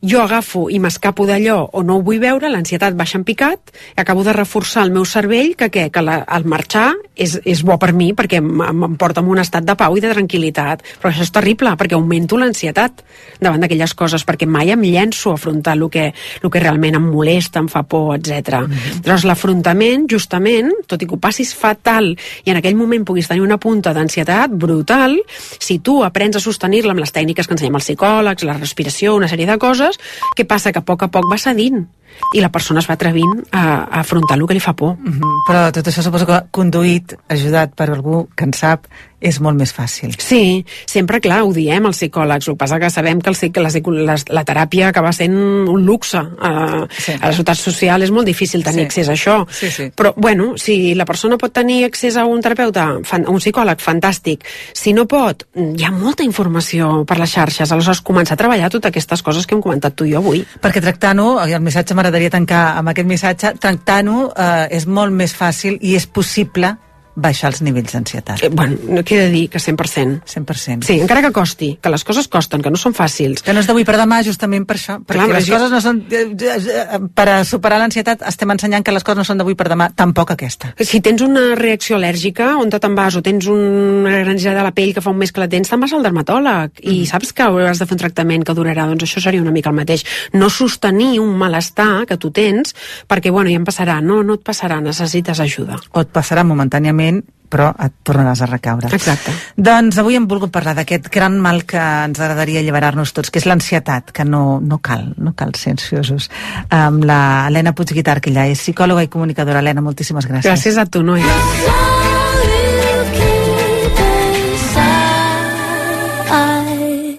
jo 0.00 0.20
agafo 0.22 0.68
i 0.70 0.78
m'escapo 0.78 1.26
d'allò 1.26 1.58
o 1.74 1.82
no 1.82 1.96
ho 1.98 2.02
vull 2.06 2.20
veure, 2.22 2.50
l'ansietat 2.52 2.94
baixa 2.94 3.18
en 3.18 3.24
picat, 3.26 3.72
acabo 3.96 4.22
de 4.22 4.32
reforçar 4.32 4.84
el 4.86 4.92
meu 4.94 5.04
cervell 5.04 5.56
que, 5.58 5.70
què? 5.74 5.88
que 5.90 6.02
la, 6.02 6.20
el 6.36 6.46
marxar 6.46 6.92
és, 7.18 7.34
és 7.42 7.64
bo 7.66 7.74
per 7.82 7.90
mi 7.96 8.12
perquè 8.14 8.38
em, 8.38 8.62
em 8.62 8.94
porta 9.00 9.24
en 9.24 9.30
un 9.32 9.42
estat 9.42 9.66
de 9.66 9.74
pau 9.78 9.96
i 9.98 10.02
de 10.02 10.12
tranquil·litat. 10.12 10.84
Però 11.02 11.10
això 11.10 11.24
és 11.26 11.32
terrible, 11.34 11.74
perquè 11.80 11.98
augmento 11.98 12.38
l'ansietat 12.38 13.02
davant 13.42 13.64
d'aquelles 13.64 13.94
coses, 13.98 14.22
perquè 14.26 14.46
mai 14.46 14.70
em 14.70 14.84
llenço 14.86 15.32
a 15.32 15.38
afrontar 15.38 15.74
el 15.74 15.88
que, 15.90 16.12
el 16.14 16.52
que 16.54 16.62
realment 16.62 17.00
em 17.00 17.08
molesta, 17.10 17.58
em 17.58 17.68
fa 17.68 17.82
por, 17.82 18.14
etc. 18.16 18.62
Mm 18.62 18.70
-hmm. 18.70 19.02
Llavors, 19.04 19.24
l'afrontament, 19.24 20.06
justament, 20.10 20.70
tot 20.86 21.02
i 21.02 21.06
que 21.06 21.14
ho 21.14 21.18
passis 21.18 21.54
fatal 21.54 22.16
i 22.44 22.50
en 22.50 22.56
aquell 22.56 22.76
moment 22.76 23.04
puguis 23.04 23.28
tenir 23.28 23.42
una 23.42 23.58
punta 23.58 23.92
d'ansietat 23.92 24.50
brutal, 24.50 25.18
si 25.58 25.80
tu 25.80 26.04
aprens 26.04 26.36
a 26.36 26.40
sostenir-la 26.40 26.92
amb 26.92 27.00
les 27.00 27.12
tècniques 27.12 27.46
que 27.46 27.54
ensenyem 27.54 27.74
els 27.74 27.84
psicòlegs, 27.84 28.44
la 28.44 28.58
respiració, 28.58 29.16
una 29.16 29.28
sèrie 29.28 29.46
de 29.46 29.58
coses, 29.58 29.87
què 30.36 30.46
passa? 30.48 30.72
Que 30.74 30.82
a 30.82 30.86
poc 30.86 31.06
a 31.06 31.10
poc 31.12 31.30
va 31.30 31.38
cedint 31.40 31.86
i 32.34 32.40
la 32.40 32.50
persona 32.52 32.80
es 32.80 32.88
va 32.88 32.96
atrevint 32.98 33.44
a, 33.50 33.84
a 33.84 34.00
afrontar 34.00 34.38
el 34.38 34.46
que 34.46 34.54
li 34.54 34.60
fa 34.60 34.74
por. 34.74 34.96
Mm 34.96 35.12
-hmm. 35.12 35.44
Però 35.48 35.72
tot 35.72 35.86
això 35.86 36.02
suposo 36.02 36.26
que 36.26 36.42
conduït, 36.50 37.16
ajudat 37.28 37.74
per 37.74 37.90
algú 37.90 38.28
que 38.36 38.44
en 38.44 38.52
sap, 38.52 38.86
és 39.18 39.40
molt 39.42 39.58
més 39.58 39.72
fàcil. 39.74 40.12
Sí, 40.22 40.64
sempre, 40.86 41.18
clar, 41.22 41.40
ho 41.42 41.50
diem 41.54 41.88
els 41.88 41.98
psicòlegs. 41.98 42.48
El 42.48 42.54
que 42.54 42.60
passa 42.60 42.78
que 42.78 42.90
sabem 42.90 43.20
que, 43.20 43.32
el, 43.32 43.52
que 43.52 43.62
la, 43.64 43.70
la, 44.06 44.16
la 44.30 44.44
teràpia 44.46 44.90
acaba 44.92 45.10
sent 45.12 45.34
un 45.34 45.84
luxe. 45.86 46.18
A, 46.18 46.52
sí. 46.86 47.16
a 47.18 47.26
la 47.26 47.34
ciutat 47.34 47.58
social 47.58 48.04
és 48.06 48.12
molt 48.14 48.28
difícil 48.28 48.62
tenir 48.66 48.84
sí. 48.84 48.86
accés 48.86 49.10
a 49.10 49.16
això. 49.16 49.38
Sí, 49.50 49.70
sí. 49.74 49.88
Però, 49.98 50.12
bueno, 50.16 50.52
si 50.60 50.94
la 50.94 51.06
persona 51.08 51.38
pot 51.40 51.52
tenir 51.54 51.80
accés 51.88 52.16
a 52.16 52.26
un 52.30 52.42
terapeuta, 52.44 52.86
fan, 53.08 53.26
a 53.26 53.34
un 53.34 53.42
psicòleg, 53.42 53.82
fantàstic. 53.82 54.46
Si 54.76 54.94
no 54.94 55.08
pot, 55.10 55.48
hi 55.58 55.86
ha 55.86 55.92
molta 55.94 56.26
informació 56.26 57.02
per 57.08 57.18
les 57.18 57.34
xarxes. 57.34 57.74
Aleshores, 57.74 58.04
començar 58.06 58.38
a 58.38 58.42
treballar 58.44 58.70
totes 58.70 58.92
aquestes 58.92 59.26
coses 59.26 59.48
que 59.48 59.58
hem 59.58 59.64
comentat 59.64 59.98
tu 59.98 60.06
i 60.06 60.14
jo 60.14 60.22
avui. 60.22 60.44
Perquè 60.62 60.82
tractant-ho, 60.84 61.40
el 61.42 61.58
missatge 61.64 61.97
m'agradaria 61.98 62.30
tancar 62.30 62.64
amb 62.78 62.92
aquest 62.92 63.10
missatge, 63.10 63.54
tractant-ho 63.58 64.28
eh, 64.30 64.66
és 64.78 64.86
molt 64.86 65.14
més 65.18 65.34
fàcil 65.34 65.80
i 65.82 65.96
és 65.98 66.06
possible 66.06 66.76
baixar 67.18 67.50
els 67.52 67.60
nivells 67.66 67.92
d'ansietat. 67.96 68.44
Eh, 68.46 68.48
bueno, 68.54 68.76
no 68.88 69.02
queda 69.04 69.26
dir 69.32 69.48
que 69.50 69.58
100%. 69.58 70.22
100%. 70.24 70.86
Sí, 70.86 70.98
encara 71.02 71.22
que 71.24 71.32
costi, 71.34 71.72
que 71.82 71.90
les 71.90 72.04
coses 72.06 72.28
costen, 72.30 72.62
que 72.62 72.70
no 72.70 72.78
són 72.78 72.94
fàcils. 72.94 73.42
Que 73.42 73.52
no 73.52 73.60
és 73.60 73.66
d'avui 73.66 73.84
per 73.88 73.96
demà, 73.98 74.20
justament 74.26 74.64
per 74.68 74.76
això. 74.78 74.98
Perquè 75.02 75.24
Clar, 75.26 75.28
les 75.40 75.46
jo- 75.48 75.56
coses 75.56 75.70
no 75.74 75.80
són... 75.82 76.02
eh, 76.10 76.24
eh, 76.38 77.00
Per 77.18 77.26
a 77.28 77.38
superar 77.44 77.78
l'ansietat 77.82 78.22
estem 78.28 78.50
ensenyant 78.54 78.84
que 78.86 78.92
les 78.94 79.02
coses 79.04 79.18
no 79.18 79.24
són 79.26 79.38
d'avui 79.42 79.56
per 79.58 79.68
demà, 79.72 79.90
tampoc 79.94 80.30
aquesta. 80.36 80.72
Si 80.78 81.00
tens 81.04 81.22
una 81.26 81.54
reacció 81.58 81.96
al·lèrgica, 81.98 82.52
on 82.62 82.70
te'n 82.70 82.94
vas, 82.94 83.16
o 83.18 83.22
tens 83.26 83.46
una 83.50 84.18
granjada 84.22 84.60
de 84.62 84.66
la 84.68 84.72
pell 84.76 84.94
que 84.94 85.02
fa 85.04 85.10
un 85.10 85.18
mes 85.18 85.32
que 85.34 85.40
la 85.42 85.48
tens, 85.50 85.68
te'n 85.72 85.80
vas 85.82 85.92
al 85.96 86.02
dermatòleg 86.06 86.78
i 86.86 87.00
saps 87.10 87.32
que 87.34 87.42
hauràs 87.46 87.80
de 87.82 87.86
fer 87.88 87.96
un 87.96 88.02
tractament 88.04 88.44
que 88.46 88.54
durarà, 88.54 88.86
doncs 88.86 89.02
això 89.08 89.20
seria 89.24 89.42
una 89.42 89.50
mica 89.54 89.70
el 89.72 89.76
mateix. 89.76 90.04
No 90.32 90.48
sostenir 90.50 91.18
un 91.20 91.34
malestar 91.38 92.04
que 92.06 92.16
tu 92.20 92.30
tens, 92.30 92.74
perquè, 93.08 93.32
bueno, 93.34 93.50
ja 93.50 93.56
em 93.58 93.64
passarà. 93.66 93.98
No, 94.04 94.22
no 94.22 94.34
et 94.38 94.44
passarà, 94.46 94.80
necessites 94.84 95.40
ajuda. 95.40 95.78
O 95.92 96.00
et 96.04 96.10
passarà 96.14 96.44
momentàniament, 96.44 97.07
però 97.48 97.70
et 97.80 97.94
tornaràs 98.04 98.42
a 98.44 98.48
recaure. 98.50 98.90
Exacte. 98.92 99.32
Doncs 99.56 99.98
avui 100.00 100.18
hem 100.18 100.28
volgut 100.28 100.52
parlar 100.52 100.74
d'aquest 100.76 101.08
gran 101.12 101.38
mal 101.40 101.64
que 101.68 101.80
ens 101.80 102.20
agradaria 102.20 102.60
alliberar-nos 102.60 103.14
tots, 103.16 103.32
que 103.32 103.40
és 103.40 103.48
l'ansietat, 103.48 104.12
que 104.12 104.26
no, 104.28 104.60
no 104.60 104.80
cal, 104.84 105.14
no 105.16 105.32
cal 105.38 105.54
ser 105.56 105.74
ansiosos. 105.76 106.28
Amb 106.68 107.08
la 107.08 107.48
Helena 107.48 107.72
Puigguitar, 107.72 108.20
que 108.20 108.30
ella 108.30 108.46
és 108.52 108.60
psicòloga 108.60 109.06
i 109.06 109.12
comunicadora. 109.12 109.64
Helena, 109.64 109.84
moltíssimes 109.84 110.28
gràcies. 110.28 110.50
Gràcies 110.50 110.78
a 110.78 110.86
tu, 110.86 111.02
Noia. 111.02 111.96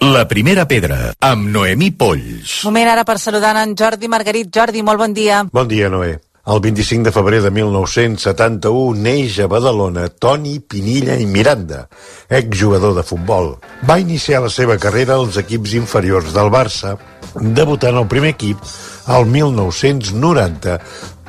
La 0.09 0.23
primera 0.27 0.63
pedra, 0.67 1.11
amb 1.21 1.51
Noemí 1.53 1.91
Polls. 1.91 2.63
Moment 2.65 2.89
ara 2.89 3.03
per 3.05 3.19
saludar 3.21 3.53
en 3.61 3.75
Jordi 3.77 4.09
Margarit. 4.09 4.49
Jordi, 4.51 4.81
molt 4.81 4.99
bon 4.99 5.13
dia. 5.13 5.43
Bon 5.53 5.67
dia, 5.69 5.89
Noé. 5.89 6.17
El 6.49 6.61
25 6.61 7.03
de 7.05 7.11
febrer 7.13 7.39
de 7.43 7.49
1971 7.53 8.97
neix 8.97 9.35
a 9.37 9.45
Badalona 9.45 10.07
Toni 10.09 10.55
Pinilla 10.59 11.13
i 11.21 11.27
Miranda, 11.29 11.83
exjugador 12.25 12.95
de 12.97 13.03
futbol. 13.05 13.51
Va 13.85 13.99
iniciar 14.01 14.39
la 14.41 14.49
seva 14.49 14.79
carrera 14.81 15.19
als 15.19 15.37
equips 15.37 15.75
inferiors 15.77 16.31
del 16.33 16.49
Barça, 16.49 16.95
debutant 17.37 17.99
al 18.01 18.09
primer 18.09 18.33
equip 18.33 18.65
al 19.05 19.29
1990, 19.29 20.79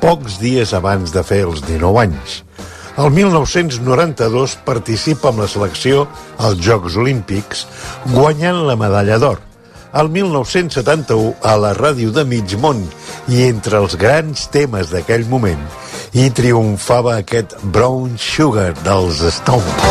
pocs 0.00 0.40
dies 0.40 0.72
abans 0.72 1.12
de 1.12 1.26
fer 1.32 1.42
els 1.50 1.60
19 1.68 2.00
anys. 2.06 2.40
El 2.96 3.12
1992 3.12 4.56
participa 4.64 5.34
amb 5.34 5.44
la 5.44 5.52
selecció 5.52 6.08
als 6.38 6.64
Jocs 6.64 6.96
Olímpics, 6.96 7.66
guanyant 8.16 8.64
la 8.64 8.80
medalla 8.80 9.20
d'or. 9.20 9.49
El 9.90 10.06
1971, 10.14 11.34
a 11.42 11.56
la 11.58 11.72
ràdio 11.74 12.12
de 12.14 12.22
mig 12.22 12.52
món 12.62 12.78
i 13.26 13.40
entre 13.48 13.80
els 13.82 13.96
grans 13.98 14.44
temes 14.54 14.92
d'aquell 14.94 15.24
moment, 15.26 15.64
hi 16.14 16.28
triomfava 16.30 17.16
aquest 17.18 17.56
Brown 17.74 18.12
Sugar 18.14 18.70
dels 18.84 19.18
Stones. 19.34 19.88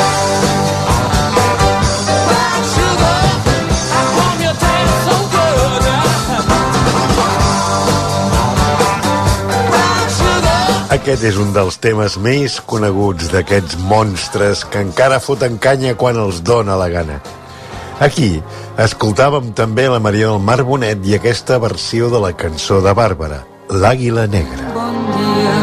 Aquest 10.96 11.28
és 11.28 11.42
un 11.44 11.52
dels 11.52 11.76
temes 11.84 12.16
més 12.24 12.56
coneguts 12.64 13.28
d'aquests 13.36 13.76
monstres 13.92 14.64
que 14.64 14.80
encara 14.80 15.20
foten 15.20 15.60
canya 15.60 15.98
quan 16.00 16.24
els 16.24 16.40
dóna 16.48 16.80
la 16.80 16.88
gana. 16.96 17.20
Aquí 18.00 18.30
escoltàvem 18.80 19.50
també 19.52 19.90
la 19.92 20.00
Maria 20.00 20.30
del 20.32 20.44
Mar 20.50 20.62
Bonet 20.64 21.04
i 21.04 21.18
aquesta 21.18 21.58
versió 21.60 22.08
de 22.14 22.22
la 22.24 22.32
cançó 22.32 22.80
de 22.86 22.94
Bàrbara, 22.96 23.42
L'Àguila 23.70 24.24
Negra. 24.32 24.70
Bon 24.76 24.96
dia, 25.18 25.58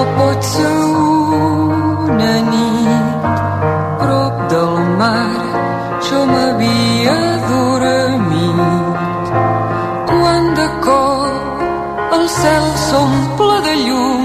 o 0.00 0.04
pot 0.16 0.48
ser 0.48 0.72
una 1.44 2.32
nit 2.48 3.28
prop 4.02 4.42
del 4.50 4.74
mar, 4.98 5.30
jo 6.08 6.24
m'havia 6.32 7.16
dormit. 7.46 9.00
Quan 10.10 10.52
de 10.58 10.68
cop 10.90 11.64
el 12.18 12.28
cel 12.34 12.70
s'omple 12.88 13.62
de 13.70 13.80
llum 13.86 14.22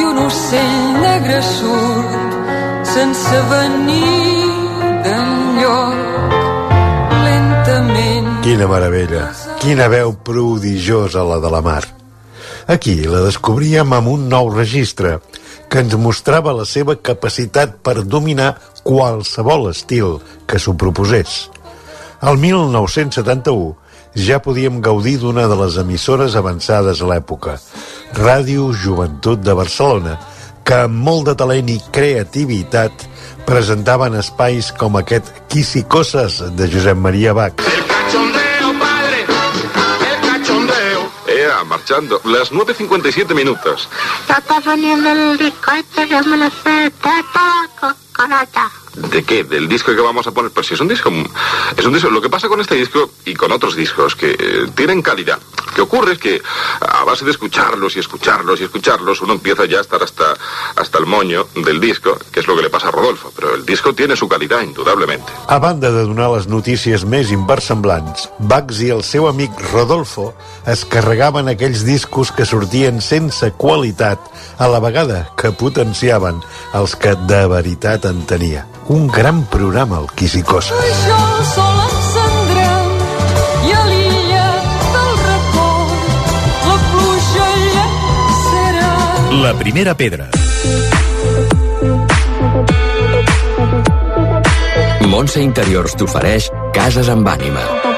i 0.00 0.10
un 0.14 0.26
ocell 0.26 0.76
negre 1.04 1.40
surt 1.54 2.38
sense 2.96 3.48
venir 3.52 4.31
Quina 8.52 8.66
meravella, 8.68 9.30
quina 9.62 9.86
veu 9.88 10.10
prodigiosa 10.12 11.22
la 11.24 11.38
de 11.40 11.48
la 11.48 11.62
Mar. 11.64 11.86
Aquí 12.68 12.98
la 13.08 13.22
descobríem 13.24 13.94
amb 13.96 14.10
un 14.12 14.26
nou 14.28 14.50
registre 14.52 15.14
que 15.72 15.80
ens 15.80 15.94
mostrava 15.96 16.52
la 16.52 16.66
seva 16.68 16.98
capacitat 17.00 17.78
per 17.80 18.02
dominar 18.04 18.50
qualsevol 18.84 19.70
estil 19.70 20.18
que 20.44 20.60
s'ho 20.60 20.74
proposés. 20.76 21.46
El 22.20 22.36
1971 22.42 23.72
ja 24.28 24.42
podíem 24.44 24.82
gaudir 24.84 25.16
d'una 25.22 25.46
de 25.48 25.56
les 25.62 25.80
emissores 25.80 26.36
avançades 26.36 27.00
a 27.00 27.08
l'època, 27.08 27.56
Ràdio 28.20 28.68
Joventut 28.76 29.40
de 29.40 29.56
Barcelona, 29.56 30.18
que 30.60 30.82
amb 30.90 31.00
molt 31.08 31.30
de 31.30 31.38
talent 31.40 31.72
i 31.72 31.80
creativitat 31.88 33.08
presentaven 33.48 34.20
espais 34.20 34.68
com 34.76 35.00
aquest 35.00 35.32
Quisicoses 35.48 36.42
de 36.52 36.68
Josep 36.68 37.00
Maria 37.00 37.32
Bach. 37.32 37.91
Cachondeo, 38.12 38.78
padre. 38.78 39.26
El 40.10 40.28
cachondeo. 40.28 41.10
Ea, 41.26 41.64
marchando. 41.64 42.20
Las 42.24 42.52
9.57 42.52 43.34
minutos. 43.34 43.88
Ya 44.28 44.34
está 44.36 44.60
saliendo 44.60 45.10
el 45.10 45.38
disco 45.38 45.70
este 45.72 46.08
que 46.08 46.22
me 46.22 46.36
lo 46.36 46.50
sé 46.50 46.92
toda 47.00 47.68
coconata. 47.80 48.81
¿De 48.94 49.22
qué? 49.22 49.44
¿Del 49.44 49.68
disco 49.68 49.94
que 49.94 50.00
vamos 50.00 50.26
a 50.26 50.32
poner? 50.32 50.50
Pues 50.50 50.66
si 50.66 50.74
es 50.74 50.80
un 50.80 50.88
disco... 50.88 51.10
Es 51.76 51.84
un 51.84 51.92
disco... 51.94 52.10
Lo 52.10 52.20
que 52.20 52.28
pasa 52.28 52.48
con 52.48 52.60
este 52.60 52.74
disco 52.74 53.10
y 53.24 53.34
con 53.34 53.52
otros 53.52 53.74
discos 53.74 54.14
que 54.16 54.32
eh, 54.38 54.66
tienen 54.74 55.02
calidad. 55.02 55.38
Lo 55.68 55.72
que 55.72 55.80
ocurre 55.82 56.12
es 56.12 56.18
que 56.18 56.42
a 56.80 57.04
base 57.04 57.24
de 57.24 57.30
escucharlos 57.30 57.96
y 57.96 58.00
escucharlos 58.00 58.60
y 58.60 58.64
escucharlos, 58.64 59.22
uno 59.22 59.34
empieza 59.34 59.64
ya 59.64 59.78
a 59.78 59.80
estar 59.80 60.02
hasta, 60.02 60.34
hasta 60.76 60.98
el 60.98 61.06
moño 61.06 61.46
del 61.54 61.80
disco, 61.80 62.18
que 62.30 62.40
es 62.40 62.46
lo 62.46 62.56
que 62.56 62.62
le 62.62 62.70
pasa 62.70 62.88
a 62.88 62.90
Rodolfo. 62.90 63.32
Pero 63.34 63.54
el 63.54 63.64
disco 63.64 63.94
tiene 63.94 64.16
su 64.16 64.28
calidad, 64.28 64.60
indudablemente. 64.60 65.32
A 65.48 65.58
banda 65.58 65.90
de 65.90 66.04
donar 66.04 66.30
les 66.32 66.46
notícies 66.48 67.04
més 67.08 67.32
inversemblants, 67.32 68.28
Bugs 68.38 68.82
i 68.84 68.90
el 68.94 69.02
seu 69.06 69.26
amic 69.28 69.56
Rodolfo 69.72 70.32
es 70.68 70.84
carregaven 70.88 71.50
aquells 71.50 71.84
discos 71.86 72.32
que 72.32 72.46
sortien 72.48 73.00
sense 73.00 73.52
qualitat, 73.58 74.20
a 74.58 74.68
la 74.68 74.80
vegada 74.80 75.24
que 75.38 75.52
potenciaven 75.52 76.42
els 76.76 76.94
que 76.96 77.16
de 77.28 77.46
veritat 77.50 78.06
en 78.10 78.22
tenia. 78.28 78.66
Un 78.88 79.06
gran 79.06 79.44
programa, 79.46 79.98
el 80.00 80.08
Quisicoses. 80.14 80.72
Això 80.74 81.18
sol 81.52 81.76
encendrem 81.84 82.88
i 83.68 83.74
a 83.78 83.82
l'illa 83.86 84.46
del 84.96 85.12
record 85.22 86.10
la 86.66 86.76
pluja 86.90 87.46
ja 87.76 87.86
serà. 88.48 88.90
La 89.44 89.54
primera 89.62 89.94
pedra. 89.94 90.28
Montse 95.12 95.42
Interiors 95.44 95.94
t'ofereix 95.94 96.50
Cases 96.74 97.08
amb 97.12 97.28
ànima. 97.28 97.91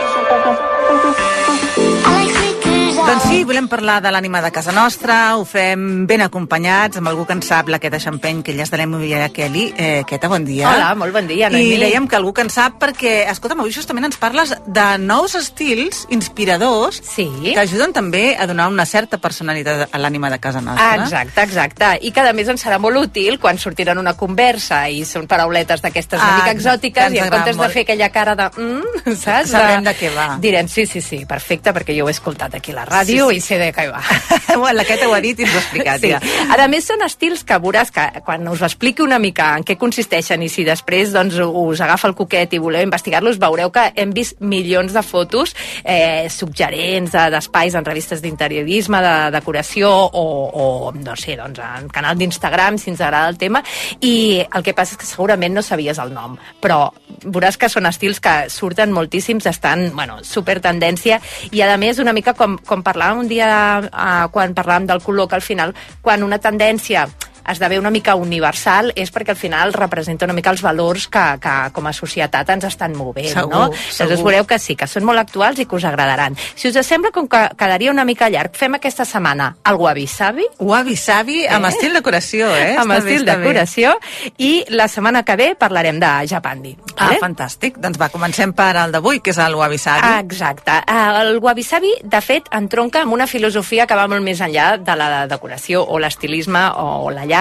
Sí, 3.34 3.42
volem 3.42 3.66
parlar 3.66 3.96
de 3.98 4.12
l'ànima 4.14 4.38
de 4.44 4.52
casa 4.54 4.70
nostra, 4.70 5.34
ho 5.34 5.42
fem 5.44 6.04
ben 6.06 6.22
acompanyats, 6.22 7.00
amb 7.00 7.08
algú 7.10 7.24
que 7.26 7.34
en 7.34 7.40
sap, 7.42 7.66
la 7.68 7.80
Queta 7.82 7.98
Champagne, 7.98 8.44
que 8.46 8.54
ja 8.54 8.62
estarem 8.62 8.92
a 8.94 9.28
Kelly. 9.34 9.74
Eh, 9.76 10.04
Queta, 10.06 10.28
bon 10.28 10.44
dia. 10.44 10.68
Hola, 10.70 10.94
molt 10.94 11.12
bon 11.12 11.26
dia, 11.26 11.48
I 11.48 11.50
Noemí. 11.50 11.76
dèiem 11.82 12.06
que 12.06 12.14
algú 12.14 12.32
que 12.32 12.42
en 12.42 12.48
sap 12.50 12.78
perquè, 12.78 13.26
escolta'm, 13.32 13.58
avui 13.58 13.72
justament 13.72 14.04
ens 14.06 14.16
parles 14.22 14.54
de 14.64 14.98
nous 14.98 15.34
estils 15.34 16.06
inspiradors 16.10 17.02
Sí. 17.02 17.28
que 17.42 17.58
ajuden 17.58 17.92
també 17.92 18.36
a 18.38 18.46
donar 18.46 18.68
una 18.68 18.86
certa 18.86 19.18
personalitat 19.18 19.88
a 19.90 19.98
l'ànima 19.98 20.30
de 20.30 20.38
casa 20.38 20.60
nostra. 20.60 20.94
Exacte, 21.02 21.42
exacte. 21.42 21.98
I 22.02 22.12
que 22.12 22.20
a 22.20 22.32
més 22.32 22.46
ens 22.48 22.64
serà 22.64 22.78
molt 22.78 22.96
útil 22.96 23.40
quan 23.40 23.58
sortiran 23.58 23.98
una 23.98 24.14
conversa 24.14 24.88
i 24.88 25.04
són 25.04 25.26
parauletes 25.26 25.82
d'aquestes 25.82 26.20
una 26.20 26.30
Ah, 26.30 26.36
mica 26.36 26.52
que 26.52 26.58
exòtiques 26.60 27.12
i 27.12 27.18
en 27.18 27.30
comptes 27.30 27.56
de 27.56 27.62
molt. 27.62 27.72
fer 27.72 27.82
aquella 27.82 28.10
cara 28.10 28.36
de... 28.36 28.48
Mm, 28.62 29.16
saps? 29.16 29.50
Sabrem 29.50 29.82
de 29.82 29.90
què 29.96 30.14
va. 30.14 30.38
Direm, 30.40 30.68
sí, 30.68 30.86
sí, 30.86 31.00
sí, 31.00 31.26
perfecte, 31.26 31.72
perquè 31.74 31.98
jo 31.98 32.04
ho 32.04 32.08
he 32.08 32.12
escoltat 32.12 32.54
aquí 32.54 32.70
a 32.70 32.76
la 32.76 32.86
ràdio 32.86 33.23
Sí. 33.30 33.36
i 33.36 33.40
sé 33.40 33.58
de 33.58 33.70
va. 33.90 34.00
bueno, 34.56 34.72
la 34.72 34.84
Queta 34.84 35.08
ho 35.08 35.14
ha 35.14 35.20
dit 35.20 35.38
i 35.40 35.42
ens 35.44 35.54
ho 35.54 35.58
ha 35.58 35.62
explicat 35.62 36.00
Sí. 36.00 36.10
ja. 36.10 36.20
A 36.54 36.68
més, 36.68 36.84
són 36.86 37.02
estils 37.02 37.44
que 37.44 37.58
veuràs 37.60 37.90
que 37.92 38.22
quan 38.24 38.46
us 38.48 38.62
expliqui 38.62 39.02
una 39.02 39.18
mica 39.18 39.52
en 39.58 39.64
què 39.64 39.76
consisteixen 39.78 40.42
i 40.42 40.48
si 40.48 40.64
després 40.64 41.12
doncs, 41.12 41.36
us 41.38 41.80
agafa 41.84 42.08
el 42.08 42.14
coquet 42.14 42.52
i 42.54 42.58
voleu 42.58 42.82
investigar-los, 42.82 43.38
veureu 43.38 43.70
que 43.72 43.92
hem 43.96 44.12
vist 44.16 44.40
milions 44.40 44.92
de 44.94 45.02
fotos 45.02 45.54
eh, 45.84 46.26
suggerents 46.30 47.12
de- 47.12 47.30
d'espais 47.30 47.74
en 47.74 47.84
revistes 47.84 48.22
d'interiorisme, 48.22 49.00
de 49.02 49.30
decoració 49.34 49.90
o, 49.90 50.24
o 50.52 50.92
no 50.94 51.16
sé, 51.16 51.36
doncs, 51.36 51.58
en 51.58 51.88
canal 51.88 52.16
d'Instagram, 52.18 52.78
si 52.78 52.90
ens 52.90 53.00
agrada 53.00 53.28
el 53.28 53.38
tema, 53.38 53.62
i 54.00 54.42
el 54.54 54.62
que 54.64 54.74
passa 54.74 54.94
és 54.94 55.00
que 55.00 55.06
segurament 55.08 55.54
no 55.54 55.62
sabies 55.62 55.98
el 56.02 56.12
nom, 56.14 56.36
però 56.62 56.88
veuràs 57.24 57.56
que 57.60 57.68
són 57.68 57.86
estils 57.86 58.20
que 58.20 58.48
surten 58.50 58.92
moltíssims, 58.92 59.46
estan, 59.46 59.90
bueno, 59.94 60.18
super 60.24 60.60
tendència, 60.64 61.20
i 61.52 61.62
a 61.62 61.76
més 61.80 61.98
una 62.02 62.12
mica 62.12 62.34
com, 62.34 62.56
com 62.66 62.82
parlàvem 62.84 63.13
un 63.18 63.28
dia 63.30 63.48
eh, 63.84 64.26
quan 64.32 64.54
parlàvem 64.54 64.88
del 64.90 65.02
color, 65.02 65.28
que 65.28 65.38
al 65.38 65.46
final, 65.46 65.74
quan 66.02 66.22
una 66.22 66.38
tendència 66.38 67.06
esdevé 67.48 67.78
una 67.78 67.90
mica 67.90 68.14
universal 68.14 68.92
és 68.96 69.10
perquè 69.12 69.30
al 69.34 69.36
final 69.40 69.72
representa 69.72 70.24
una 70.24 70.34
mica 70.36 70.50
els 70.50 70.62
valors 70.62 71.08
que, 71.08 71.24
que 71.40 71.54
com 71.72 71.86
a 71.86 71.92
societat 71.92 72.48
ens 72.54 72.64
estan 72.64 72.94
movent, 72.96 73.28
Segur, 73.32 73.50
no? 73.52 73.64
segur. 73.72 74.10
Llavors 74.10 74.22
veureu 74.24 74.46
que 74.46 74.58
sí, 74.58 74.76
que 74.76 74.86
són 74.90 75.04
molt 75.04 75.18
actuals 75.22 75.58
i 75.60 75.66
que 75.66 75.76
us 75.76 75.84
agradaran. 75.84 76.36
Si 76.54 76.68
us 76.68 76.78
sembla, 76.86 77.10
com 77.14 77.28
que 77.28 77.42
quedaria 77.58 77.90
una 77.92 78.04
mica 78.04 78.28
llarg, 78.30 78.54
fem 78.56 78.74
aquesta 78.78 79.04
setmana 79.04 79.54
el 79.66 79.76
Wabi 79.80 80.06
Sabi, 80.06 80.46
Wabi 80.58 80.96
Sabi 80.96 81.44
amb 81.46 81.66
Eh? 81.66 81.68
estil 81.74 81.92
decoració, 81.94 82.48
eh? 82.54 82.76
amb 82.78 82.92
Està 82.92 82.98
estil 83.04 83.24
bé. 83.24 83.36
decoració, 83.36 83.94
i 84.38 84.64
la 84.70 84.88
setmana 84.88 85.22
que 85.24 85.36
ve 85.36 85.54
parlarem 85.58 85.98
de 86.00 86.12
Japandi. 86.30 86.76
Ah, 86.96 87.08
vale? 87.08 87.18
fantàstic. 87.20 87.78
Doncs 87.82 87.98
va, 88.00 88.08
comencem 88.08 88.52
per 88.54 88.70
el 88.84 88.92
d'avui, 88.94 89.20
que 89.20 89.30
és 89.34 89.38
el 89.42 89.54
Wabi 89.58 89.78
Sabi. 89.78 90.06
Exacte. 90.20 90.70
Eh, 90.86 91.02
El 91.24 91.38
wabi-sabi, 91.42 91.90
de 92.02 92.20
fet, 92.20 92.48
entronca 92.52 93.02
amb 93.02 93.12
una 93.12 93.26
filosofia 93.26 93.86
que 93.86 93.94
va 93.98 94.06
molt 94.08 94.22
més 94.22 94.40
enllà 94.40 94.76
de 94.78 94.94
la 94.96 95.26
decoració 95.30 95.82
o 95.84 95.98
l'estilisme 95.98 96.60
o 96.76 97.10
la 97.10 97.24
llar. 97.24 97.33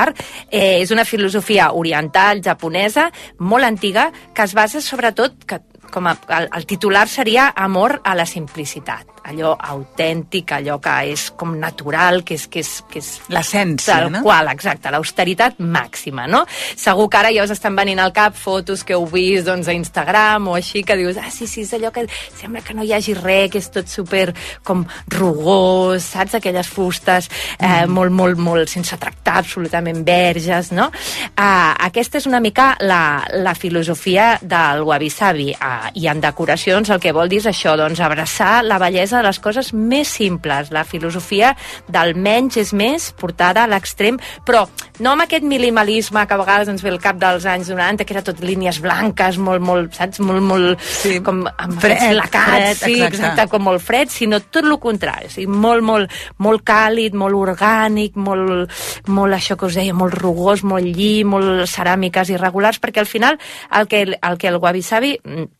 Eh, 0.49 0.81
és 0.81 0.91
una 0.91 1.05
filosofia 1.05 1.71
oriental, 1.77 2.41
japonesa, 2.43 3.09
molt 3.39 3.69
antiga, 3.69 4.09
que 4.33 4.43
es 4.47 4.57
basa 4.57 4.81
sobretot, 4.81 5.45
que, 5.45 5.61
com 5.93 6.09
a, 6.09 6.17
el, 6.39 6.51
el 6.51 6.69
titular 6.69 7.07
seria 7.07 7.51
amor 7.55 8.01
a 8.03 8.17
la 8.17 8.25
simplicitat 8.29 9.12
allò 9.23 9.53
autèntic, 9.55 10.51
allò 10.55 10.79
que 10.83 10.93
és 11.13 11.29
com 11.37 11.55
natural, 11.59 12.23
que 12.23 12.35
és... 12.37 12.47
Que 12.51 12.61
és, 12.63 12.71
que 12.89 12.99
és 12.99 13.09
L'essència, 13.33 13.95
tal 13.95 14.09
no? 14.11 14.21
qual, 14.25 14.49
exacte, 14.51 14.91
l'austeritat 14.93 15.59
màxima, 15.63 16.27
no? 16.29 16.43
Segur 16.49 17.07
que 17.09 17.19
ara 17.19 17.31
ja 17.33 17.45
us 17.45 17.53
estan 17.55 17.75
venint 17.77 18.01
al 18.03 18.13
cap 18.15 18.35
fotos 18.37 18.83
que 18.83 18.97
heu 18.97 19.05
vist 19.09 19.47
doncs, 19.47 19.69
a 19.71 19.75
Instagram 19.75 20.49
o 20.51 20.57
així, 20.57 20.83
que 20.85 20.97
dius, 20.99 21.17
ah, 21.21 21.31
sí, 21.31 21.47
sí, 21.47 21.63
és 21.63 21.73
allò 21.77 21.93
que 21.95 22.05
sembla 22.39 22.63
que 22.65 22.75
no 22.75 22.83
hi 22.83 22.93
hagi 22.95 23.15
res, 23.17 23.49
que 23.53 23.61
és 23.63 23.69
tot 23.73 23.89
super 23.89 24.33
com 24.63 24.83
rugós, 25.15 26.05
saps? 26.13 26.37
Aquelles 26.39 26.69
fustes 26.69 27.29
eh, 27.59 27.85
molt, 27.87 28.13
molt, 28.13 28.39
molt 28.41 28.71
sense 28.71 28.97
tractar, 28.99 29.39
absolutament 29.43 30.03
verges, 30.05 30.73
no? 30.75 30.89
Ah, 31.35 31.73
aquesta 31.87 32.19
és 32.19 32.27
una 32.29 32.41
mica 32.43 32.73
la, 32.83 33.23
la 33.39 33.55
filosofia 33.55 34.33
del 34.41 34.83
wabi-sabi 34.87 35.51
ah, 35.59 35.89
i 35.95 36.09
en 36.11 36.21
decoracions 36.23 36.91
el 36.93 37.01
que 37.03 37.15
vol 37.15 37.31
dir 37.31 37.41
és 37.43 37.49
això, 37.49 37.77
doncs 37.79 38.01
abraçar 38.03 38.61
la 38.65 38.79
bellesa 38.81 39.12
de 39.13 39.21
les 39.25 39.39
coses 39.43 39.71
més 39.73 40.09
simples, 40.09 40.71
la 40.73 40.83
filosofia 40.87 41.53
del 41.91 42.15
menys 42.19 42.57
és 42.61 42.73
més 42.75 43.11
portada 43.19 43.63
a 43.63 43.69
l'extrem, 43.69 44.19
però 44.45 44.65
no 45.03 45.13
amb 45.13 45.25
aquest 45.25 45.45
minimalisme 45.47 46.25
que 46.27 46.35
a 46.35 46.41
vegades 46.41 46.71
ens 46.71 46.83
ve 46.83 46.91
al 46.93 47.01
cap 47.01 47.19
dels 47.21 47.45
anys 47.49 47.71
90, 47.71 48.05
que 48.05 48.15
era 48.15 48.25
tot 48.25 48.41
línies 48.43 48.81
blanques, 48.83 49.39
molt, 49.41 49.63
molt, 49.63 49.93
saps, 49.97 50.21
molt, 50.23 50.43
molt, 50.43 50.81
Sí, 50.83 51.19
com 51.23 51.43
amb 51.47 51.79
fred, 51.81 52.03
lacats, 52.17 52.49
fred, 52.49 52.77
sí, 52.77 52.97
exacte. 52.99 53.07
exacte, 53.07 53.47
com 53.51 53.65
molt 53.69 53.83
fred, 53.83 54.11
sinó 54.13 54.39
tot 54.43 54.63
el 54.63 54.77
contrari, 54.81 55.29
o 55.29 55.33
sigui, 55.33 55.49
molt, 55.49 55.85
molt, 55.85 56.13
molt 56.43 56.65
càlid, 56.67 57.17
molt 57.17 57.39
orgànic, 57.39 58.17
molt, 58.19 58.71
molt 59.07 59.37
això 59.37 59.57
que 59.59 59.69
us 59.69 59.79
deia, 59.79 59.95
molt 59.97 60.15
rugós, 60.19 60.63
molt 60.67 60.87
lli, 60.87 61.23
molt 61.27 61.65
ceràmiques 61.69 62.33
irregulars, 62.33 62.79
perquè 62.83 63.03
al 63.03 63.09
final 63.09 63.39
el 63.79 63.89
que 63.89 64.03
el, 64.03 64.37
que 64.37 64.47
el 64.47 64.61
wabi-sabi 64.61 65.17
mm, 65.23 65.51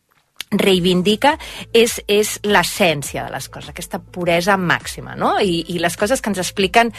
reivindica 0.59 1.35
és, 1.73 1.99
és 2.07 2.37
l'essència 2.43 3.25
de 3.27 3.33
les 3.33 3.49
coses, 3.49 3.69
aquesta 3.73 3.99
puresa 3.99 4.57
màxima, 4.57 5.17
no? 5.19 5.35
I, 5.39 5.63
I 5.73 5.79
les 5.83 5.97
coses 5.99 6.21
que 6.21 6.33
ens 6.33 6.41
expliquen 6.43 6.93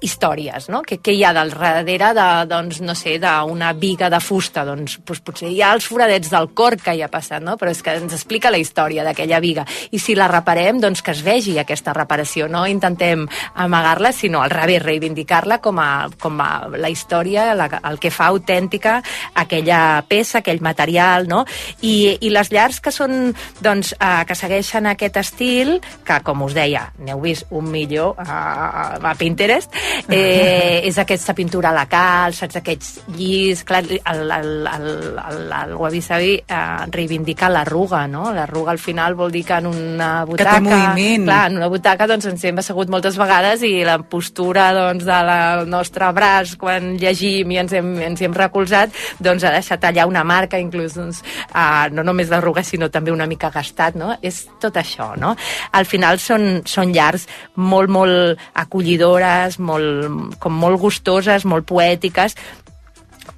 històries, 0.00 0.68
no? 0.72 0.80
Que, 0.82 0.98
què 1.02 1.12
hi 1.14 1.22
ha 1.24 1.32
del 1.36 1.52
darrere 1.52 2.10
de, 2.16 2.26
doncs, 2.48 2.80
no 2.84 2.94
sé, 2.96 3.18
d'una 3.20 3.72
viga 3.76 4.10
de 4.12 4.20
fusta? 4.20 4.64
Doncs, 4.64 4.98
doncs 5.04 5.22
potser 5.24 5.50
hi 5.52 5.60
ha 5.62 5.72
els 5.76 5.86
foradets 5.86 6.30
del 6.32 6.50
cor 6.56 6.76
que 6.80 6.94
hi 6.96 7.02
ha 7.04 7.10
passat, 7.12 7.44
no? 7.44 7.56
Però 7.60 7.70
és 7.72 7.82
que 7.84 7.94
ens 8.00 8.14
explica 8.16 8.52
la 8.52 8.60
història 8.60 9.04
d'aquella 9.06 9.40
viga. 9.44 9.66
I 9.92 10.00
si 10.00 10.16
la 10.16 10.28
reparem, 10.30 10.80
doncs 10.80 11.04
que 11.04 11.12
es 11.14 11.22
vegi 11.26 11.58
aquesta 11.60 11.94
reparació. 11.96 12.48
No 12.48 12.64
intentem 12.66 13.26
amagar-la, 13.54 14.12
sinó 14.16 14.42
al 14.42 14.52
revés, 14.54 14.82
reivindicar-la 14.82 15.60
com, 15.60 15.78
a, 15.78 16.08
com 16.20 16.40
a 16.40 16.50
la 16.76 16.90
història, 16.90 17.50
la, 17.54 17.68
el 17.90 18.00
que 18.00 18.12
fa 18.14 18.30
autèntica 18.32 19.00
aquella 19.34 20.02
peça, 20.08 20.40
aquell 20.40 20.62
material, 20.64 21.28
no? 21.28 21.44
I, 21.82 22.16
i 22.20 22.32
les 22.32 22.50
llars 22.52 22.80
que 22.80 22.92
són, 23.00 23.32
doncs, 23.64 23.94
eh, 23.96 24.22
que 24.28 24.36
segueixen 24.38 24.88
aquest 24.90 25.20
estil, 25.20 25.76
que, 26.06 26.20
com 26.26 26.44
us 26.46 26.54
deia, 26.56 26.86
n'heu 27.00 27.20
vist 27.24 27.50
un 27.56 27.70
milió 27.72 28.12
a, 28.18 28.98
a 29.00 29.14
Pinterest, 29.18 29.74
eh, 30.08 30.80
és 30.88 30.98
aquesta 31.00 31.34
pintura 31.36 31.70
a 31.72 31.76
la 31.76 31.86
cal, 31.90 32.36
saps, 32.36 32.60
aquests 32.60 32.90
llis, 33.16 33.64
clar, 33.68 33.82
el, 33.86 34.00
el, 34.30 34.64
el, 34.70 34.90
el, 35.20 35.40
el 35.60 35.74
wabi-sabi 35.78 36.36
eh, 36.40 36.60
reivindica 36.92 37.50
l'arruga, 37.52 38.04
no? 38.10 38.30
L'arruga 38.36 38.74
al 38.74 38.82
final 38.82 39.16
vol 39.18 39.32
dir 39.32 39.44
que 39.48 39.60
en 39.60 39.70
una 39.70 40.10
Que 40.26 40.44
té 40.44 40.44
butaca... 40.44 40.60
moviment. 40.66 41.26
Clar, 41.28 41.40
en 41.50 41.58
una 41.60 41.70
butaca 41.72 42.08
doncs, 42.10 42.28
ens 42.30 42.44
hem 42.48 42.60
assegut 42.62 42.90
moltes 42.92 43.16
vegades 43.20 43.64
i 43.66 43.72
la 43.86 43.98
postura 44.02 44.70
doncs, 44.76 45.06
del 45.06 45.68
nostre 45.70 46.10
braç 46.16 46.56
quan 46.60 46.94
llegim 47.00 47.50
i 47.54 47.60
ens 47.62 47.74
hem, 47.76 47.92
ens 48.10 48.22
hem 48.24 48.36
recolzat 48.36 48.94
doncs, 49.22 49.44
ha 49.46 49.54
deixat 49.54 49.84
allà 49.88 50.06
una 50.08 50.24
marca 50.26 50.60
inclús 50.60 50.96
doncs, 50.98 51.22
uh, 51.50 51.88
no 51.94 52.04
només 52.06 52.30
d'arruga 52.30 52.64
sinó 52.66 52.89
també 52.92 53.12
una 53.14 53.28
mica 53.30 53.50
gastat 53.54 53.98
no? 53.98 54.14
és 54.22 54.42
tot 54.62 54.76
això 54.80 55.12
no? 55.20 55.34
al 55.72 55.88
final 55.88 56.18
són, 56.22 56.62
són 56.66 56.94
llars 56.94 57.26
molt 57.56 57.90
molt 57.90 58.40
acollidores 58.54 59.58
molt, 59.58 60.36
com 60.42 60.58
molt 60.64 60.80
gustoses 60.80 61.46
molt 61.48 61.68
poètiques 61.68 62.36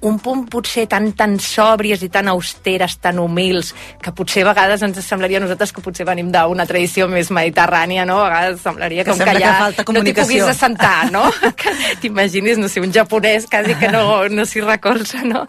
un 0.03 0.17
punt 0.19 0.43
potser 0.51 0.85
tan, 0.91 1.11
tan 1.17 1.37
sòbries 1.39 2.03
i 2.03 2.09
tan 2.11 2.27
austeres, 2.31 2.97
tan 3.03 3.19
humils, 3.23 3.73
que 4.03 4.11
potser 4.15 4.43
a 4.43 4.49
vegades 4.51 4.83
ens 4.85 4.99
semblaria 5.05 5.39
a 5.39 5.43
nosaltres 5.45 5.71
que 5.73 5.83
potser 5.83 6.05
venim 6.07 6.31
d'una 6.33 6.65
tradició 6.69 7.07
més 7.11 7.31
mediterrània, 7.33 8.05
no? 8.07 8.19
A 8.23 8.29
vegades 8.29 8.63
semblaria 8.63 9.03
Que 9.03 9.11
com 9.11 9.19
sembla 9.19 9.39
que 9.39 9.45
que 9.45 9.61
falta 9.63 9.85
no 9.93 10.03
t'hi 10.03 10.15
puguis 10.17 10.47
assentar, 10.47 11.11
no? 11.11 11.25
Que 11.63 11.71
T'imaginis, 12.01 12.57
no 12.59 12.67
sé, 12.67 12.81
un 12.83 12.91
japonès 12.93 13.47
quasi 13.49 13.75
que 13.79 13.89
no, 13.93 14.27
no 14.29 14.45
s'hi 14.49 14.63
recolza, 14.65 15.23
no? 15.27 15.45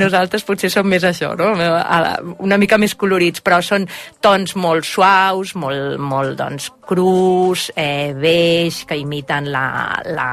Nosaltres 0.00 0.44
potser 0.44 0.70
som 0.72 0.88
més 0.88 1.04
això, 1.06 1.32
no? 1.38 1.52
Una 2.44 2.58
mica 2.60 2.78
més 2.80 2.96
colorits, 2.98 3.42
però 3.44 3.60
són 3.64 3.86
tons 4.24 4.56
molt 4.60 4.86
suaus, 4.88 5.54
molt, 5.60 5.98
molt 6.00 6.36
doncs, 6.38 6.70
crus, 6.84 7.70
eh, 7.76 8.12
beix, 8.16 8.82
que 8.88 8.98
imiten 9.00 9.50
la, 9.52 9.66
la, 10.04 10.28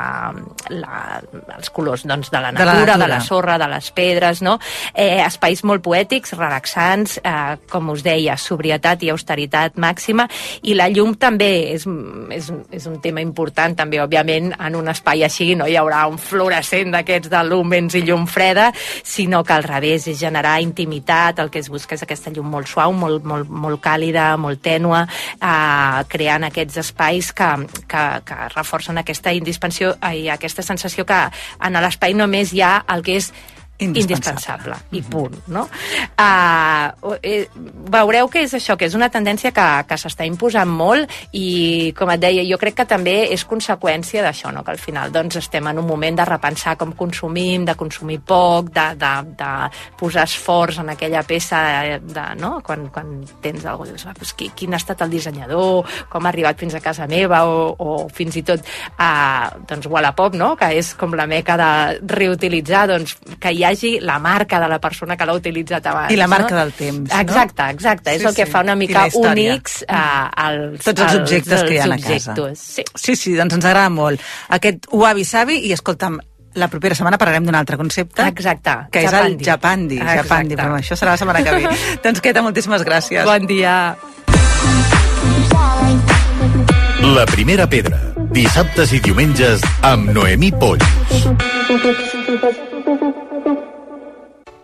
la, 0.76 1.22
els 1.58 1.72
colors 1.72 2.06
doncs, 2.08 2.32
de 2.32 2.42
la 2.42 2.52
De 2.52 2.66
la 2.66 2.74
natura, 2.74 2.98
de 2.98 3.00
la, 3.00 3.08
natura. 3.08 3.22
Sorra, 3.42 3.58
de 3.58 3.68
les 3.68 3.92
pedres, 3.92 4.42
no? 4.42 4.60
Eh, 4.94 5.22
espais 5.26 5.64
molt 5.64 5.82
poètics, 5.84 6.36
relaxants, 6.38 7.18
eh, 7.24 7.58
com 7.70 7.90
us 7.90 8.04
deia, 8.04 8.38
sobrietat 8.38 9.04
i 9.04 9.10
austeritat 9.10 9.78
màxima, 9.82 10.28
i 10.62 10.76
la 10.78 10.88
llum 10.90 11.16
també 11.16 11.74
és, 11.74 11.88
és, 12.30 12.52
és 12.72 12.86
un 12.88 13.00
tema 13.02 13.22
important, 13.22 13.76
també, 13.76 14.00
òbviament, 14.02 14.54
en 14.60 14.76
un 14.78 14.92
espai 14.92 15.24
així 15.26 15.56
no 15.56 15.68
hi 15.68 15.78
haurà 15.80 16.06
un 16.10 16.20
fluorescent 16.22 16.94
d'aquests 16.94 17.32
de 17.32 17.44
lúmens 17.48 17.96
i 17.96 18.04
llum 18.06 18.28
freda, 18.28 18.72
sinó 19.04 19.44
que 19.44 19.54
al 19.54 19.66
revés 19.66 20.08
és 20.08 20.20
generar 20.20 20.60
intimitat, 20.62 21.40
el 21.40 21.50
que 21.50 21.60
es 21.60 21.70
busca 21.70 21.96
és 21.96 22.06
aquesta 22.06 22.32
llum 22.32 22.52
molt 22.52 22.70
suau, 22.70 22.94
molt, 22.94 23.26
molt, 23.26 23.50
molt 23.50 23.82
càlida, 23.82 24.36
molt 24.38 24.62
tènua, 24.62 25.06
eh, 25.42 26.04
creant 26.12 26.46
aquests 26.46 26.78
espais 26.86 27.32
que, 27.34 27.50
que, 27.90 28.06
que 28.28 28.40
reforcen 28.56 29.02
aquesta 29.02 29.34
indispensió 29.34 29.96
i 30.12 30.28
aquesta 30.30 30.62
sensació 30.62 31.06
que 31.08 31.20
en 31.62 31.82
l'espai 31.82 32.14
només 32.14 32.52
hi 32.54 32.62
ha 32.62 32.74
el 32.92 33.02
que 33.06 33.18
és 33.18 33.31
indispensable, 33.82 34.76
i 34.92 35.02
punt, 35.02 35.36
no? 35.48 35.66
Uh, 36.20 37.18
eh, 37.22 37.48
veureu 37.92 38.30
que 38.30 38.44
és 38.46 38.54
això, 38.54 38.78
que 38.78 38.86
és 38.86 38.96
una 38.98 39.10
tendència 39.10 39.52
que, 39.56 39.68
que 39.90 39.98
s'està 39.98 40.26
imposant 40.28 40.70
molt 40.70 41.10
i, 41.34 41.92
com 41.98 42.12
et 42.14 42.22
deia, 42.22 42.46
jo 42.48 42.60
crec 42.62 42.78
que 42.82 42.88
també 42.90 43.16
és 43.34 43.46
conseqüència 43.50 44.24
d'això, 44.26 44.52
no? 44.54 44.64
que 44.64 44.74
al 44.76 44.82
final 44.82 45.12
doncs, 45.14 45.40
estem 45.42 45.68
en 45.72 45.82
un 45.82 45.88
moment 45.88 46.20
de 46.20 46.28
repensar 46.28 46.76
com 46.78 46.94
consumim, 46.98 47.66
de 47.66 47.76
consumir 47.80 48.20
poc, 48.28 48.70
de, 48.76 48.88
de, 49.02 49.14
de 49.40 49.52
posar 50.00 50.28
esforç 50.30 50.82
en 50.84 50.94
aquella 50.94 51.24
peça, 51.28 51.62
de, 52.02 52.28
no? 52.40 52.60
quan, 52.66 52.88
quan 52.94 53.18
tens 53.42 53.66
alguna 53.66 53.82
cosa, 53.82 53.96
dius, 53.96 54.06
"Ah, 54.08 54.16
pues, 54.18 54.34
qui, 54.38 54.52
quin 54.56 54.74
ha 54.74 54.82
estat 54.82 55.02
el 55.02 55.10
dissenyador, 55.10 55.86
com 56.10 56.26
ha 56.26 56.30
arribat 56.30 56.60
fins 56.60 56.76
a 56.76 56.84
casa 56.84 57.08
meva, 57.08 57.44
o, 57.50 57.74
o 57.78 58.08
fins 58.14 58.38
i 58.38 58.44
tot 58.46 58.62
a 58.98 59.52
doncs, 59.68 59.88
Wallapop, 59.88 60.36
no? 60.38 60.56
que 60.56 60.70
és 60.78 60.94
com 60.96 61.16
la 61.18 61.28
meca 61.28 61.58
de 61.58 61.72
reutilitzar, 62.06 62.88
doncs, 62.92 63.18
que 63.42 63.52
hi 63.52 63.64
hagi 63.72 63.94
la 64.04 64.20
marca 64.22 64.60
de 64.62 64.70
la 64.72 64.80
persona 64.84 65.18
que 65.18 65.26
l'ha 65.28 65.36
utilitzat 65.38 65.86
abans. 65.92 66.12
I 66.14 66.20
la 66.20 66.28
marca 66.32 66.54
no? 66.54 66.62
del 66.62 66.74
temps, 66.78 67.10
no? 67.10 67.20
Exacte, 67.22 67.70
exacte. 67.74 68.16
és 68.16 68.22
Sí, 68.22 68.28
el 68.28 68.36
que 68.36 68.46
sí. 68.46 68.52
fa 68.52 68.62
una 68.66 68.76
mica 68.76 69.08
únics 69.14 69.82
eh, 69.88 70.46
els, 70.48 70.84
Tots 70.86 71.06
els 71.08 71.16
objectes 71.22 71.64
que 71.64 71.76
hi 71.76 71.80
ha 71.80 71.88
a 71.88 71.94
els 71.96 72.10
casa. 72.10 72.36
Sí. 72.56 72.84
Sí, 72.96 73.16
sí, 73.16 73.36
doncs 73.40 73.58
ens 73.58 73.66
agrada 73.66 73.90
molt. 73.90 74.22
Aquest 74.50 74.92
Wabi 74.92 75.26
Sabi, 75.26 75.62
i 75.68 75.74
escolta'm, 75.74 76.20
la 76.60 76.68
propera 76.68 76.96
setmana 76.96 77.18
parlarem 77.18 77.46
d'un 77.48 77.56
altre 77.56 77.78
concepte. 77.80 78.26
Exacte. 78.28 78.76
Que 78.92 79.06
és 79.08 79.14
el 79.16 79.38
Japandi. 79.40 80.02
Exacte. 80.02 80.24
Japandi, 80.24 80.58
però 80.60 80.76
això 80.80 80.98
serà 81.00 81.16
la 81.16 81.22
setmana 81.22 81.44
que 81.46 81.56
ve. 81.56 81.76
doncs, 82.04 82.24
Queta, 82.24 82.44
moltíssimes 82.44 82.84
gràcies. 82.88 83.24
Bon 83.28 83.48
dia. 83.48 83.96
La 87.16 87.26
primera 87.26 87.68
pedra. 87.68 87.98
Dissabtes 88.32 88.94
i 88.96 89.02
diumenges 89.04 89.64
amb 89.88 90.12
Noemí 90.16 90.52
Polls. 90.62 90.86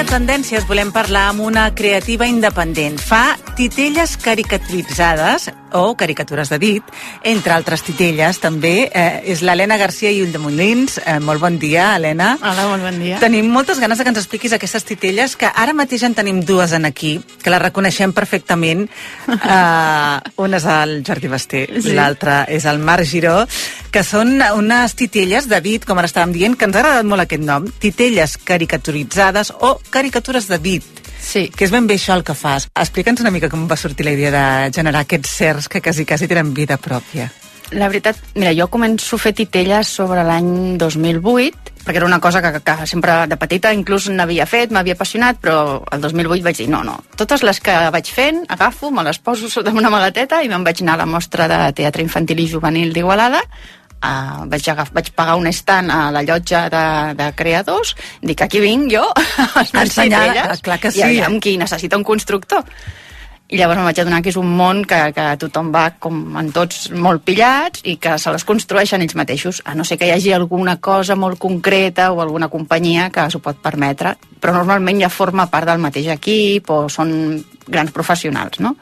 a 0.00 0.04
Tendències 0.08 0.64
volem 0.64 0.88
parlar 0.94 1.26
amb 1.28 1.42
una 1.44 1.66
creativa 1.76 2.24
independent. 2.24 2.96
Fa 3.04 3.36
titelles 3.58 4.14
caricaturitzades 4.16 5.50
o 5.76 5.94
caricatures 5.94 6.48
de 6.50 6.58
dit, 6.58 6.86
entre 7.22 7.52
altres 7.52 7.82
titelles 7.84 8.40
també. 8.40 8.88
Eh, 8.88 9.20
és 9.30 9.42
l'Helena 9.44 9.76
Garcia 9.78 10.10
i 10.10 10.22
Ulldemolins. 10.24 10.96
Eh, 11.04 11.18
molt 11.20 11.42
bon 11.44 11.58
dia, 11.60 11.90
Helena. 11.98 12.32
Hola, 12.40 12.64
molt 12.70 12.86
bon 12.88 12.98
dia. 13.02 13.18
Tenim 13.20 13.50
moltes 13.52 13.78
ganes 13.78 13.98
de 14.00 14.04
que 14.06 14.10
ens 14.14 14.22
expliquis 14.22 14.54
aquestes 14.56 14.88
titelles, 14.88 15.36
que 15.36 15.50
ara 15.52 15.76
mateix 15.76 16.02
en 16.08 16.16
tenim 16.16 16.40
dues 16.48 16.72
en 16.72 16.88
aquí, 16.88 17.18
que 17.42 17.52
les 17.52 17.62
reconeixem 17.62 18.14
perfectament. 18.16 18.88
Uh, 19.28 20.16
una 20.46 20.56
és 20.62 20.66
el 20.66 21.02
Jordi 21.06 21.28
Basté, 21.28 21.66
Sí. 21.74 21.90
sí. 21.90 21.94
l'altra 21.94 22.44
és 22.48 22.64
el 22.64 22.78
Marc 22.80 23.04
Giró, 23.04 23.44
que 23.90 24.02
són 24.06 24.38
unes 24.54 24.94
titelles 24.98 25.48
dit, 25.50 25.84
com 25.84 25.98
ara 25.98 26.08
estàvem 26.08 26.32
dient, 26.32 26.56
que 26.56 26.68
ens 26.68 26.76
ha 26.76 26.80
agradat 26.80 27.06
molt 27.06 27.26
aquest 27.26 27.42
nom, 27.44 27.66
titelles 27.82 28.36
caricaturitzades 28.38 29.52
o 29.60 29.78
caricatures 29.90 30.48
de 30.48 30.58
dit. 30.58 31.04
Sí. 31.20 31.48
Que 31.52 31.66
és 31.66 31.74
ben 31.74 31.86
bé 31.86 31.98
això 31.98 32.16
el 32.16 32.24
que 32.24 32.34
fas. 32.34 32.68
Explica'ns 32.74 33.20
una 33.20 33.34
mica 33.34 33.50
com 33.50 33.68
va 33.68 33.76
sortir 33.76 34.06
la 34.06 34.16
idea 34.16 34.32
de 34.32 34.72
generar 34.74 35.04
aquests 35.04 35.36
certs 35.42 35.68
que 35.68 35.82
quasi, 35.82 36.06
quasi 36.06 36.28
tenen 36.30 36.54
vida 36.54 36.78
pròpia. 36.80 37.28
La 37.70 37.86
veritat, 37.86 38.18
mira, 38.34 38.50
jo 38.56 38.66
començo 38.66 39.14
a 39.14 39.22
fer 39.22 39.30
titelles 39.38 39.86
sobre 39.86 40.24
l'any 40.26 40.76
2008, 40.80 41.70
perquè 41.84 42.00
era 42.00 42.06
una 42.08 42.18
cosa 42.18 42.40
que, 42.42 42.50
que 42.66 42.86
sempre 42.90 43.14
de 43.30 43.38
petita 43.38 43.70
inclús 43.72 44.08
n'havia 44.10 44.46
fet, 44.50 44.72
m'havia 44.74 44.96
apassionat, 44.98 45.38
però 45.38 45.78
el 45.94 46.02
2008 46.02 46.42
vaig 46.42 46.58
dir, 46.58 46.66
no, 46.72 46.82
no, 46.82 46.96
totes 47.14 47.44
les 47.46 47.62
que 47.62 47.76
vaig 47.94 48.10
fent, 48.10 48.42
agafo, 48.50 48.90
me 48.90 49.04
les 49.06 49.22
poso 49.22 49.48
sota 49.48 49.70
una 49.70 49.92
maleteta 49.92 50.42
i 50.42 50.50
me'n 50.50 50.66
vaig 50.66 50.82
anar 50.82 50.98
a 50.98 51.02
la 51.04 51.06
mostra 51.06 51.46
de 51.50 51.60
teatre 51.78 52.02
infantil 52.02 52.42
i 52.42 52.48
juvenil 52.50 52.90
d'Igualada, 52.96 53.44
Uh, 54.00 54.46
vaig, 54.48 54.64
agaf, 54.72 54.94
vaig 54.96 55.10
pagar 55.12 55.34
un 55.36 55.44
estant 55.50 55.90
a 55.92 56.06
la 56.08 56.22
llotja 56.24 56.62
de, 56.72 56.84
de 57.18 57.26
creadors, 57.36 57.92
dic, 58.24 58.40
aquí 58.46 58.62
vinc 58.62 58.88
jo, 58.94 59.02
a 59.12 59.64
Ensenyar, 59.82 60.22
titelles, 60.30 60.62
clar 60.64 60.78
que 60.80 60.88
i 60.88 60.96
sí. 60.96 61.04
aviam 61.04 61.36
qui 61.36 61.58
necessita 61.60 62.00
un 62.00 62.06
constructor. 62.08 62.64
I 63.50 63.58
llavors 63.58 63.80
em 63.82 63.86
vaig 63.90 63.98
adonar 63.98 64.22
que 64.22 64.30
és 64.30 64.38
un 64.38 64.48
món 64.56 64.84
que, 64.86 64.98
que 65.12 65.26
tothom 65.42 65.72
va 65.74 65.82
com 65.98 66.36
en 66.38 66.48
tots 66.54 66.84
molt 66.94 67.24
pillats 67.26 67.82
i 67.90 67.96
que 68.00 68.14
se 68.22 68.32
les 68.32 68.46
construeixen 68.46 69.02
ells 69.02 69.16
mateixos, 69.18 69.60
a 69.66 69.74
no 69.74 69.84
ser 69.84 69.98
que 69.98 70.06
hi 70.06 70.14
hagi 70.14 70.32
alguna 70.32 70.78
cosa 70.80 71.18
molt 71.18 71.40
concreta 71.42 72.12
o 72.14 72.22
alguna 72.22 72.48
companyia 72.48 73.08
que 73.10 73.26
s'ho 73.28 73.42
pot 73.42 73.58
permetre, 73.60 74.14
però 74.40 74.54
normalment 74.54 75.02
ja 75.02 75.10
forma 75.10 75.50
part 75.50 75.66
del 75.68 75.82
mateix 75.82 76.12
equip 76.14 76.70
o 76.70 76.84
són 76.88 77.12
grans 77.66 77.92
professionals, 77.92 78.62
no? 78.62 78.78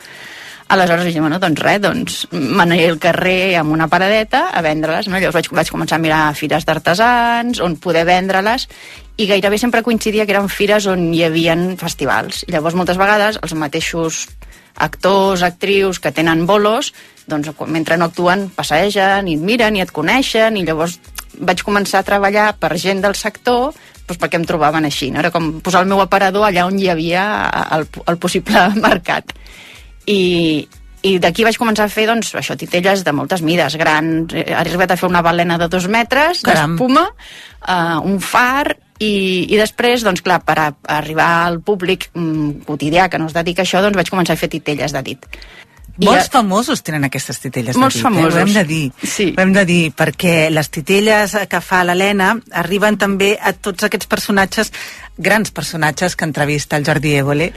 Aleshores 0.69 1.07
vaig 1.07 1.14
dir, 1.14 1.23
bueno, 1.25 1.39
doncs 1.41 1.61
res, 1.64 1.79
doncs 1.81 2.16
m'aniré 2.33 2.91
al 2.91 2.99
carrer 3.01 3.57
amb 3.57 3.73
una 3.73 3.87
paradeta 3.89 4.51
a 4.53 4.61
vendre-les, 4.61 5.09
no? 5.09 5.16
Llavors 5.16 5.39
vaig, 5.39 5.49
vaig 5.62 5.71
començar 5.73 5.97
a 5.97 6.03
mirar 6.03 6.23
fires 6.37 6.66
d'artesans, 6.69 7.62
on 7.64 7.79
poder 7.81 8.05
vendre-les, 8.05 8.66
i 9.16 9.27
gairebé 9.31 9.57
sempre 9.59 9.83
coincidia 9.83 10.27
que 10.27 10.37
eren 10.37 10.51
fires 10.53 10.85
on 10.93 11.09
hi 11.14 11.25
havien 11.25 11.71
festivals. 11.81 12.45
I 12.45 12.53
llavors 12.53 12.77
moltes 12.77 13.01
vegades 13.01 13.41
els 13.41 13.55
mateixos 13.57 14.27
actors, 14.79 15.43
actrius 15.43 15.99
que 16.05 16.12
tenen 16.12 16.45
bolos, 16.47 16.93
doncs 17.27 17.49
mentre 17.66 17.97
no 17.97 18.09
actuen 18.09 18.49
passegen 18.55 19.29
i 19.29 19.39
et 19.39 19.45
miren 19.45 19.77
i 19.77 19.83
et 19.85 19.93
coneixen 19.93 20.57
i 20.57 20.64
llavors 20.69 20.99
vaig 21.39 21.64
començar 21.64 22.03
a 22.03 22.07
treballar 22.07 22.51
per 22.61 22.77
gent 22.77 23.01
del 23.05 23.16
sector 23.16 23.73
doncs 24.09 24.21
perquè 24.21 24.39
em 24.39 24.47
trobaven 24.49 24.87
així, 24.89 25.11
no? 25.12 25.21
era 25.21 25.33
com 25.35 25.59
posar 25.64 25.83
el 25.85 25.91
meu 25.91 26.01
aparador 26.01 26.47
allà 26.47 26.64
on 26.69 26.79
hi 26.81 26.89
havia 26.89 27.25
el, 27.77 27.89
el 28.09 28.21
possible 28.21 28.69
mercat 28.89 29.35
i, 30.09 30.65
i 31.07 31.15
d'aquí 31.23 31.45
vaig 31.47 31.59
començar 31.61 31.87
a 31.87 31.93
fer 31.93 32.07
doncs, 32.09 32.33
això, 32.41 32.57
titelles 32.59 33.05
de 33.07 33.13
moltes 33.15 33.43
mides 33.45 33.77
grans, 33.79 34.33
he 34.35 34.47
arribat 34.57 34.95
a 34.95 34.99
fer 34.99 35.09
una 35.11 35.23
balena 35.23 35.59
de 35.61 35.69
dos 35.71 35.87
metres 35.93 36.41
Caram. 36.47 36.75
d'espuma, 36.75 37.05
uh, 37.69 38.01
un 38.09 38.19
far 38.25 38.75
i, 38.99 39.47
i 39.47 39.57
després, 39.61 40.03
doncs 40.03 40.25
clar, 40.27 40.41
per 40.43 40.59
a, 40.59 40.67
a 40.75 40.97
arribar 40.99 41.29
al 41.47 41.61
públic 41.63 42.09
mm, 42.15 42.65
quotidià 42.67 43.07
que 43.13 43.21
no 43.23 43.29
es 43.31 43.37
dedica 43.37 43.63
a 43.63 43.69
això, 43.69 43.85
doncs 43.85 44.01
vaig 44.01 44.11
començar 44.11 44.35
a 44.35 44.41
fer 44.41 44.51
titelles 44.57 44.97
de 44.97 45.05
dit. 45.13 45.29
I 45.99 46.07
Molts 46.07 46.29
a- 46.29 46.37
famosos 46.39 46.83
tenen 46.87 47.05
aquestes 47.09 47.41
titelles 47.43 47.77
Molts 47.77 47.97
de 47.97 47.99
dit, 47.99 48.05
famosos. 48.07 48.35
Eh? 48.35 48.39
Ho 48.39 48.47
hem 48.47 48.53
de 48.55 48.65
dir. 48.65 48.93
Sí. 49.03 49.25
Ho 49.37 49.41
hem 49.43 49.53
de 49.55 49.65
dir, 49.67 49.81
perquè 49.99 50.35
les 50.51 50.69
titelles 50.71 51.35
que 51.51 51.61
fa 51.61 51.81
l'Helena 51.87 52.37
arriben 52.61 52.99
també 52.99 53.33
a 53.41 53.51
tots 53.53 53.87
aquests 53.89 54.07
personatges, 54.07 54.71
grans 55.19 55.51
personatges 55.51 56.14
que 56.16 56.25
entrevista 56.25 56.77
el 56.79 56.87
Jordi 56.87 57.14
Évole, 57.19 57.53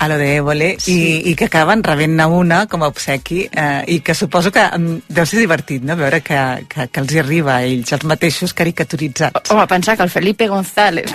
a 0.00 0.08
lo 0.08 0.16
de 0.16 0.36
Évole, 0.36 0.76
Sí. 0.80 0.94
i, 1.26 1.30
i 1.30 1.34
que 1.36 1.44
acaben 1.50 1.82
rebent-ne 1.84 2.24
una 2.24 2.62
com 2.66 2.82
a 2.82 2.88
obsequi, 2.88 3.42
eh, 3.52 3.84
i 3.88 3.98
que 4.00 4.14
suposo 4.14 4.50
que 4.54 4.62
mm, 4.64 5.02
deu 5.12 5.26
ser 5.26 5.40
divertit, 5.42 5.82
no?, 5.84 5.96
veure 5.98 6.22
que, 6.24 6.38
que, 6.70 6.86
que 6.88 7.00
els 7.02 7.12
hi 7.12 7.18
arriba 7.20 7.56
a 7.58 7.64
ells, 7.66 7.92
els 7.92 8.06
mateixos 8.08 8.54
caricaturitzats. 8.56 9.50
Home, 9.52 9.66
pensar 9.68 9.96
que 9.98 10.06
el 10.06 10.10
Felipe 10.14 10.48
González. 10.48 11.10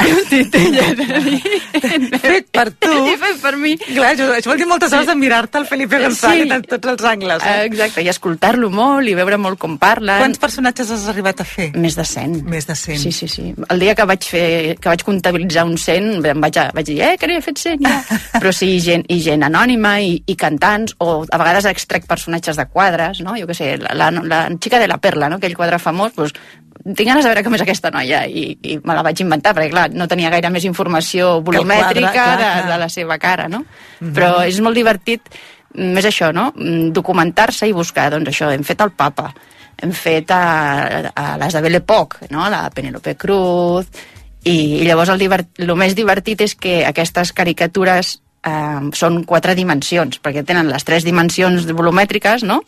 Fet 1.15 2.47
per 2.53 2.69
tu. 2.79 2.91
I 3.09 3.15
fet 3.19 3.39
per 3.41 3.53
mi. 3.59 3.73
Clar, 3.79 4.11
això, 4.13 4.27
això 4.37 4.51
vol 4.51 4.59
dir 4.61 4.67
moltes 4.69 4.93
hores 4.93 5.07
de 5.09 5.15
mirar-te 5.19 5.57
el 5.61 5.65
Felipe 5.69 5.99
González 6.01 6.45
Sí. 6.45 6.51
en 6.51 6.61
tots 6.63 6.87
els 6.93 7.03
angles. 7.09 7.43
Eh? 7.45 7.65
Exacte, 7.69 8.03
i 8.05 8.09
escoltar-lo 8.11 8.69
molt 8.73 9.07
i 9.09 9.15
veure 9.17 9.37
molt 9.41 9.59
com 9.59 9.77
parlen. 9.81 10.19
Quants 10.21 10.39
personatges 10.41 10.91
has 10.91 11.07
arribat 11.11 11.41
a 11.41 11.45
fer? 11.47 11.71
Més 11.75 11.95
de 11.97 12.05
100. 12.05 12.43
Més 12.49 12.67
de 12.67 12.75
100. 12.75 12.99
Sí, 13.01 13.11
sí, 13.11 13.27
sí. 13.27 13.53
El 13.69 13.79
dia 13.79 13.95
que 13.95 14.05
vaig 14.05 14.23
fer, 14.29 14.77
que 14.79 14.89
vaig 14.89 15.03
comptabilitzar 15.07 15.65
un 15.65 15.77
100, 15.85 16.25
em 16.31 16.43
vaig, 16.43 16.59
vaig 16.75 16.87
dir, 16.89 16.97
eh, 17.05 17.13
que 17.21 17.29
n'he 17.29 17.39
fet 17.45 17.61
100 17.61 17.85
ja. 17.85 17.95
Però 18.41 18.51
sí, 18.55 18.73
gent, 18.83 19.05
i 19.13 19.19
gent 19.23 19.45
anònima 19.47 19.95
i, 20.03 20.17
i 20.25 20.35
cantants, 20.39 20.97
o 20.99 21.23
a 21.23 21.39
vegades 21.41 21.69
extrec 21.69 22.07
personatges 22.09 22.59
de 22.59 22.67
quadres, 22.71 23.21
no? 23.25 23.37
Jo 23.39 23.47
què 23.49 23.57
sé, 23.57 23.71
la, 23.81 23.93
la, 23.97 24.11
la 24.25 24.43
xica 24.57 24.81
de 24.81 24.89
la 24.91 24.99
perla, 25.01 25.29
no? 25.31 25.39
Aquell 25.41 25.57
quadre 25.57 25.81
famós, 25.81 26.15
doncs, 26.17 26.35
tinc 26.85 27.07
ganes 27.07 27.25
de 27.25 27.31
veure 27.31 27.41
com 27.45 27.55
és 27.57 27.63
aquesta 27.63 27.89
noia 27.93 28.25
i, 28.29 28.45
i 28.61 28.77
me 28.83 28.93
la 28.93 29.03
vaig 29.05 29.21
inventar, 29.23 29.55
perquè 29.57 29.71
clar, 29.71 29.87
no 29.95 30.05
tenia 30.11 30.29
gaire 30.33 30.51
més 30.53 30.67
informació 30.67 31.37
el 31.39 31.43
quadre, 31.43 31.63
volumètrica 31.63 32.11
clar, 32.13 32.37
de, 32.37 32.45
clar. 32.45 32.69
de 32.69 32.79
la 32.83 32.89
seva 32.93 33.17
cara, 33.21 33.47
no? 33.49 33.63
Però 33.99 34.37
és 34.45 34.59
molt 34.61 34.77
divertit, 34.77 35.31
mm, 35.73 35.97
és 36.03 36.09
això, 36.11 36.29
no? 36.35 36.51
Mm, 36.53 36.91
Documentar-se 36.93 37.69
i 37.69 37.73
buscar, 37.73 38.11
doncs 38.13 38.29
això, 38.33 38.51
hem 38.53 38.65
fet 38.67 38.83
el 38.85 38.93
papa, 38.93 39.31
hem 39.81 39.91
fet 39.95 40.31
a, 40.31 40.43
a 41.11 41.25
les 41.41 41.55
de 41.55 41.61
Belle 41.65 41.81
Époque, 41.81 42.29
no? 42.29 42.45
la 42.49 42.69
Penélope 42.73 43.15
Cruz, 43.19 43.89
i, 44.45 44.55
i 44.79 44.85
llavors 44.85 45.09
el, 45.09 45.19
divert, 45.19 45.49
el 45.57 45.73
més 45.77 45.95
divertit 45.97 46.45
és 46.45 46.53
que 46.55 46.83
aquestes 46.85 47.33
caricatures 47.33 48.19
eh, 48.45 48.83
són 48.93 49.23
quatre 49.25 49.55
dimensions, 49.57 50.21
perquè 50.21 50.45
tenen 50.45 50.69
les 50.69 50.85
tres 50.85 51.07
dimensions 51.07 51.65
volumètriques, 51.73 52.45
no? 52.45 52.61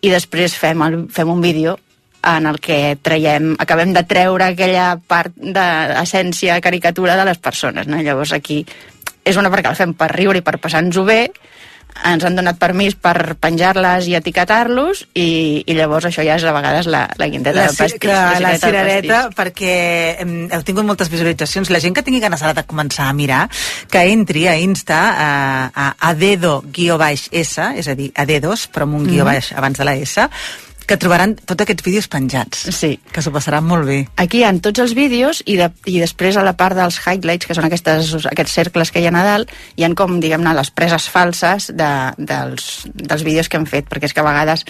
I 0.00 0.12
després 0.14 0.56
fem, 0.56 0.82
el, 0.86 1.04
fem 1.12 1.28
un 1.28 1.44
vídeo 1.44 1.76
en 2.28 2.48
el 2.50 2.58
que 2.64 2.96
traiem, 3.02 3.52
acabem 3.60 3.92
de 3.94 4.02
treure 4.08 4.48
aquella 4.48 4.94
part 4.98 5.36
d'essència 5.36 6.58
caricatura 6.64 7.16
de 7.16 7.28
les 7.28 7.38
persones, 7.38 7.86
no? 7.86 8.00
Llavors 8.02 8.32
aquí 8.34 8.62
és 9.28 9.36
una 9.36 9.52
perquè 9.52 9.70
el 9.70 9.78
fem 9.78 9.92
per 9.94 10.08
riure 10.14 10.40
i 10.40 10.44
per 10.44 10.56
passar-nos-ho 10.58 11.04
bé, 11.04 11.28
ens 12.06 12.24
han 12.24 12.36
donat 12.38 12.58
permís 12.58 12.94
per 12.94 13.34
penjar-les 13.40 14.06
i 14.08 14.14
etiquetar-los 14.14 15.04
i, 15.14 15.64
i 15.66 15.74
llavors 15.74 16.06
això 16.06 16.22
ja 16.24 16.36
és 16.38 16.44
a 16.44 16.52
vegades 16.52 16.86
la, 16.86 17.08
la 17.18 17.28
guindeta 17.28 17.56
La, 17.58 17.66
del 17.66 17.76
pastís. 17.76 17.98
que, 18.00 18.12
la 18.12 18.52
del 18.52 18.60
cirereta, 18.60 19.18
perquè 19.34 19.74
em, 20.22 20.34
heu 20.52 20.62
tingut 20.62 20.86
moltes 20.86 21.10
visualitzacions. 21.10 21.70
La 21.74 21.80
gent 21.82 21.94
que 21.96 22.02
tingui 22.06 22.20
ganes 22.22 22.42
ara 22.42 22.54
de 22.54 22.66
començar 22.68 23.08
a 23.08 23.12
mirar, 23.12 23.48
que 23.90 24.04
entri 24.12 24.46
a 24.48 24.56
Insta 24.58 25.00
a, 25.10 25.30
a, 25.74 25.88
a 25.98 26.14
dedo-s, 26.14 27.28
és 27.32 27.58
a 27.88 27.94
dir, 27.98 28.12
a 28.14 28.24
dedos, 28.26 28.68
però 28.70 28.86
amb 28.88 28.94
un 29.00 29.06
guió 29.06 29.24
Mhm. 29.24 29.28
baix 29.32 29.52
abans 29.52 29.78
de 29.78 29.84
la 29.84 29.96
S, 29.96 30.28
que 30.88 30.96
trobaran 31.00 31.34
tots 31.36 31.62
aquests 31.64 31.84
vídeos 31.84 32.08
penjats. 32.10 32.64
Sí. 32.74 32.94
Que 33.12 33.22
s'ho 33.24 33.32
passaran 33.34 33.66
molt 33.68 33.86
bé. 33.88 33.98
Aquí 34.20 34.40
hi 34.40 34.46
ha 34.48 34.52
tots 34.64 34.80
els 34.82 34.94
vídeos 34.96 35.42
i, 35.44 35.58
de, 35.60 35.68
i 35.86 35.98
després 36.00 36.38
a 36.40 36.44
la 36.46 36.56
part 36.58 36.78
dels 36.78 36.98
highlights, 37.04 37.48
que 37.48 37.56
són 37.58 37.68
aquestes, 37.68 38.14
aquests 38.32 38.56
cercles 38.60 38.92
que 38.94 39.02
hi 39.02 39.08
ha 39.10 39.12
a 39.12 39.26
dalt, 39.26 39.52
hi 39.76 39.84
han 39.86 39.96
com, 39.98 40.18
diguem-ne, 40.22 40.54
les 40.56 40.72
preses 40.72 41.08
falses 41.12 41.70
de, 41.76 41.90
dels, 42.18 42.70
dels 42.88 43.26
vídeos 43.26 43.52
que 43.52 43.60
hem 43.60 43.68
fet, 43.68 43.90
perquè 43.90 44.08
és 44.08 44.16
que 44.16 44.24
a 44.24 44.28
vegades 44.28 44.64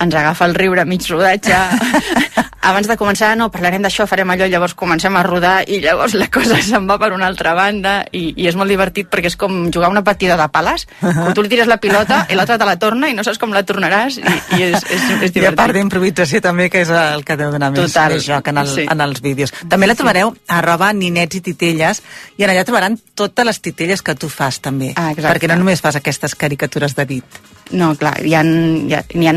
ens 0.00 0.14
agafa 0.14 0.44
el 0.46 0.54
riure 0.54 0.82
a 0.82 0.88
mig 0.88 1.06
rodatge. 1.08 1.56
Abans 2.66 2.88
de 2.90 2.96
començar, 2.98 3.28
no, 3.38 3.46
parlarem 3.54 3.84
d'això, 3.84 4.08
farem 4.10 4.32
allò, 4.34 4.48
llavors 4.50 4.74
comencem 4.74 5.14
a 5.14 5.22
rodar 5.22 5.60
i 5.70 5.78
llavors 5.84 6.16
la 6.18 6.26
cosa 6.34 6.56
se'n 6.58 6.88
va 6.88 6.96
per 6.98 7.12
una 7.14 7.28
altra 7.30 7.52
banda 7.54 8.00
i, 8.10 8.32
i 8.34 8.48
és 8.50 8.56
molt 8.58 8.72
divertit 8.72 9.06
perquè 9.12 9.30
és 9.30 9.36
com 9.38 9.68
jugar 9.70 9.92
una 9.92 10.02
partida 10.02 10.34
de 10.40 10.48
pales, 10.50 10.88
quan 10.98 11.30
tu 11.36 11.44
li 11.46 11.52
tires 11.52 11.70
la 11.70 11.78
pilota 11.78 12.24
i 12.26 12.34
l'altre 12.34 12.58
te 12.58 12.66
la 12.66 12.74
torna 12.82 13.12
i 13.12 13.14
no 13.14 13.22
saps 13.22 13.38
com 13.38 13.54
la 13.54 13.62
tornaràs 13.62 14.18
i, 14.18 14.24
i 14.58 14.66
és, 14.66 14.82
és, 14.82 14.82
és 14.98 15.06
divertit. 15.06 15.44
I 15.44 15.50
a 15.52 15.54
part 15.54 15.78
d'improvisació 15.78 16.42
també, 16.42 16.66
que 16.72 16.82
és 16.82 16.90
el 16.90 17.22
que 17.28 17.38
deu 17.38 17.54
donar 17.54 17.70
més, 17.70 17.86
Total, 17.86 18.16
més 18.16 18.26
joc 18.26 18.50
en, 18.50 18.58
el, 18.64 18.72
sí. 18.74 18.88
en 18.90 19.06
els 19.06 19.22
vídeos. 19.22 19.54
També 19.70 19.86
la 19.86 19.94
trobareu 19.98 20.34
a 20.34 20.58
arroba 20.58 20.90
ninets 20.96 21.38
i 21.38 21.44
titelles 21.46 22.02
i 22.34 22.42
en 22.42 22.50
allà 22.50 22.66
trobaran 22.66 22.98
totes 23.14 23.46
les 23.46 23.62
titelles 23.62 24.02
que 24.02 24.18
tu 24.18 24.28
fas 24.32 24.58
també. 24.58 24.90
Ah, 24.96 25.12
exacte. 25.14 25.30
perquè 25.30 25.54
no 25.54 25.60
només 25.62 25.84
fas 25.84 26.02
aquestes 26.02 26.34
caricatures 26.34 26.98
de 26.98 27.06
dit. 27.14 27.44
No, 27.74 27.94
clar, 27.98 28.18
hi 28.22 28.34
ha, 28.34 28.42
hi 28.42 28.94
ha, 28.94 29.00
hi 29.06 29.26
ha 29.26 29.34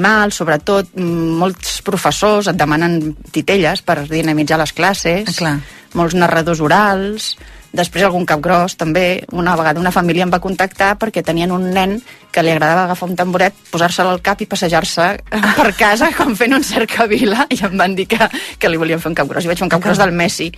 animals, 0.00 0.40
sobretot 0.40 0.88
mm, 0.96 1.36
molts 1.44 1.78
professors 1.86 2.48
et 2.50 2.56
demanen 2.58 3.14
titelles 3.32 3.82
per 3.84 4.06
dinamitzar 4.08 4.58
les 4.58 4.72
classes, 4.72 5.28
Ah, 5.28 5.36
clar. 5.36 5.56
molts 5.94 6.14
narradors 6.16 6.60
orals, 6.64 7.34
després 7.72 8.02
algun 8.02 8.24
capgros 8.26 8.74
també. 8.76 9.22
Una 9.30 9.52
vegada 9.54 9.78
una 9.78 9.92
família 9.94 10.24
em 10.24 10.30
va 10.32 10.40
contactar 10.42 10.96
perquè 10.98 11.22
tenien 11.22 11.52
un 11.54 11.68
nen 11.70 12.00
que 12.32 12.42
li 12.42 12.50
agradava 12.50 12.84
agafar 12.88 13.08
un 13.10 13.14
tamboret, 13.16 13.54
posar-se'l 13.70 14.08
al 14.10 14.22
cap 14.22 14.40
i 14.42 14.46
passejar-se 14.50 15.06
per 15.60 15.70
casa 15.78 16.08
com 16.16 16.34
fent 16.34 16.54
un 16.56 16.64
cercavila 16.66 17.46
i 17.50 17.60
em 17.62 17.76
van 17.78 17.94
dir 17.94 18.08
que, 18.10 18.26
que 18.58 18.68
li 18.72 18.76
volien 18.80 18.98
fer 19.02 19.12
un 19.12 19.18
capgros. 19.20 19.44
I 19.44 19.52
vaig 19.52 19.58
fer 19.60 19.68
un 19.68 19.74
capgros 19.76 19.98
del 20.02 20.10
Messi 20.16 20.50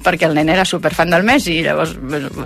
perquè 0.00 0.24
el 0.30 0.34
nen 0.38 0.48
era 0.48 0.62
superfan 0.64 1.10
del 1.12 1.26
Messi 1.26 1.58
i 1.58 1.62
llavors 1.66 1.90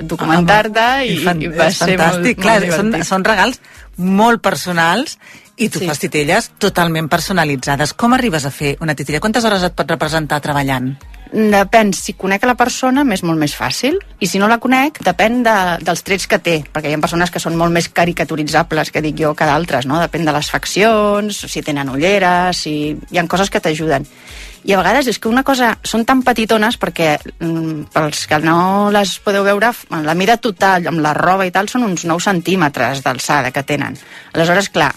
documentar-te 0.03 0.87
i, 1.07 1.19
fan, 1.23 1.43
i 1.45 1.49
va 1.53 1.69
ser 1.71 1.95
fantàstic. 1.99 2.39
molt, 2.39 2.43
Clar, 2.43 2.61
molt 2.61 2.73
són, 2.75 2.89
divertit. 2.91 3.09
són 3.13 3.25
regals 3.29 3.61
molt 3.97 4.43
personals 4.43 5.19
i 5.57 5.69
tu 5.69 5.81
sí. 5.83 5.89
fas 5.89 6.01
titelles 6.03 6.51
totalment 6.59 7.09
personalitzades. 7.11 7.95
Com 7.95 8.15
arribes 8.17 8.47
a 8.47 8.53
fer 8.55 8.77
una 8.83 8.97
titella? 8.99 9.23
Quantes 9.23 9.45
hores 9.45 9.63
et 9.67 9.77
pot 9.77 9.91
representar 9.91 10.41
treballant? 10.43 10.95
Depèn, 11.35 11.91
si 11.97 12.13
conec 12.15 12.45
a 12.45 12.51
la 12.53 12.55
persona 12.55 13.03
m'és 13.03 13.25
molt 13.27 13.41
més 13.41 13.57
fàcil 13.59 13.97
i 14.23 14.29
si 14.31 14.39
no 14.39 14.47
la 14.47 14.61
conec 14.63 15.01
depèn 15.03 15.41
de, 15.43 15.55
dels 15.83 16.05
trets 16.07 16.29
que 16.31 16.39
té 16.39 16.61
perquè 16.71 16.93
hi 16.93 16.95
ha 16.95 17.01
persones 17.03 17.33
que 17.35 17.43
són 17.43 17.57
molt 17.59 17.75
més 17.75 17.89
caricaturitzables 17.91 18.93
que 18.95 19.03
dic 19.03 19.19
jo 19.19 19.33
que 19.35 19.49
d'altres, 19.49 19.89
no? 19.91 19.99
Depèn 19.99 20.29
de 20.29 20.35
les 20.37 20.51
faccions, 20.53 21.43
si 21.51 21.63
tenen 21.67 21.91
ulleres, 21.91 22.63
si... 22.67 22.95
hi 23.11 23.19
ha 23.19 23.27
coses 23.27 23.51
que 23.51 23.63
t'ajuden. 23.65 24.07
I 24.65 24.73
a 24.73 24.79
vegades 24.79 25.11
és 25.11 25.19
que 25.19 25.29
una 25.29 25.43
cosa... 25.45 25.75
Són 25.85 26.07
tan 26.09 26.23
petitones 26.25 26.79
perquè, 26.81 27.17
mm, 27.35 27.91
pels 27.93 28.27
que 28.31 28.39
no 28.41 28.93
les 28.95 29.19
podeu 29.25 29.45
veure, 29.45 29.75
la 30.07 30.15
mida 30.15 30.39
total 30.39 30.87
amb 30.89 31.03
la 31.05 31.17
roba 31.19 31.49
i 31.49 31.53
tal 31.53 31.69
són 31.69 31.85
uns 31.91 32.07
9 32.07 32.31
centímetres 32.31 33.03
d'alçada 33.05 33.51
que 33.53 33.67
tenen. 33.67 33.99
Aleshores, 34.33 34.71
clar, 34.73 34.95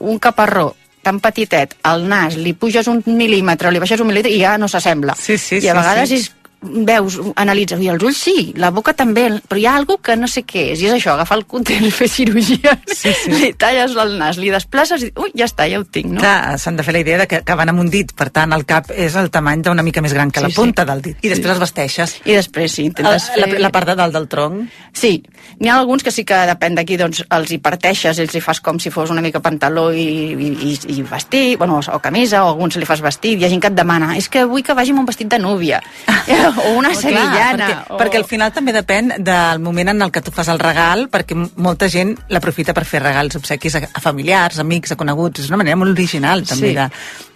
un 0.00 0.18
caparró 0.18 0.74
tan 1.02 1.20
petitet, 1.20 1.76
al 1.88 2.04
nas, 2.08 2.36
li 2.36 2.52
puges 2.52 2.88
un 2.90 3.00
mil·límetre, 3.06 3.70
li 3.72 3.80
baixes 3.80 4.02
un 4.02 4.10
mil·límetre 4.10 4.34
i 4.34 4.42
ja 4.42 4.56
no 4.60 4.68
s'assembla. 4.68 5.14
Sí, 5.16 5.38
sí, 5.38 5.56
I 5.56 5.70
a 5.70 5.72
sí, 5.72 5.78
vegades 5.78 6.10
sí. 6.10 6.18
és 6.20 6.28
veus, 6.62 7.18
analitzes, 7.40 7.80
i 7.80 7.88
els 7.88 8.02
ulls 8.04 8.18
sí, 8.20 8.52
la 8.60 8.70
boca 8.74 8.92
també, 8.96 9.26
però 9.48 9.60
hi 9.60 9.66
ha 9.66 9.74
algú 9.78 9.96
que 10.04 10.16
no 10.16 10.28
sé 10.28 10.42
què 10.44 10.70
és, 10.74 10.82
i 10.82 10.88
és 10.90 10.94
això, 10.98 11.14
agafar 11.14 11.38
el 11.40 11.46
cúter, 11.48 11.78
fer 11.94 12.08
cirurgia, 12.12 12.74
sí, 12.86 13.12
sí. 13.16 13.32
li 13.32 13.52
talles 13.56 13.94
el 13.96 14.16
nas, 14.20 14.36
li 14.40 14.50
desplaces 14.52 15.06
i, 15.06 15.10
ui, 15.16 15.32
ja 15.36 15.46
està, 15.48 15.66
ja 15.70 15.80
ho 15.80 15.86
tinc, 15.88 16.12
no? 16.12 16.20
Clar, 16.20 16.58
s'han 16.60 16.76
de 16.76 16.84
fer 16.84 16.94
la 16.96 17.02
idea 17.04 17.18
de 17.22 17.26
que, 17.30 17.40
que 17.46 17.56
van 17.56 17.72
amb 17.72 17.80
un 17.80 17.88
dit, 17.92 18.12
per 18.16 18.28
tant, 18.34 18.52
el 18.56 18.66
cap 18.68 18.90
és 18.92 19.16
el 19.16 19.30
tamany 19.32 19.64
d'una 19.64 19.84
mica 19.86 20.02
més 20.04 20.12
gran 20.16 20.30
que 20.30 20.40
Sí, 20.40 20.48
la 20.48 20.54
punta 20.56 20.84
sí. 20.84 20.90
del 20.92 21.02
dit. 21.08 21.16
I 21.24 21.32
després 21.32 21.48
Sí. 21.50 21.54
els 21.56 21.60
vesteixes. 21.64 22.14
I 22.24 22.36
després 22.36 22.72
sí, 22.76 22.84
intentes 22.90 23.30
la, 23.36 23.46
fer... 23.46 23.56
la, 23.56 23.66
la 23.68 23.72
part 23.72 23.88
de 23.88 23.96
dalt 23.96 24.14
del 24.14 24.28
tronc. 24.28 24.68
Sí, 24.92 25.22
n'hi 25.60 25.68
ha 25.68 25.78
alguns 25.78 26.02
que 26.04 26.12
sí 26.12 26.24
que 26.28 26.36
depèn 26.50 26.76
d'aquí, 26.76 26.96
doncs 27.00 27.24
els 27.30 27.50
hi 27.52 27.58
parteixes, 27.62 28.18
els 28.20 28.34
hi 28.36 28.40
fas 28.44 28.60
com 28.60 28.78
si 28.80 28.90
fos 28.92 29.10
una 29.10 29.22
mica 29.24 29.40
pantaló 29.40 29.88
i, 29.92 30.04
i, 30.04 30.50
i, 30.70 30.72
i 30.96 31.02
vestit, 31.08 31.56
bueno, 31.58 31.80
o 31.80 31.98
camisa, 32.04 32.44
o 32.44 32.52
alguns 32.52 32.76
li 32.76 32.88
fas 32.88 33.00
vestit, 33.04 33.40
hi 33.40 33.44
ha 33.46 33.50
gent 33.52 33.60
que 33.64 33.70
et 33.72 33.76
demana, 33.76 34.12
és 34.20 34.28
que 34.28 34.44
vull 34.44 34.62
que 34.66 34.74
vagi 34.76 34.92
amb 34.94 35.00
un 35.04 35.08
vestit 35.08 35.28
de 35.30 35.38
núvia, 35.40 35.80
o 36.66 36.72
una 36.78 36.90
Oh, 36.90 36.92
clar, 36.92 37.02
sevillana, 37.02 37.66
perquè, 37.66 37.94
o... 37.94 37.98
perquè 38.00 38.20
al 38.20 38.26
final 38.28 38.52
també 38.52 38.72
depèn 38.74 39.12
del 39.24 39.60
moment 39.62 39.92
en 39.92 40.02
el 40.02 40.10
que 40.12 40.22
tu 40.22 40.32
fas 40.34 40.48
el 40.52 40.58
regal, 40.58 41.06
perquè 41.12 41.36
molta 41.56 41.88
gent 41.88 42.16
l'aprofita 42.28 42.74
per 42.76 42.84
fer 42.84 43.02
regals 43.02 43.36
obsequis 43.38 43.76
a, 43.78 43.82
a 43.94 44.00
familiars, 44.02 44.58
amics, 44.62 44.92
a 44.92 44.98
coneguts. 45.00 45.44
És 45.44 45.50
una 45.52 45.60
manera 45.62 45.78
molt 45.80 45.94
original 45.96 46.44
també 46.46 46.70
Sí. 46.70 46.74
de, 46.76 46.88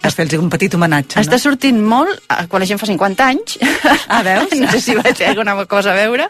de 0.03 0.11
fer-los 0.11 0.43
un 0.43 0.49
petit 0.53 0.73
homenatge. 0.77 1.19
Està 1.19 1.39
no? 1.39 1.41
sortint 1.41 1.79
molt 1.81 2.21
quan 2.49 2.61
la 2.61 2.67
gent 2.69 2.79
fa 2.81 2.85
50 2.89 3.25
anys. 3.25 3.57
Ah, 4.07 4.21
veus? 4.25 4.53
no 4.61 4.69
sé 4.71 4.81
si 4.81 4.95
va 4.97 5.03
fer 5.15 5.31
alguna 5.31 5.55
cosa 5.65 5.93
a 5.93 5.97
veure, 5.97 6.27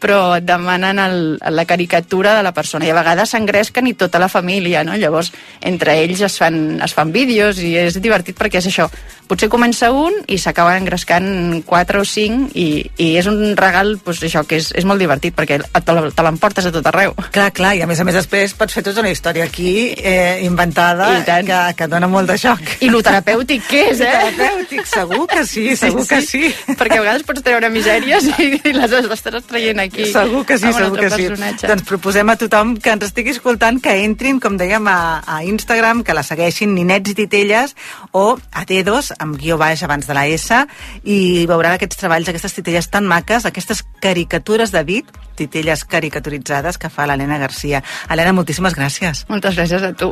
però 0.00 0.36
et 0.38 0.46
demanen 0.48 0.98
el, 1.02 1.18
la 1.52 1.64
caricatura 1.68 2.36
de 2.36 2.42
la 2.46 2.52
persona. 2.56 2.86
I 2.86 2.92
a 2.94 2.98
vegades 2.98 3.34
s'engresquen 3.34 3.86
i 3.90 3.94
tota 3.98 4.20
la 4.22 4.28
família, 4.32 4.84
no? 4.86 4.96
Llavors, 4.96 5.32
entre 5.60 5.98
ells 6.02 6.22
es 6.26 6.38
fan, 6.40 6.78
es 6.84 6.94
fan 6.94 7.12
vídeos 7.12 7.58
i 7.60 7.74
és 7.76 7.98
divertit 8.00 8.38
perquè 8.38 8.62
és 8.62 8.68
això. 8.70 8.88
Potser 9.28 9.50
comença 9.52 9.90
un 9.92 10.14
i 10.26 10.38
s'acaben 10.40 10.78
engrescant 10.80 11.26
quatre 11.68 12.00
o 12.00 12.04
cinc 12.08 12.27
i, 12.54 12.68
i 12.96 13.08
és 13.18 13.28
un 13.30 13.56
regal, 13.58 13.96
doncs 14.04 14.22
això, 14.28 14.44
que 14.48 14.58
és, 14.60 14.70
és 14.76 14.86
molt 14.88 15.00
divertit 15.02 15.36
perquè 15.36 15.60
te 15.62 16.24
l'emportes 16.26 16.68
a 16.68 16.72
tot 16.74 16.86
arreu. 16.90 17.14
Clar, 17.34 17.50
clar, 17.56 17.74
i 17.78 17.82
a 17.84 17.88
més 17.90 18.00
a 18.00 18.06
més 18.08 18.16
després 18.18 18.54
pots 18.58 18.74
fer 18.76 18.84
tota 18.86 19.02
una 19.04 19.12
història 19.12 19.46
aquí 19.48 19.94
eh, 19.96 20.40
inventada 20.46 21.10
que, 21.24 21.60
que 21.78 21.88
dona 21.90 22.08
molt 22.10 22.30
de 22.30 22.38
joc. 22.40 22.62
I 22.84 22.90
lo 22.92 23.02
terapèutic 23.04 23.66
que 23.68 23.84
és, 23.92 24.02
eh? 24.06 24.12
Terapèutic, 24.18 24.84
segur 24.88 25.26
que 25.30 25.44
sí, 25.46 25.66
segur 25.78 26.06
que 26.08 26.20
sí. 26.24 26.52
Perquè 26.72 26.98
a 26.98 27.04
vegades 27.04 27.26
pots 27.28 27.44
treure 27.46 27.70
misèries 27.72 28.28
i, 28.36 28.50
i 28.58 28.74
les 28.76 28.96
estàs 28.98 29.46
traient 29.48 29.82
aquí. 29.84 30.08
Segur 30.12 30.44
que 30.48 30.58
sí, 30.58 30.72
segur 30.74 30.98
que 30.98 31.10
sí. 31.12 31.28
personatge. 31.28 31.68
Doncs 31.70 31.86
proposem 31.88 32.32
a 32.32 32.36
tothom 32.40 32.74
que 32.82 32.94
ens 32.94 33.06
estigui 33.08 33.34
escoltant 33.36 33.78
que 33.82 33.94
entrin, 34.02 34.40
com 34.42 34.58
dèiem, 34.58 34.88
a, 34.90 35.22
a 35.22 35.38
Instagram, 35.46 36.02
que 36.04 36.16
la 36.16 36.24
segueixin 36.26 36.74
Ninets 36.74 37.14
i 37.14 37.16
Titelles 37.18 37.74
o 38.12 38.36
a 38.52 38.64
Dedos, 38.68 39.12
amb 39.18 39.38
guió 39.38 39.58
baix 39.60 39.82
abans 39.86 40.08
de 40.08 40.16
la 40.16 40.26
S, 40.26 40.64
i 41.04 41.46
veuran 41.48 41.76
aquests 41.76 42.00
treballs, 42.00 42.17
aquestes 42.26 42.56
titelles 42.56 42.88
tan 42.90 43.06
maques, 43.06 43.46
aquestes 43.46 43.84
caricatures 44.02 44.72
de 44.74 44.82
dit, 44.82 45.12
titelles 45.38 45.84
caricaturitzades 45.84 46.78
que 46.82 46.90
fa 46.90 47.06
l'Helena 47.06 47.38
Garcia. 47.38 47.84
Helena, 48.10 48.34
moltíssimes 48.34 48.74
gràcies. 48.74 49.22
Moltes 49.30 49.54
gràcies 49.54 49.86
a 49.86 49.92
tu. 49.94 50.10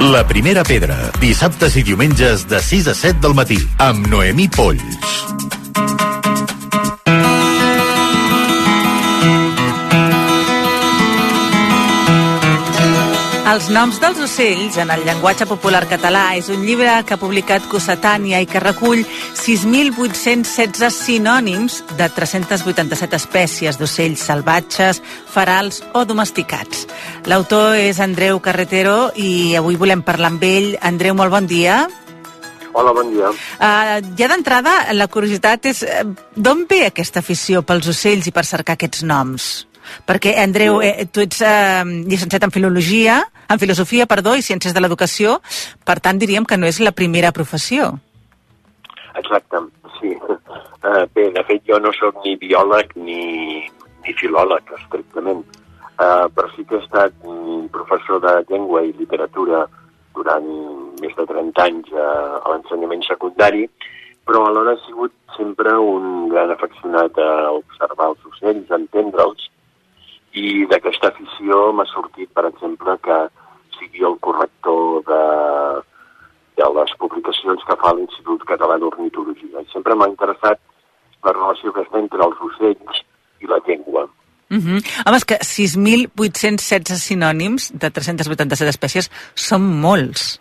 La 0.00 0.24
primera 0.26 0.64
pedra, 0.64 0.96
dissabtes 1.20 1.76
i 1.76 1.84
diumenges 1.84 2.48
de 2.48 2.58
6 2.64 2.88
a 2.88 2.94
7 2.96 3.20
del 3.22 3.36
matí, 3.36 3.60
amb 3.78 4.08
Noemí 4.08 4.48
Polls. 4.48 5.12
Els 13.52 13.66
noms 13.68 13.98
dels 14.00 14.16
ocells 14.24 14.78
en 14.80 14.88
el 14.94 15.02
llenguatge 15.04 15.44
popular 15.44 15.82
català 15.84 16.22
és 16.38 16.46
un 16.48 16.62
llibre 16.64 16.88
que 17.04 17.12
ha 17.12 17.20
publicat 17.20 17.66
Cossetània 17.68 18.38
i 18.40 18.46
que 18.48 18.62
recull 18.62 19.02
6.816 19.36 20.94
sinònims 20.96 21.74
de 21.98 22.06
387 22.16 23.18
espècies 23.18 23.76
d'ocells 23.76 24.22
salvatges, 24.24 25.02
ferals 25.34 25.82
o 25.92 26.06
domesticats. 26.08 26.86
L'autor 27.28 27.76
és 27.76 28.00
Andreu 28.00 28.40
Carretero 28.40 29.10
i 29.20 29.52
avui 29.60 29.76
volem 29.76 30.00
parlar 30.06 30.30
amb 30.32 30.46
ell. 30.48 30.70
Andreu, 30.80 31.12
molt 31.18 31.34
bon 31.34 31.50
dia. 31.50 31.82
Hola, 32.72 32.94
bon 32.96 33.12
dia. 33.12 33.34
Uh, 33.60 33.98
ja 34.16 34.30
d'entrada, 34.32 34.78
la 34.96 35.10
curiositat 35.12 35.68
és 35.68 35.84
uh, 35.84 36.06
d'on 36.40 36.64
ve 36.70 36.86
aquesta 36.86 37.20
afició 37.20 37.60
pels 37.68 37.92
ocells 37.92 38.32
i 38.32 38.32
per 38.32 38.46
cercar 38.48 38.78
aquests 38.80 39.04
noms? 39.04 39.50
Perquè, 40.08 40.36
Andreu, 40.42 40.80
eh, 40.82 41.06
tu 41.10 41.22
ets 41.24 41.42
eh, 41.46 41.82
llicenciat 41.84 42.46
en 42.46 42.54
filologia, 42.54 43.20
en 43.48 43.60
filosofia, 43.60 44.06
perdó, 44.10 44.34
i 44.36 44.44
ciències 44.44 44.74
de 44.74 44.80
l'educació, 44.80 45.40
per 45.84 46.00
tant 46.00 46.18
diríem 46.18 46.46
que 46.48 46.58
no 46.58 46.66
és 46.66 46.80
la 46.80 46.94
primera 46.96 47.32
professió. 47.32 47.92
Exacte, 49.20 49.60
sí. 49.98 50.14
Uh, 50.82 51.04
bé, 51.14 51.28
de 51.30 51.42
fet, 51.46 51.62
jo 51.68 51.78
no 51.78 51.92
sóc 51.94 52.16
ni 52.24 52.34
biòleg 52.40 52.96
ni, 52.96 53.62
ni 54.02 54.14
filòleg, 54.18 54.72
estrictament, 54.80 55.44
uh, 56.00 56.26
però 56.34 56.48
sí 56.56 56.64
que 56.66 56.78
he 56.78 56.82
estat 56.82 57.14
professor 57.70 58.22
de 58.24 58.34
llengua 58.48 58.82
i 58.82 58.94
literatura 58.98 59.66
durant 60.16 60.48
més 61.00 61.14
de 61.18 61.26
30 61.28 61.66
anys 61.68 61.92
uh, 61.94 62.40
a 62.40 62.54
l'ensenyament 62.54 63.04
secundari, 63.06 63.68
però 64.26 64.46
alhora 64.48 64.74
he 64.74 64.82
sigut 64.86 65.14
sempre 65.36 65.76
un 65.78 66.28
gran 66.32 66.50
afeccionat 66.50 67.18
a 67.18 67.30
observar 67.54 68.12
els 68.12 68.26
ocells, 68.32 68.70
a 68.70 68.80
entendre'ls, 68.80 69.48
i 70.32 70.64
d'aquesta 70.70 71.12
afició 71.12 71.72
m'ha 71.76 71.86
sortit, 71.90 72.30
per 72.32 72.46
exemple, 72.48 72.96
que 73.04 73.18
sigui 73.78 74.04
el 74.08 74.16
corrector 74.24 75.02
de, 75.08 75.22
de 76.60 76.68
les 76.78 76.94
publicacions 77.02 77.64
que 77.68 77.76
fa 77.82 77.92
l'Institut 77.96 78.44
Català 78.48 78.78
d'Ornitologia. 78.80 79.60
I 79.60 79.72
sempre 79.72 79.96
m'ha 79.98 80.08
interessat 80.08 80.60
la 81.22 81.34
relació 81.36 81.72
que 81.72 81.84
està 81.84 82.00
entre 82.00 82.24
els 82.26 82.42
ocells 82.48 83.02
i 83.42 83.50
la 83.50 83.60
llengua. 83.66 84.08
Uh 84.52 84.60
-huh. 84.60 84.80
Home, 85.06 85.16
és 85.16 85.24
que 85.24 85.38
6.816 85.40 87.00
sinònims 87.08 87.70
de 87.72 87.90
387 87.90 88.68
espècies 88.68 89.10
són 89.34 89.62
molts. 89.80 90.40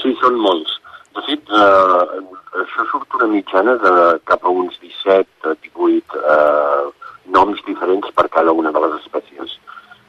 Sí, 0.00 0.16
són 0.20 0.34
molts. 0.40 0.80
De 1.14 1.22
fet, 1.26 1.42
eh, 1.48 2.04
això 2.62 2.86
surt 2.90 3.14
una 3.14 3.26
mitjana 3.26 3.76
de 3.76 4.18
cap 4.24 4.44
a 4.44 4.48
uns 4.48 4.78
17, 4.80 5.28
eh, 5.50 5.56
18 5.62 6.16
eh, 6.34 7.03
noms 7.26 7.60
diferents 7.66 8.10
per 8.14 8.28
cada 8.28 8.52
una 8.52 8.72
de 8.72 8.82
les 8.84 9.00
espècies 9.00 9.58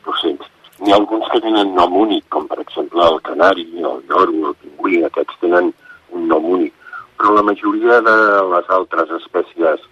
d'ocells. 0.05 0.51
N'hi 0.79 0.91
ha 0.91 0.99
alguns 0.99 1.27
que 1.31 1.41
tenen 1.43 1.73
nom 1.75 1.95
únic, 1.95 2.25
com 2.29 2.47
per 2.51 2.59
exemple 2.59 3.03
el 3.07 3.21
canari, 3.27 3.65
el 3.79 4.01
lloro, 4.09 4.51
el 4.51 4.55
pingüí, 4.63 5.03
aquests 5.07 5.39
tenen 5.43 5.71
un 6.11 6.27
nom 6.31 6.45
únic. 6.57 6.73
Però 7.15 7.31
la 7.31 7.45
majoria 7.47 8.01
de 8.03 8.15
les 8.51 8.71
altres 8.77 9.13
espècies 9.21 9.85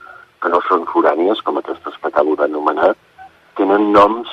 que 0.43 0.51
no 0.51 0.59
són 0.67 0.83
forànies, 0.91 1.41
com 1.47 1.57
aquestes 1.59 1.95
que 2.01 2.09
acabo 2.11 2.35
d'anomenar, 2.35 2.91
tenen 3.55 3.91
noms 3.95 4.27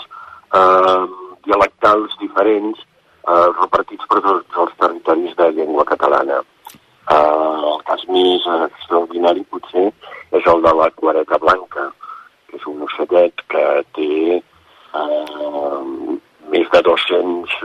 eh, 0.59 1.03
dialectals 1.47 2.17
diferents 2.19 2.83
eh, 2.83 3.49
repartits 3.61 4.11
per 4.11 4.19
tots 4.25 4.59
els 4.65 4.75
territoris 4.83 5.37
de 5.39 5.51
llengua 5.59 5.87
catalana. 5.93 6.43
Eh, 7.11 7.57
el 7.71 7.81
cas 7.87 8.03
més 8.11 8.51
extraordinari 8.57 9.47
potser 9.55 9.87
és 10.35 10.51
el 10.51 10.67
de 10.67 10.75
la 10.83 10.91
quareta 10.99 11.39
blanca, 11.43 11.91
és 12.57 12.67
un 12.71 12.83
ocellet 12.87 13.45
que 13.53 13.65
té 13.97 14.11
eh, 14.39 16.19
més 16.51 16.67
de 16.73 16.83
200 16.83 17.57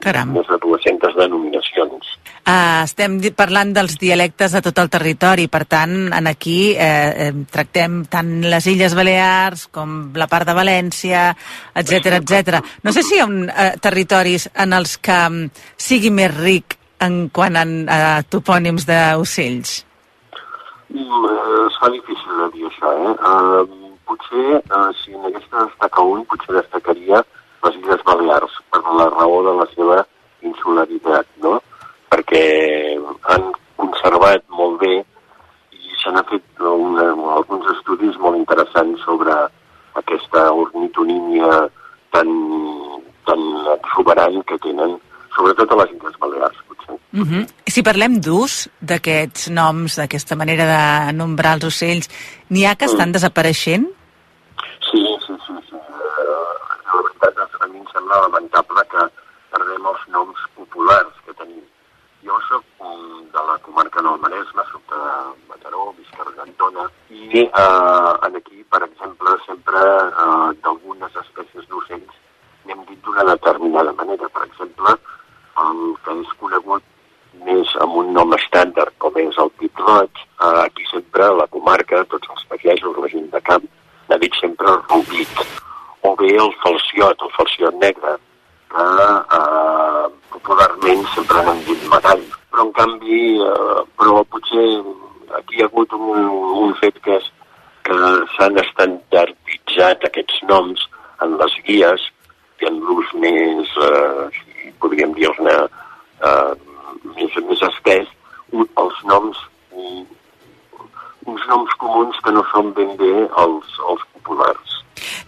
Caram. 0.00 0.32
més 0.32 0.48
de 0.48 0.56
200 0.62 1.16
denominacions. 1.18 2.14
Uh, 2.40 2.82
estem 2.86 3.18
parlant 3.36 3.74
dels 3.76 3.98
dialectes 4.00 4.54
de 4.56 4.62
tot 4.64 4.78
el 4.80 4.88
territori, 4.92 5.46
per 5.52 5.64
tant, 5.68 5.94
en 6.16 6.30
aquí 6.30 6.72
eh, 6.72 7.28
eh, 7.28 7.32
tractem 7.52 8.00
tant 8.10 8.32
les 8.48 8.66
Illes 8.70 8.96
Balears 8.96 9.66
com 9.74 10.14
la 10.16 10.28
part 10.30 10.48
de 10.48 10.56
València, 10.56 11.28
etc 11.76 12.16
etc. 12.22 12.62
No 12.82 12.94
sé 12.96 13.04
si 13.04 13.18
hi 13.18 13.22
ha 13.22 13.28
un, 13.28 13.44
eh, 13.50 13.74
territoris 13.82 14.48
en 14.56 14.72
els 14.72 14.96
que 14.98 15.20
mm, 15.28 15.66
sigui 15.76 16.10
més 16.14 16.32
ric 16.40 16.78
en 17.00 17.28
quant 17.32 17.56
a 17.56 17.64
uh, 17.64 18.24
topònims 18.28 18.84
d'ocells. 18.88 19.76
Mm, 20.92 21.28
eh, 21.28 21.60
es 21.68 21.78
fa 21.80 21.88
difícil 21.92 22.42
de 22.42 22.48
dir 22.56 22.66
això, 22.68 22.92
eh? 22.92 23.14
Uh, 23.20 23.79
potser, 24.10 24.60
uh, 24.74 24.90
si 25.00 25.14
n'hagués 25.14 25.46
de 25.46 25.66
destacar 25.66 26.06
un, 26.06 26.24
potser 26.30 26.56
destacaria 26.58 27.22
les 27.64 27.76
Illes 27.76 28.02
Balears, 28.08 28.56
per 28.72 28.82
la 28.98 29.08
raó 29.12 29.40
de 29.46 29.54
la 29.60 29.66
seva 29.74 30.00
insularitat, 30.46 31.28
no? 31.44 31.58
Perquè 32.10 32.44
han 33.32 33.50
conservat 33.80 34.46
molt 34.48 34.80
bé 34.82 34.94
i 35.76 35.98
se 36.00 36.12
n'ha 36.14 36.24
fet 36.30 36.64
una, 36.64 37.10
alguns 37.36 37.68
estudis 37.76 38.16
molt 38.22 38.38
interessants 38.40 39.04
sobre 39.04 39.36
aquesta 40.00 40.48
ornitonímia 40.64 41.68
tan, 42.14 42.32
tan 43.28 43.46
exuberant 43.76 44.40
que 44.48 44.58
tenen, 44.64 44.96
sobretot 45.36 45.76
a 45.76 45.80
les 45.82 45.94
Illes 45.98 46.18
Balears, 46.24 46.64
potser. 46.66 46.98
Uh 47.12 47.26
-huh. 47.26 47.46
Si 47.66 47.82
parlem 47.82 48.20
d'ús 48.20 48.68
d'aquests 48.80 49.50
noms, 49.50 49.96
d'aquesta 49.96 50.36
manera 50.36 50.64
de 50.74 51.12
nombrar 51.12 51.54
els 51.54 51.64
ocells, 51.64 52.10
n'hi 52.48 52.64
ha 52.64 52.74
que 52.74 52.86
estan 52.86 53.12
desapareixent? 53.12 53.99
Sí, 54.90 55.06
sí, 55.24 55.34
sí. 55.46 55.54
sí. 55.70 55.76
Uh, 55.76 56.54
la 56.82 57.02
veritat, 57.02 57.36
és, 57.44 57.52
a 57.62 57.66
mi 57.70 57.78
em 57.78 57.84
sembla 57.92 58.16
lamentable 58.24 58.82
que 58.90 59.04
perdem 59.52 59.86
els 59.86 60.02
noms 60.10 60.40
populars 60.56 61.20
que 61.26 61.34
tenim. 61.38 61.62
Jo 62.26 62.38
soc 62.48 62.82
um, 62.82 63.20
de 63.30 63.44
la 63.50 63.54
comarca 63.62 64.02
del 64.02 64.18
Maresme, 64.24 64.64
soc 64.72 64.82
de 64.90 64.98
Mataró, 65.52 65.86
visc 65.94 66.18
a 66.18 66.26
Argentona, 66.26 66.88
i 67.06 67.44
uh, 67.44 68.18
en 68.26 68.40
aquí, 68.42 68.64
per 68.74 68.82
exemple, 68.88 69.38
sempre 69.46 69.86
uh, 70.26 70.50
d'algunes 70.64 71.22
espècies 71.22 71.70
d'ocells 71.70 72.18
n'hem 72.66 72.82
dit 72.90 72.98
d'una 73.06 73.30
determinada 73.30 73.94
manera. 74.02 74.26
Per 74.34 74.46
exemple, 74.48 74.98
el 75.66 75.82
que 76.02 76.20
és 76.24 76.38
conegut 76.42 76.82
més 77.46 77.78
amb 77.86 78.00
un 78.02 78.10
nom 78.18 78.34
estàndard, 78.34 78.98
com 78.98 79.22
és 79.22 79.38
el 79.38 79.54
pit 79.62 79.86
roig, 79.86 80.26
uh, 80.40 80.64
aquí 80.66 80.90
sempre, 80.90 81.30
a 81.30 81.44
la 81.44 81.52
comarca, 81.54 82.02
tots 82.10 82.34
els 82.34 82.48
pagesos, 82.50 82.98
la 82.98 83.14
gent 83.14 83.30
de 83.30 83.48
camp, 83.52 83.76
n'ha 84.10 84.18
dit 84.18 84.34
sempre 84.42 84.74
rubit, 84.90 85.42
o 86.02 86.14
bé 86.18 86.32
el 86.34 86.52
falciot, 86.64 87.22
el 87.22 87.32
falciot 87.36 87.76
negre, 87.78 88.16
que 88.74 88.86
eh, 89.38 90.06
popularment 90.34 91.04
sempre 91.14 91.44
n'han 91.46 91.60
dit 91.68 91.84
metall. 91.92 92.24
Però, 92.50 92.64
en 92.66 92.72
canvi, 92.74 93.22
eh, 93.46 93.82
però 93.98 94.24
potser 94.34 94.66
aquí 95.38 95.60
hi 95.60 95.62
ha 95.62 95.68
hagut 95.68 95.94
un, 95.94 96.24
un 96.66 96.74
fet 96.80 96.98
que 97.04 97.20
és 97.20 97.28
que 97.86 97.98
s'han 98.34 98.58
estandarditzat 98.62 100.08
aquests 100.08 100.42
noms 100.50 100.82
en 101.24 101.36
les 101.40 101.54
guies 101.68 102.08
i 102.60 102.68
en 102.68 102.80
l'ús 102.86 103.14
més, 103.22 103.70
eh, 103.86 104.74
podríem 104.82 105.14
dir-ne, 105.16 105.54
eh, 106.26 106.50
més, 107.14 107.38
més 107.46 107.62
espès, 107.70 108.10
un, 108.50 108.66
els 108.82 109.00
noms, 109.12 109.46
uns 111.30 111.46
noms 111.48 111.72
comuns 111.80 112.18
que 112.24 112.34
no 112.34 112.42
són 112.52 112.74
ben 112.76 112.92
bé 113.00 113.12
els, 113.44 113.72
els 113.92 114.04
populars. 114.18 114.76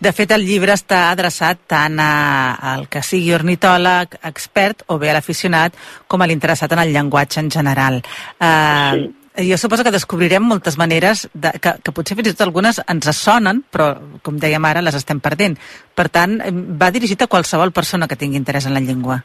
De 0.03 0.11
fet, 0.12 0.30
el 0.34 0.42
llibre 0.44 0.74
està 0.74 1.07
adreçat 1.12 1.61
tant 1.70 1.96
a- 2.03 2.59
al 2.74 2.88
que 2.90 3.00
sigui 3.07 3.32
ornitòleg, 3.32 4.18
expert, 4.28 4.82
o 4.88 4.98
bé 4.98 5.11
a 5.11 5.14
l'aficionat, 5.16 5.74
com 6.09 6.20
a 6.20 6.26
l'interessat 6.26 6.72
en 6.74 6.82
el 6.84 6.92
llenguatge 6.92 7.40
en 7.40 7.50
general. 7.50 8.03
Uh, 8.40 9.12
Jo 9.32 9.57
suposo 9.57 9.80
que 9.82 9.90
descobrirem 9.94 10.44
moltes 10.44 10.76
maneres 10.76 11.22
de, 11.32 11.55
que, 11.57 11.70
que 11.80 11.92
potser 11.96 12.18
fins 12.18 12.26
i 12.28 12.32
tot 12.34 12.42
algunes 12.44 12.82
ens 12.84 13.07
sonen, 13.16 13.62
però, 13.72 13.86
com 14.20 14.36
dèiem 14.36 14.66
ara, 14.68 14.82
les 14.84 14.98
estem 14.98 15.22
perdent. 15.24 15.55
Per 15.96 16.05
tant, 16.12 16.34
eh, 16.44 16.50
va 16.53 16.90
dirigit 16.92 17.22
a 17.24 17.26
qualsevol 17.32 17.72
persona 17.72 18.05
que 18.07 18.18
tingui 18.20 18.36
interès 18.36 18.66
en 18.68 18.74
la 18.76 18.82
llengua. 18.84 19.22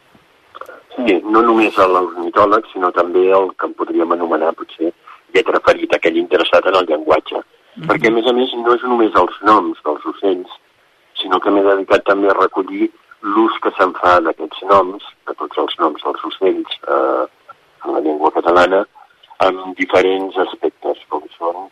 Sí, 0.96 1.18
no 1.28 1.42
només 1.44 1.76
a 1.78 1.90
l'ornitòleg, 1.92 2.72
sinó 2.72 2.88
també 2.96 3.26
el 3.36 3.52
que 3.60 3.68
en 3.68 3.74
podríem 3.76 4.16
anomenar, 4.16 4.54
potser, 4.56 4.94
lletra 5.38 5.62
ferita, 5.70 6.02
aquell 6.02 6.20
interessat 6.20 6.68
en 6.68 6.82
el 6.82 6.90
llenguatge. 6.90 7.44
Perquè, 7.88 8.10
a 8.10 8.16
més 8.16 8.28
a 8.28 8.34
més, 8.34 8.54
no 8.58 8.74
és 8.74 8.86
només 8.90 9.18
els 9.22 9.42
noms 9.46 9.82
dels 9.86 10.06
ocells, 10.12 10.54
sinó 11.22 11.40
que 11.40 11.54
m'he 11.54 11.66
dedicat 11.66 12.06
també 12.10 12.32
a 12.32 12.38
recollir 12.38 12.90
l'ús 13.22 13.58
que 13.62 13.72
se'n 13.78 13.94
fa 13.98 14.18
d'aquests 14.26 14.64
noms, 14.72 15.06
de 15.30 15.36
tots 15.42 15.62
els 15.64 15.76
noms 15.82 16.06
dels 16.06 16.24
ocells 16.30 16.78
eh, 16.96 17.26
en 17.86 17.94
la 17.94 18.02
llengua 18.06 18.32
catalana, 18.34 18.84
amb 19.46 19.78
diferents 19.78 20.38
aspectes, 20.46 21.02
com 21.14 21.26
són, 21.38 21.68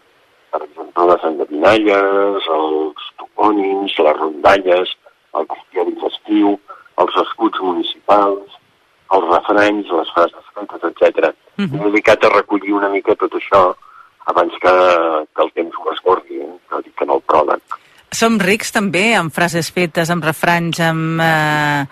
per 0.54 0.62
exemple, 0.66 1.08
les 1.12 1.26
endevinalles, 1.30 2.50
els 2.60 3.08
topònims, 3.22 3.98
les 4.08 4.20
rondalles, 4.22 4.94
el 5.36 5.50
bestiari 5.50 5.96
festiu, 6.04 6.54
els 7.02 7.18
escuts 7.26 7.66
municipals, 7.66 8.60
els 9.14 9.28
refranys, 9.30 9.92
les 9.92 10.14
frases 10.16 10.52
fetes, 10.56 10.84
etc. 10.90 11.34
Mhm. 11.58 11.72
M'he 11.72 11.92
dedicat 11.92 12.24
a 12.26 12.34
recollir 12.34 12.74
una 12.74 12.90
mica 12.90 13.16
tot 13.16 13.34
això 13.34 13.74
abans 14.26 14.54
que, 14.62 14.76
que 15.36 15.44
el 15.44 15.52
temps 15.54 15.76
ho 15.78 15.92
esborri, 15.94 16.42
eh? 16.42 16.54
que 16.70 16.82
dic 16.88 17.02
en 17.02 17.14
el 17.14 17.22
pròleg. 17.30 17.62
Som 18.16 18.40
rics 18.40 18.72
també 18.72 19.14
amb 19.16 19.34
frases 19.34 19.70
fetes, 19.76 20.10
amb 20.10 20.24
refranys, 20.24 20.80
amb 20.80 21.22
eh, 21.22 21.86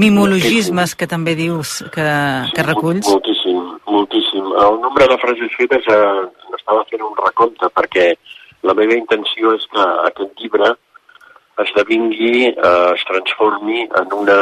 mimologismes 0.00 0.94
que 0.98 1.06
també 1.06 1.36
dius 1.38 1.80
que, 1.94 2.08
que 2.54 2.66
reculls. 2.66 3.08
Moltíssim, 3.08 3.60
moltíssim. 3.86 4.52
El 4.66 4.80
nombre 4.84 5.08
de 5.08 5.18
frases 5.22 5.56
fetes 5.56 5.88
eh, 5.88 6.26
estava 6.58 6.84
fent 6.90 7.04
un 7.06 7.16
recompte 7.16 7.70
perquè 7.76 8.12
la 8.66 8.76
meva 8.76 8.96
intenció 8.98 9.54
és 9.56 9.64
que 9.72 9.84
aquest 10.10 10.42
llibre 10.42 10.74
esdevingui, 11.64 12.48
eh, 12.48 12.92
es 12.94 13.04
transformi 13.08 13.82
en 14.00 14.12
una 14.16 14.38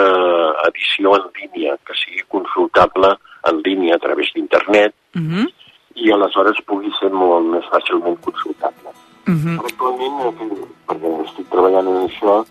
edició 0.68 1.16
en 1.16 1.26
línia, 1.40 1.76
que 1.86 1.94
sigui 1.94 2.22
consultable 2.28 3.14
en 3.48 3.62
línia 3.62 3.96
a 3.96 3.98
través 3.98 4.32
d'internet 4.34 4.94
Uh 5.16 5.22
-huh. 5.22 5.46
i 5.94 6.12
aleshores 6.12 6.60
pugui 6.66 6.90
ser 7.00 7.10
molt 7.10 7.46
més 7.46 7.64
fàcilment 7.72 8.16
consultable. 8.20 8.90
Uh 9.26 9.34
-huh. 9.34 9.58
Actualment, 9.64 10.16
eh, 10.20 10.66
perquè 10.86 11.24
estic 11.24 11.46
treballant 11.50 11.88
en 11.88 12.08
això, 12.08 12.44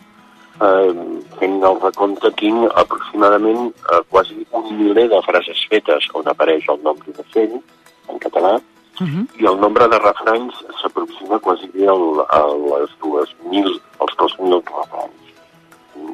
eh, 0.65 0.93
fent 1.39 1.63
el 1.63 1.77
recompte, 1.81 2.31
tinc 2.31 2.71
aproximadament 2.75 3.73
eh, 3.91 4.01
quasi 4.09 4.45
un 4.51 4.65
miler 4.77 5.07
de 5.09 5.21
frases 5.21 5.59
fetes 5.69 6.03
on 6.13 6.27
apareix 6.27 6.63
el 6.67 6.79
nom 6.83 6.97
d'un 7.05 7.15
ocell, 7.23 7.61
en 8.09 8.19
català, 8.19 8.59
i 9.01 9.45
el 9.45 9.59
nombre 9.61 9.87
de 9.91 9.99
refranys 9.99 10.57
s'aproxima 10.81 11.39
quasi 11.39 11.69
al, 11.85 12.03
a 12.29 12.41
les 12.71 12.91
2.000, 13.03 13.77
als 14.01 14.17
2.000 14.23 14.61
refranys, 14.73 15.31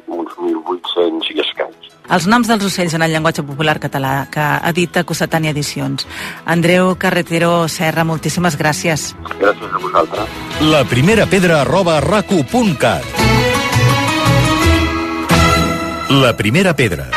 uns 0.06 0.36
1.800 0.36 1.32
i 1.34 1.40
escaig. 1.40 1.90
Els 2.14 2.26
noms 2.28 2.48
dels 2.50 2.64
ocells 2.68 2.94
en 2.94 3.02
el 3.06 3.14
llenguatge 3.14 3.42
popular 3.48 3.78
català 3.80 4.26
que 4.32 4.44
edita 4.68 5.06
Cossetània 5.08 5.54
Edicions. 5.56 6.04
Andreu 6.44 6.92
Carretero 7.00 7.66
Serra, 7.72 8.04
moltíssimes 8.04 8.58
gràcies. 8.60 9.14
Gràcies 9.40 9.72
a 9.72 9.80
vosaltres. 9.80 10.40
La 10.68 10.84
primera 10.84 11.24
pedra 11.26 11.62
arroba 11.64 12.00
racu.cat 12.04 13.22
La 16.10 16.36
primera 16.36 16.76
pedra. 16.76 17.08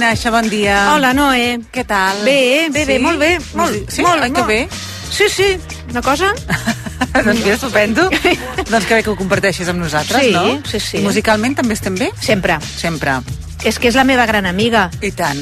Vinaixa, 0.00 0.30
bon 0.32 0.46
dia. 0.48 0.94
Hola, 0.94 1.10
Noé. 1.12 1.58
Què 1.68 1.82
tal? 1.84 2.22
Bé, 2.24 2.70
bé, 2.72 2.86
bé, 2.88 2.94
Sí? 2.96 3.02
molt 3.04 3.18
bé. 3.20 3.38
Molt, 3.52 3.90
Sí? 3.92 4.00
molt, 4.00 4.22
Ai, 4.22 4.30
que 4.32 4.40
molt. 4.40 4.46
bé. 4.48 4.68
Sí, 5.12 5.28
sí. 5.28 5.58
Una 5.90 6.00
cosa? 6.00 6.32
doncs 7.12 7.44
mira, 7.44 7.52
estupendo. 7.52 8.08
doncs 8.70 8.86
que 8.86 8.94
bé 8.94 9.02
que 9.02 9.10
ho 9.10 9.14
comparteixis 9.16 9.68
amb 9.68 9.78
nosaltres, 9.78 10.22
Sí, 10.24 10.32
no? 10.32 10.62
sí, 10.64 10.80
sí. 10.80 10.96
I 10.96 11.04
musicalment 11.04 11.54
també 11.54 11.74
estem 11.74 11.94
bé? 12.00 12.08
Sempre. 12.18 12.56
Sempre. 12.78 13.18
És 13.62 13.78
que 13.78 13.88
és 13.88 13.94
la 13.94 14.04
meva 14.04 14.24
gran 14.24 14.46
amiga. 14.46 14.88
I 15.02 15.12
tant. 15.12 15.36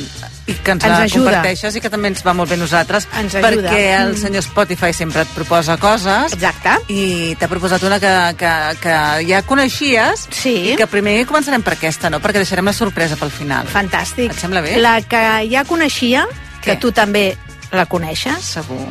I 0.48 0.54
que 0.64 0.70
ens, 0.72 0.84
Ens 0.84 0.98
ajuda. 1.04 1.28
comparteixes 1.30 1.76
i 1.76 1.80
que 1.84 1.90
també 1.92 2.08
ens 2.08 2.22
va 2.24 2.32
molt 2.32 2.48
bé 2.48 2.56
a 2.56 2.58
nosaltres. 2.62 3.06
Ens 3.20 3.34
ajuda. 3.36 3.68
Perquè 3.68 3.82
el 4.00 4.14
Mm. 4.14 4.20
senyor 4.22 4.42
Spotify 4.42 4.92
sempre 4.96 5.22
et 5.22 5.28
proposa 5.36 5.76
coses. 5.76 6.32
Exacte. 6.32 6.70
I 6.88 7.36
t'ha 7.38 7.48
proposat 7.48 7.82
una 7.84 8.00
que, 8.00 8.12
que, 8.38 8.52
que 8.80 8.94
ja 9.28 9.42
coneixies. 9.42 10.26
Sí. 10.30 10.72
I 10.72 10.76
que 10.80 10.86
primer 10.88 11.26
començarem 11.28 11.62
per 11.62 11.74
aquesta, 11.76 12.08
no? 12.08 12.18
Perquè 12.24 12.40
deixarem 12.40 12.64
la 12.64 12.72
sorpresa 12.72 13.16
pel 13.20 13.30
final. 13.30 13.68
Fantàstic. 13.68 14.30
Et 14.32 14.40
sembla 14.40 14.62
bé? 14.64 14.78
La 14.80 15.02
que 15.02 15.20
ja 15.50 15.64
coneixia, 15.68 16.26
que 16.62 16.72
Què? 16.72 16.80
tu 16.80 16.92
també 16.92 17.36
la 17.70 17.84
coneixes, 17.84 18.40
Segur. 18.42 18.88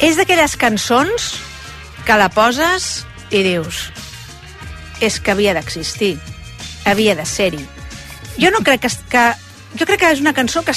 és 0.00 0.16
d'aquelles 0.18 0.56
cançons 0.56 1.34
que 2.04 2.16
la 2.18 2.28
poses 2.30 3.06
i 3.30 3.44
dius 3.44 3.92
és 5.00 5.20
que 5.20 5.30
havia 5.30 5.54
d'existir, 5.54 6.18
havia 6.84 7.14
de 7.14 7.24
ser-hi. 7.24 7.62
Jo 8.38 8.50
no 8.50 8.58
crec 8.66 8.80
que, 8.82 8.90
que... 9.08 9.24
Jo 9.78 9.86
crec 9.86 10.00
que 10.02 10.10
és 10.12 10.20
una 10.22 10.32
cançó 10.34 10.62
que, 10.66 10.74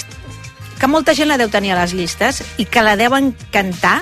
que 0.80 0.88
molta 0.92 1.16
gent 1.18 1.30
la 1.32 1.38
deu 1.42 1.50
tenir 1.50 1.74
a 1.74 1.80
les 1.82 1.94
llistes 1.98 2.44
i 2.62 2.66
que 2.66 2.84
la 2.86 2.96
deuen 3.00 3.34
cantar 3.52 4.02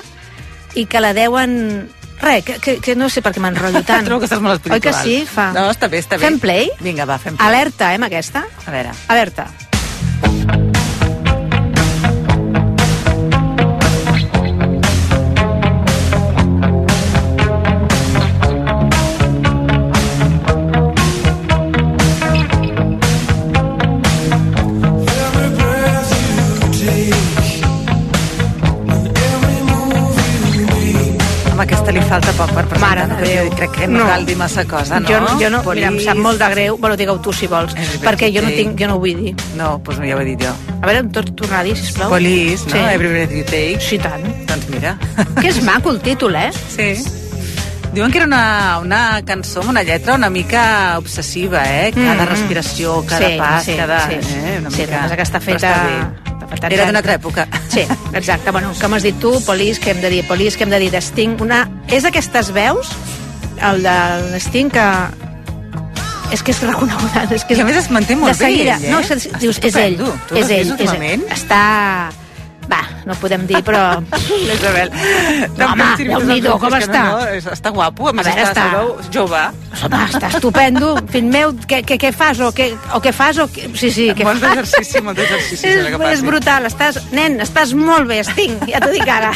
i 0.74 0.86
que 0.86 1.00
la 1.00 1.12
deuen... 1.16 1.88
Res, 2.22 2.44
que, 2.46 2.58
que, 2.62 2.76
que 2.78 2.94
no 2.94 3.08
sé 3.10 3.18
per 3.20 3.32
què 3.34 3.40
m'enrotllo 3.42 3.82
tant. 3.88 4.06
Trobo 4.06 4.22
que 4.22 4.28
estàs 4.30 4.42
molt 4.44 4.68
Oi 4.70 4.78
que 4.80 4.92
espiritual. 4.92 5.26
sí? 5.26 5.26
Fa. 5.26 5.48
No, 5.56 5.66
està 5.72 5.88
bé, 5.90 6.02
està 6.04 6.18
bé. 6.20 6.28
Fem 6.28 6.38
play? 6.42 6.70
Vinga, 6.80 7.08
va, 7.08 7.18
fem 7.18 7.34
play. 7.36 7.48
Alerta, 7.48 7.90
eh, 7.92 7.98
amb 7.98 8.06
aquesta? 8.10 8.44
A 8.66 8.70
veure. 8.74 8.94
Alerta. 9.10 9.48
Amb 10.22 10.71
falta 32.12 32.32
poc 32.36 32.50
per 32.52 32.64
presentar. 32.68 32.82
Mare 32.82 33.04
perquè 33.08 33.32
Déu. 33.32 33.50
Crec 33.56 33.70
que 33.78 33.86
no, 33.88 33.98
No. 34.02 34.06
cal 34.10 34.26
dir 34.26 34.36
massa 34.36 34.64
cosa, 34.68 35.00
no? 35.00 35.08
Jo, 35.08 35.20
jo 35.40 35.50
no, 35.50 35.62
Polis. 35.62 35.82
mira, 35.84 35.92
em 35.92 36.00
sap 36.04 36.16
molt 36.20 36.38
de 36.42 36.48
greu, 36.52 36.76
bueno, 36.78 36.96
digue-ho 36.96 37.18
tu 37.24 37.32
si 37.32 37.46
vols, 37.46 37.72
Everybody 37.74 38.06
perquè 38.06 38.30
jo 38.34 38.42
no, 38.42 38.50
tinc, 38.50 38.76
jo 38.80 38.86
no 38.90 38.94
ho 38.96 38.98
vull 39.00 39.16
dir. 39.24 39.34
No, 39.56 39.78
doncs 39.84 39.98
ja 40.08 40.16
ho 40.16 40.20
he 40.20 40.24
dit 40.28 40.42
jo. 40.44 40.52
A 40.82 40.86
veure, 40.86 41.02
tot 41.14 41.32
tornar 41.38 41.60
a 41.60 41.64
dir, 41.64 41.76
sisplau. 41.76 42.10
Police, 42.10 42.66
no? 42.66 42.72
Sí. 42.76 42.78
Every 42.92 43.08
breath 43.08 43.32
you 43.32 43.44
take. 43.44 43.80
Sí, 43.80 43.98
tant. 43.98 44.24
Doncs 44.46 44.68
mira. 44.68 44.96
Que 45.40 45.48
és 45.48 45.62
maco 45.64 45.90
el 45.90 46.00
títol, 46.00 46.36
eh? 46.36 46.50
Sí. 46.76 46.92
Diuen 47.92 48.10
que 48.10 48.18
era 48.18 48.26
una, 48.26 48.78
una 48.80 49.20
cançó 49.22 49.60
amb 49.60 49.68
una 49.70 49.82
lletra 49.82 50.14
una 50.16 50.30
mica 50.30 50.96
obsessiva, 50.98 51.62
eh? 51.66 51.92
Cada 51.94 52.24
Mm. 52.24 52.28
respiració, 52.28 53.04
cada 53.06 53.28
Sí, 53.28 53.36
pas, 53.38 53.64
sí, 53.64 53.74
cada... 53.76 53.98
sí. 54.08 54.14
Eh? 54.14 54.56
Una 54.60 54.70
Sí, 54.70 54.80
mica... 54.82 55.16
que 55.16 55.22
està 55.22 55.40
feta- 55.40 56.12
feta 56.62 56.78
Era 56.78 56.86
d'una 56.88 57.02
altra 57.02 57.18
època. 57.18 57.46
Sí, 57.72 57.84
exacte. 58.12 58.54
Bueno, 58.54 58.72
com 58.80 58.94
has 58.94 59.04
dit 59.06 59.18
tu, 59.20 59.34
Police, 59.46 59.80
que 59.80 59.92
hem 59.92 60.00
de 60.02 60.10
dir 60.12 60.22
Police, 60.28 60.56
que 60.56 60.64
hem 60.64 60.72
de 60.72 60.80
dir 60.82 60.92
de 60.94 61.02
Sting. 61.02 61.36
Una... 61.42 61.64
És 61.90 62.06
d'aquestes 62.06 62.52
veus, 62.54 62.92
el 63.60 63.84
de 63.84 64.40
Sting, 64.40 64.72
que 64.72 64.86
és 66.32 66.40
que 66.40 66.54
és 66.54 66.62
reconeguda. 66.64 67.26
És 67.28 67.44
que 67.44 67.52
és... 67.54 67.60
I 67.60 67.64
a 67.64 67.68
més 67.68 67.78
es 67.82 67.90
manté 67.92 68.16
molt 68.16 68.32
de 68.32 68.38
seguida. 68.40 68.78
bé, 68.80 68.88
ell, 68.88 68.88
eh? 68.88 68.92
No, 68.94 69.00
és, 69.04 69.28
dius, 69.42 69.60
és 69.60 69.76
ell. 69.76 69.98
Tu 70.00 70.40
és 70.40 70.52
ell, 70.56 70.74
és 70.80 70.94
ell. 70.96 71.26
Està... 71.34 71.62
Va, 72.70 72.78
no 73.06 73.14
podem 73.20 73.46
dir, 73.46 73.62
però... 73.66 74.00
L'Isabel. 74.48 74.90
No, 75.58 75.66
home, 75.72 75.88
Déu-n'hi-do, 75.98 76.56
com 76.62 76.74
està? 76.78 77.02
No, 77.10 77.20
és- 77.34 77.46
està 77.50 77.70
guapo, 77.74 78.08
a 78.08 78.12
més 78.12 78.26
A 78.26 78.30
veure, 78.34 78.48
està, 78.50 78.66
està- 78.72 79.12
jove. 79.14 79.42
Home, 79.82 80.00
està 80.12 80.28
estupendo. 80.28 80.92
Fill 81.10 81.24
meu, 81.32 81.52
què, 81.68 81.80
què, 81.86 81.96
què 81.98 82.12
fas? 82.14 82.40
O 82.44 82.52
què, 82.54 82.70
o 82.94 83.00
què 83.02 83.12
fas? 83.16 83.38
O 83.42 83.48
què... 83.50 83.68
Sí, 83.74 83.90
sí, 83.90 84.08
què 84.14 84.24
Molt 84.26 84.40
fas? 84.42 84.56
d'exercici, 84.56 85.00
molt 85.02 85.18
d'exercici, 85.18 85.66
És, 85.66 85.88
que 85.96 86.12
és 86.12 86.22
brutal. 86.22 86.66
Estàs, 86.68 87.00
nen, 87.12 87.40
estàs 87.42 87.72
molt 87.74 88.06
bé, 88.10 88.20
Sting, 88.26 88.58
ja 88.70 88.80
t'ho 88.82 88.92
dic 88.92 89.08
ara. 89.08 89.32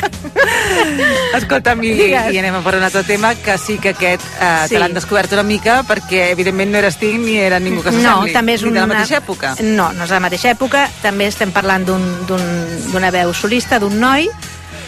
Escolta'm, 1.36 1.82
i, 1.84 1.92
i 2.10 2.38
anem 2.40 2.58
a 2.58 2.62
per 2.64 2.76
un 2.78 2.84
altre 2.86 3.02
tema, 3.06 3.34
que 3.34 3.56
sí 3.58 3.78
que 3.82 3.90
aquest 3.94 4.22
eh, 4.40 4.52
Sí. 4.66 4.74
te 4.74 4.78
l'han 4.80 4.94
descobert 4.94 5.32
una 5.32 5.42
mica, 5.46 5.80
perquè 5.86 6.30
evidentment 6.32 6.70
no 6.72 6.78
era 6.78 6.90
Sting 6.90 7.20
ni 7.24 7.36
era 7.40 7.58
ningú 7.60 7.82
que 7.82 7.90
No, 7.90 8.00
s'assembli. 8.00 8.32
també 8.32 8.54
és 8.54 8.62
Ni 8.62 8.68
una... 8.70 8.80
de 8.80 8.86
la 8.86 8.92
mateixa 8.94 9.18
època. 9.18 9.54
No, 9.62 9.90
no 9.92 10.04
és 10.04 10.08
de 10.08 10.14
la 10.14 10.20
mateixa 10.20 10.50
època. 10.52 10.86
També 11.02 11.26
estem 11.30 11.50
parlant 11.52 11.84
d'un- 11.86 12.26
d'un- 12.26 12.90
d'una 12.92 13.10
veu 13.10 13.32
solista, 13.34 13.55
d'un 13.80 14.00
noi, 14.00 14.28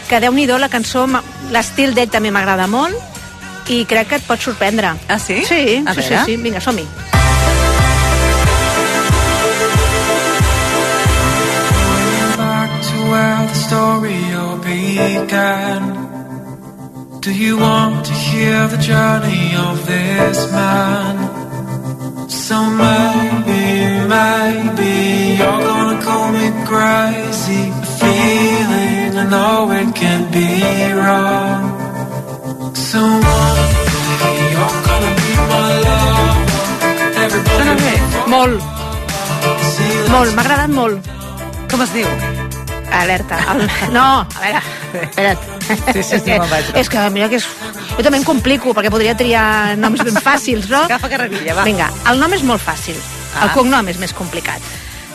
que 0.09 0.21
déu 0.21 0.33
nhi 0.33 0.47
la 0.47 0.69
cançó, 0.69 1.07
l'estil 1.51 1.95
d'ell 1.95 2.11
també 2.11 2.31
m'agrada 2.31 2.66
molt, 2.66 2.95
i 3.69 3.85
crec 3.85 4.09
que 4.09 4.16
et 4.16 4.27
pot 4.27 4.41
sorprendre. 4.41 4.95
Ah, 5.09 5.19
sí? 5.19 5.45
Sí, 5.45 5.83
A 5.87 5.95
sí, 5.95 6.03
sí, 6.03 6.14
sí. 6.27 6.37
Vinga, 6.37 6.61
som-hi. 6.61 6.87
where 13.11 13.47
the 13.47 13.55
story 13.55 14.21
all 14.35 14.59
began. 14.59 15.83
Do 17.21 17.33
you 17.33 17.59
want 17.59 18.05
to 18.07 18.12
hear 18.12 18.69
the 18.69 18.77
journey 18.79 19.55
of 19.57 19.87
this 19.87 20.39
man? 20.53 21.14
So 22.29 22.57
maybe, 22.85 23.62
maybe 24.16 24.93
you're 25.39 25.62
gonna 25.71 26.03
call 26.03 26.33
me 26.33 26.49
crazy. 26.71 27.88
Feeling 28.01 29.16
I 29.18 29.24
know 29.32 29.70
it 29.72 29.94
can 29.94 30.20
be 30.30 30.49
wrong. 30.94 31.62
So 32.74 33.01
one 33.01 33.62
day 34.22 34.38
you're 34.55 34.78
gonna 34.88 35.12
be 35.20 35.30
my 35.53 35.70
love. 35.86 36.38
Everybody 37.24 37.94
Molt. 38.28 38.61
Molt, 40.09 40.34
m'ha 40.34 40.42
agradat 40.44 40.72
molt. 40.72 41.09
Com 41.70 41.82
es 41.84 41.92
diu? 41.94 42.09
Alerta. 42.99 43.38
El... 43.53 43.66
No, 43.96 44.07
a 44.24 44.40
veure, 44.40 44.62
espera't. 45.03 45.46
Sí, 45.68 46.03
sí, 46.03 46.18
sí, 46.18 46.30
me'n 46.32 46.49
vaig. 46.51 46.70
és 46.80 46.88
que 46.88 47.05
mira 47.14 47.28
que 47.28 47.40
és... 47.42 47.46
Jo 47.99 48.05
també 48.07 48.20
em 48.20 48.26
complico, 48.26 48.72
perquè 48.76 48.90
podria 48.94 49.14
triar 49.18 49.76
noms 49.80 50.03
ben 50.07 50.16
fàcils, 50.22 50.68
no? 50.72 50.84
Agafa 50.88 51.11
carrerilla, 51.12 51.57
va. 51.59 51.66
Vinga, 51.68 51.88
el 52.12 52.20
nom 52.22 52.32
és 52.36 52.44
molt 52.46 52.62
fàcil. 52.64 52.96
Ah. 53.34 53.46
El 53.49 53.57
cognom 53.57 53.88
és 53.92 53.99
més 54.01 54.14
complicat. 54.16 54.64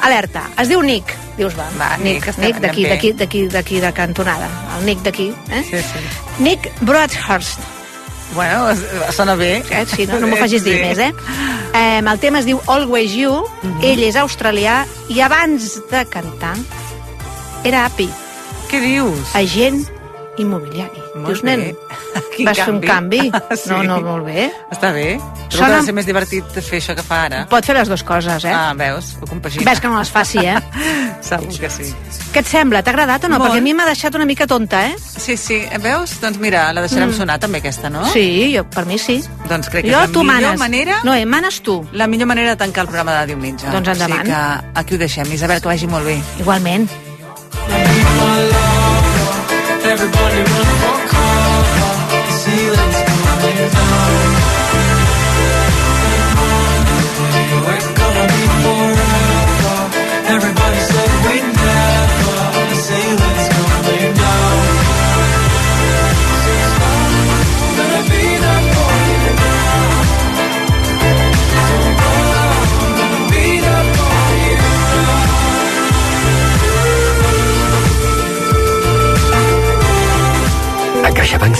Alerta, 0.04 0.50
es 0.60 0.68
diu 0.70 0.82
Nick. 0.84 1.14
Dius, 1.38 1.56
va, 1.58 1.66
Va, 1.80 1.96
Nick, 1.98 2.28
està- 2.28 2.44
Nick 2.44 2.60
d'aquí, 2.62 2.84
d'aquí, 2.86 3.12
d'aquí, 3.14 3.48
d'aquí 3.48 3.80
de 3.80 3.92
cantonada. 3.94 4.50
El 4.78 4.86
Nick 4.86 5.02
d'aquí, 5.02 5.30
eh? 5.50 5.64
Sí, 5.70 5.78
sí. 5.80 6.44
Nick 6.44 6.70
Broadhurst. 6.82 7.60
Bueno, 8.36 8.68
sona 9.12 9.36
bé. 9.36 9.64
Eh? 9.70 9.86
Sí, 9.86 10.06
no, 10.08 10.20
no 10.20 10.28
m'ho 10.28 10.36
facis 10.38 10.64
dir 10.64 10.78
Sí. 10.78 10.82
més, 10.84 10.98
eh? 10.98 11.14
eh? 11.74 12.00
El 12.00 12.20
tema 12.20 12.40
es 12.40 12.46
diu 12.46 12.60
Always 12.68 13.14
You, 13.14 13.44
Mhm. 13.62 13.84
ell 13.84 14.04
és 14.04 14.16
australià 14.16 14.86
i 15.10 15.22
abans 15.22 15.80
de 15.92 16.06
cantar 16.06 16.56
era 17.64 17.86
API, 17.86 18.10
Què 18.70 18.80
dius? 18.82 19.36
agent 19.36 19.88
immobiliari. 20.38 21.02
Molt 21.16 21.28
Dius, 21.28 21.42
bé. 21.44 21.56
nen, 21.58 21.76
Quin 22.34 22.48
vas 22.50 22.58
fer 22.58 22.72
un 22.74 22.80
canvi? 22.82 23.20
Sí. 23.64 23.70
No, 23.70 23.84
no, 23.84 24.00
molt 24.02 24.26
bé. 24.26 24.48
Està 24.74 24.92
bé. 24.92 25.18
Trobo 25.20 25.58
Sona- 25.60 25.68
que 25.70 25.76
ha 25.76 25.84
ser 25.86 25.94
més 25.94 26.06
divertit 26.08 26.56
fer 26.66 26.80
això 26.82 26.96
que 26.98 27.04
fa 27.06 27.24
ara. 27.28 27.44
Pot 27.50 27.66
fer 27.66 27.76
les 27.78 27.88
dues 27.88 28.02
coses, 28.04 28.44
eh? 28.46 28.52
Ah, 28.54 28.74
veus? 28.76 29.12
Ho 29.22 29.28
compagina. 29.30 29.64
Ves 29.70 29.80
que 29.80 29.88
no 29.92 30.00
les 30.00 30.10
faci, 30.10 30.40
eh? 30.42 30.58
Segur 31.24 31.54
que 31.60 31.70
sí. 31.70 31.92
Què 32.34 32.42
et 32.42 32.50
sembla? 32.50 32.82
T'ha 32.84 32.92
agradat 32.96 33.24
o 33.26 33.30
no? 33.30 33.38
Molt. 33.38 33.52
Perquè 33.54 33.62
a 33.62 33.66
mi 33.68 33.74
m'ha 33.78 33.86
deixat 33.86 34.16
una 34.18 34.26
mica 34.26 34.48
tonta, 34.50 34.88
eh? 34.90 34.96
Sí, 34.98 35.38
sí. 35.38 35.62
Veus? 35.84 36.18
Doncs 36.22 36.40
mira, 36.42 36.66
la 36.74 36.82
deixarem 36.82 37.10
Mm. 37.14 37.18
sonar 37.18 37.38
també 37.40 37.60
aquesta, 37.62 37.90
no? 37.94 38.04
Sí, 38.10 38.56
jo, 38.56 38.64
per 38.66 38.86
mi 38.90 38.98
sí. 38.98 39.20
Doncs 39.50 39.70
crec 39.70 39.86
que 39.86 39.92
Jo, 39.94 40.02
és 40.02 40.08
la 40.10 40.14
tu 40.14 40.24
millor 40.24 40.42
manes. 40.58 40.60
manera... 40.60 41.00
No, 41.04 41.14
eh, 41.14 41.26
manes 41.26 41.62
tu. 41.62 41.78
La 41.94 42.08
millor 42.08 42.28
manera 42.28 42.50
de 42.52 42.56
tancar 42.58 42.82
el 42.84 42.88
programa 42.88 43.20
de 43.22 43.28
diumenge. 43.28 43.68
Doncs 43.70 43.88
endavant. 43.94 44.20
O 44.20 44.24
sigui 44.24 44.34
que 44.34 44.80
aquí 44.80 44.96
ho 44.96 44.98
deixem. 44.98 45.32
Isabel, 45.34 45.62
que 45.62 45.68
vagi 45.68 45.88
molt 45.88 46.06
bé. 46.06 46.18
Igualment. 46.40 46.90
Everybody 49.94 50.38
run 50.38 50.66
for 50.82 51.08
cover. 51.08 51.92
The 52.26 52.32
ceiling's 52.32 53.00
you 53.60 53.70
down. 53.70 54.23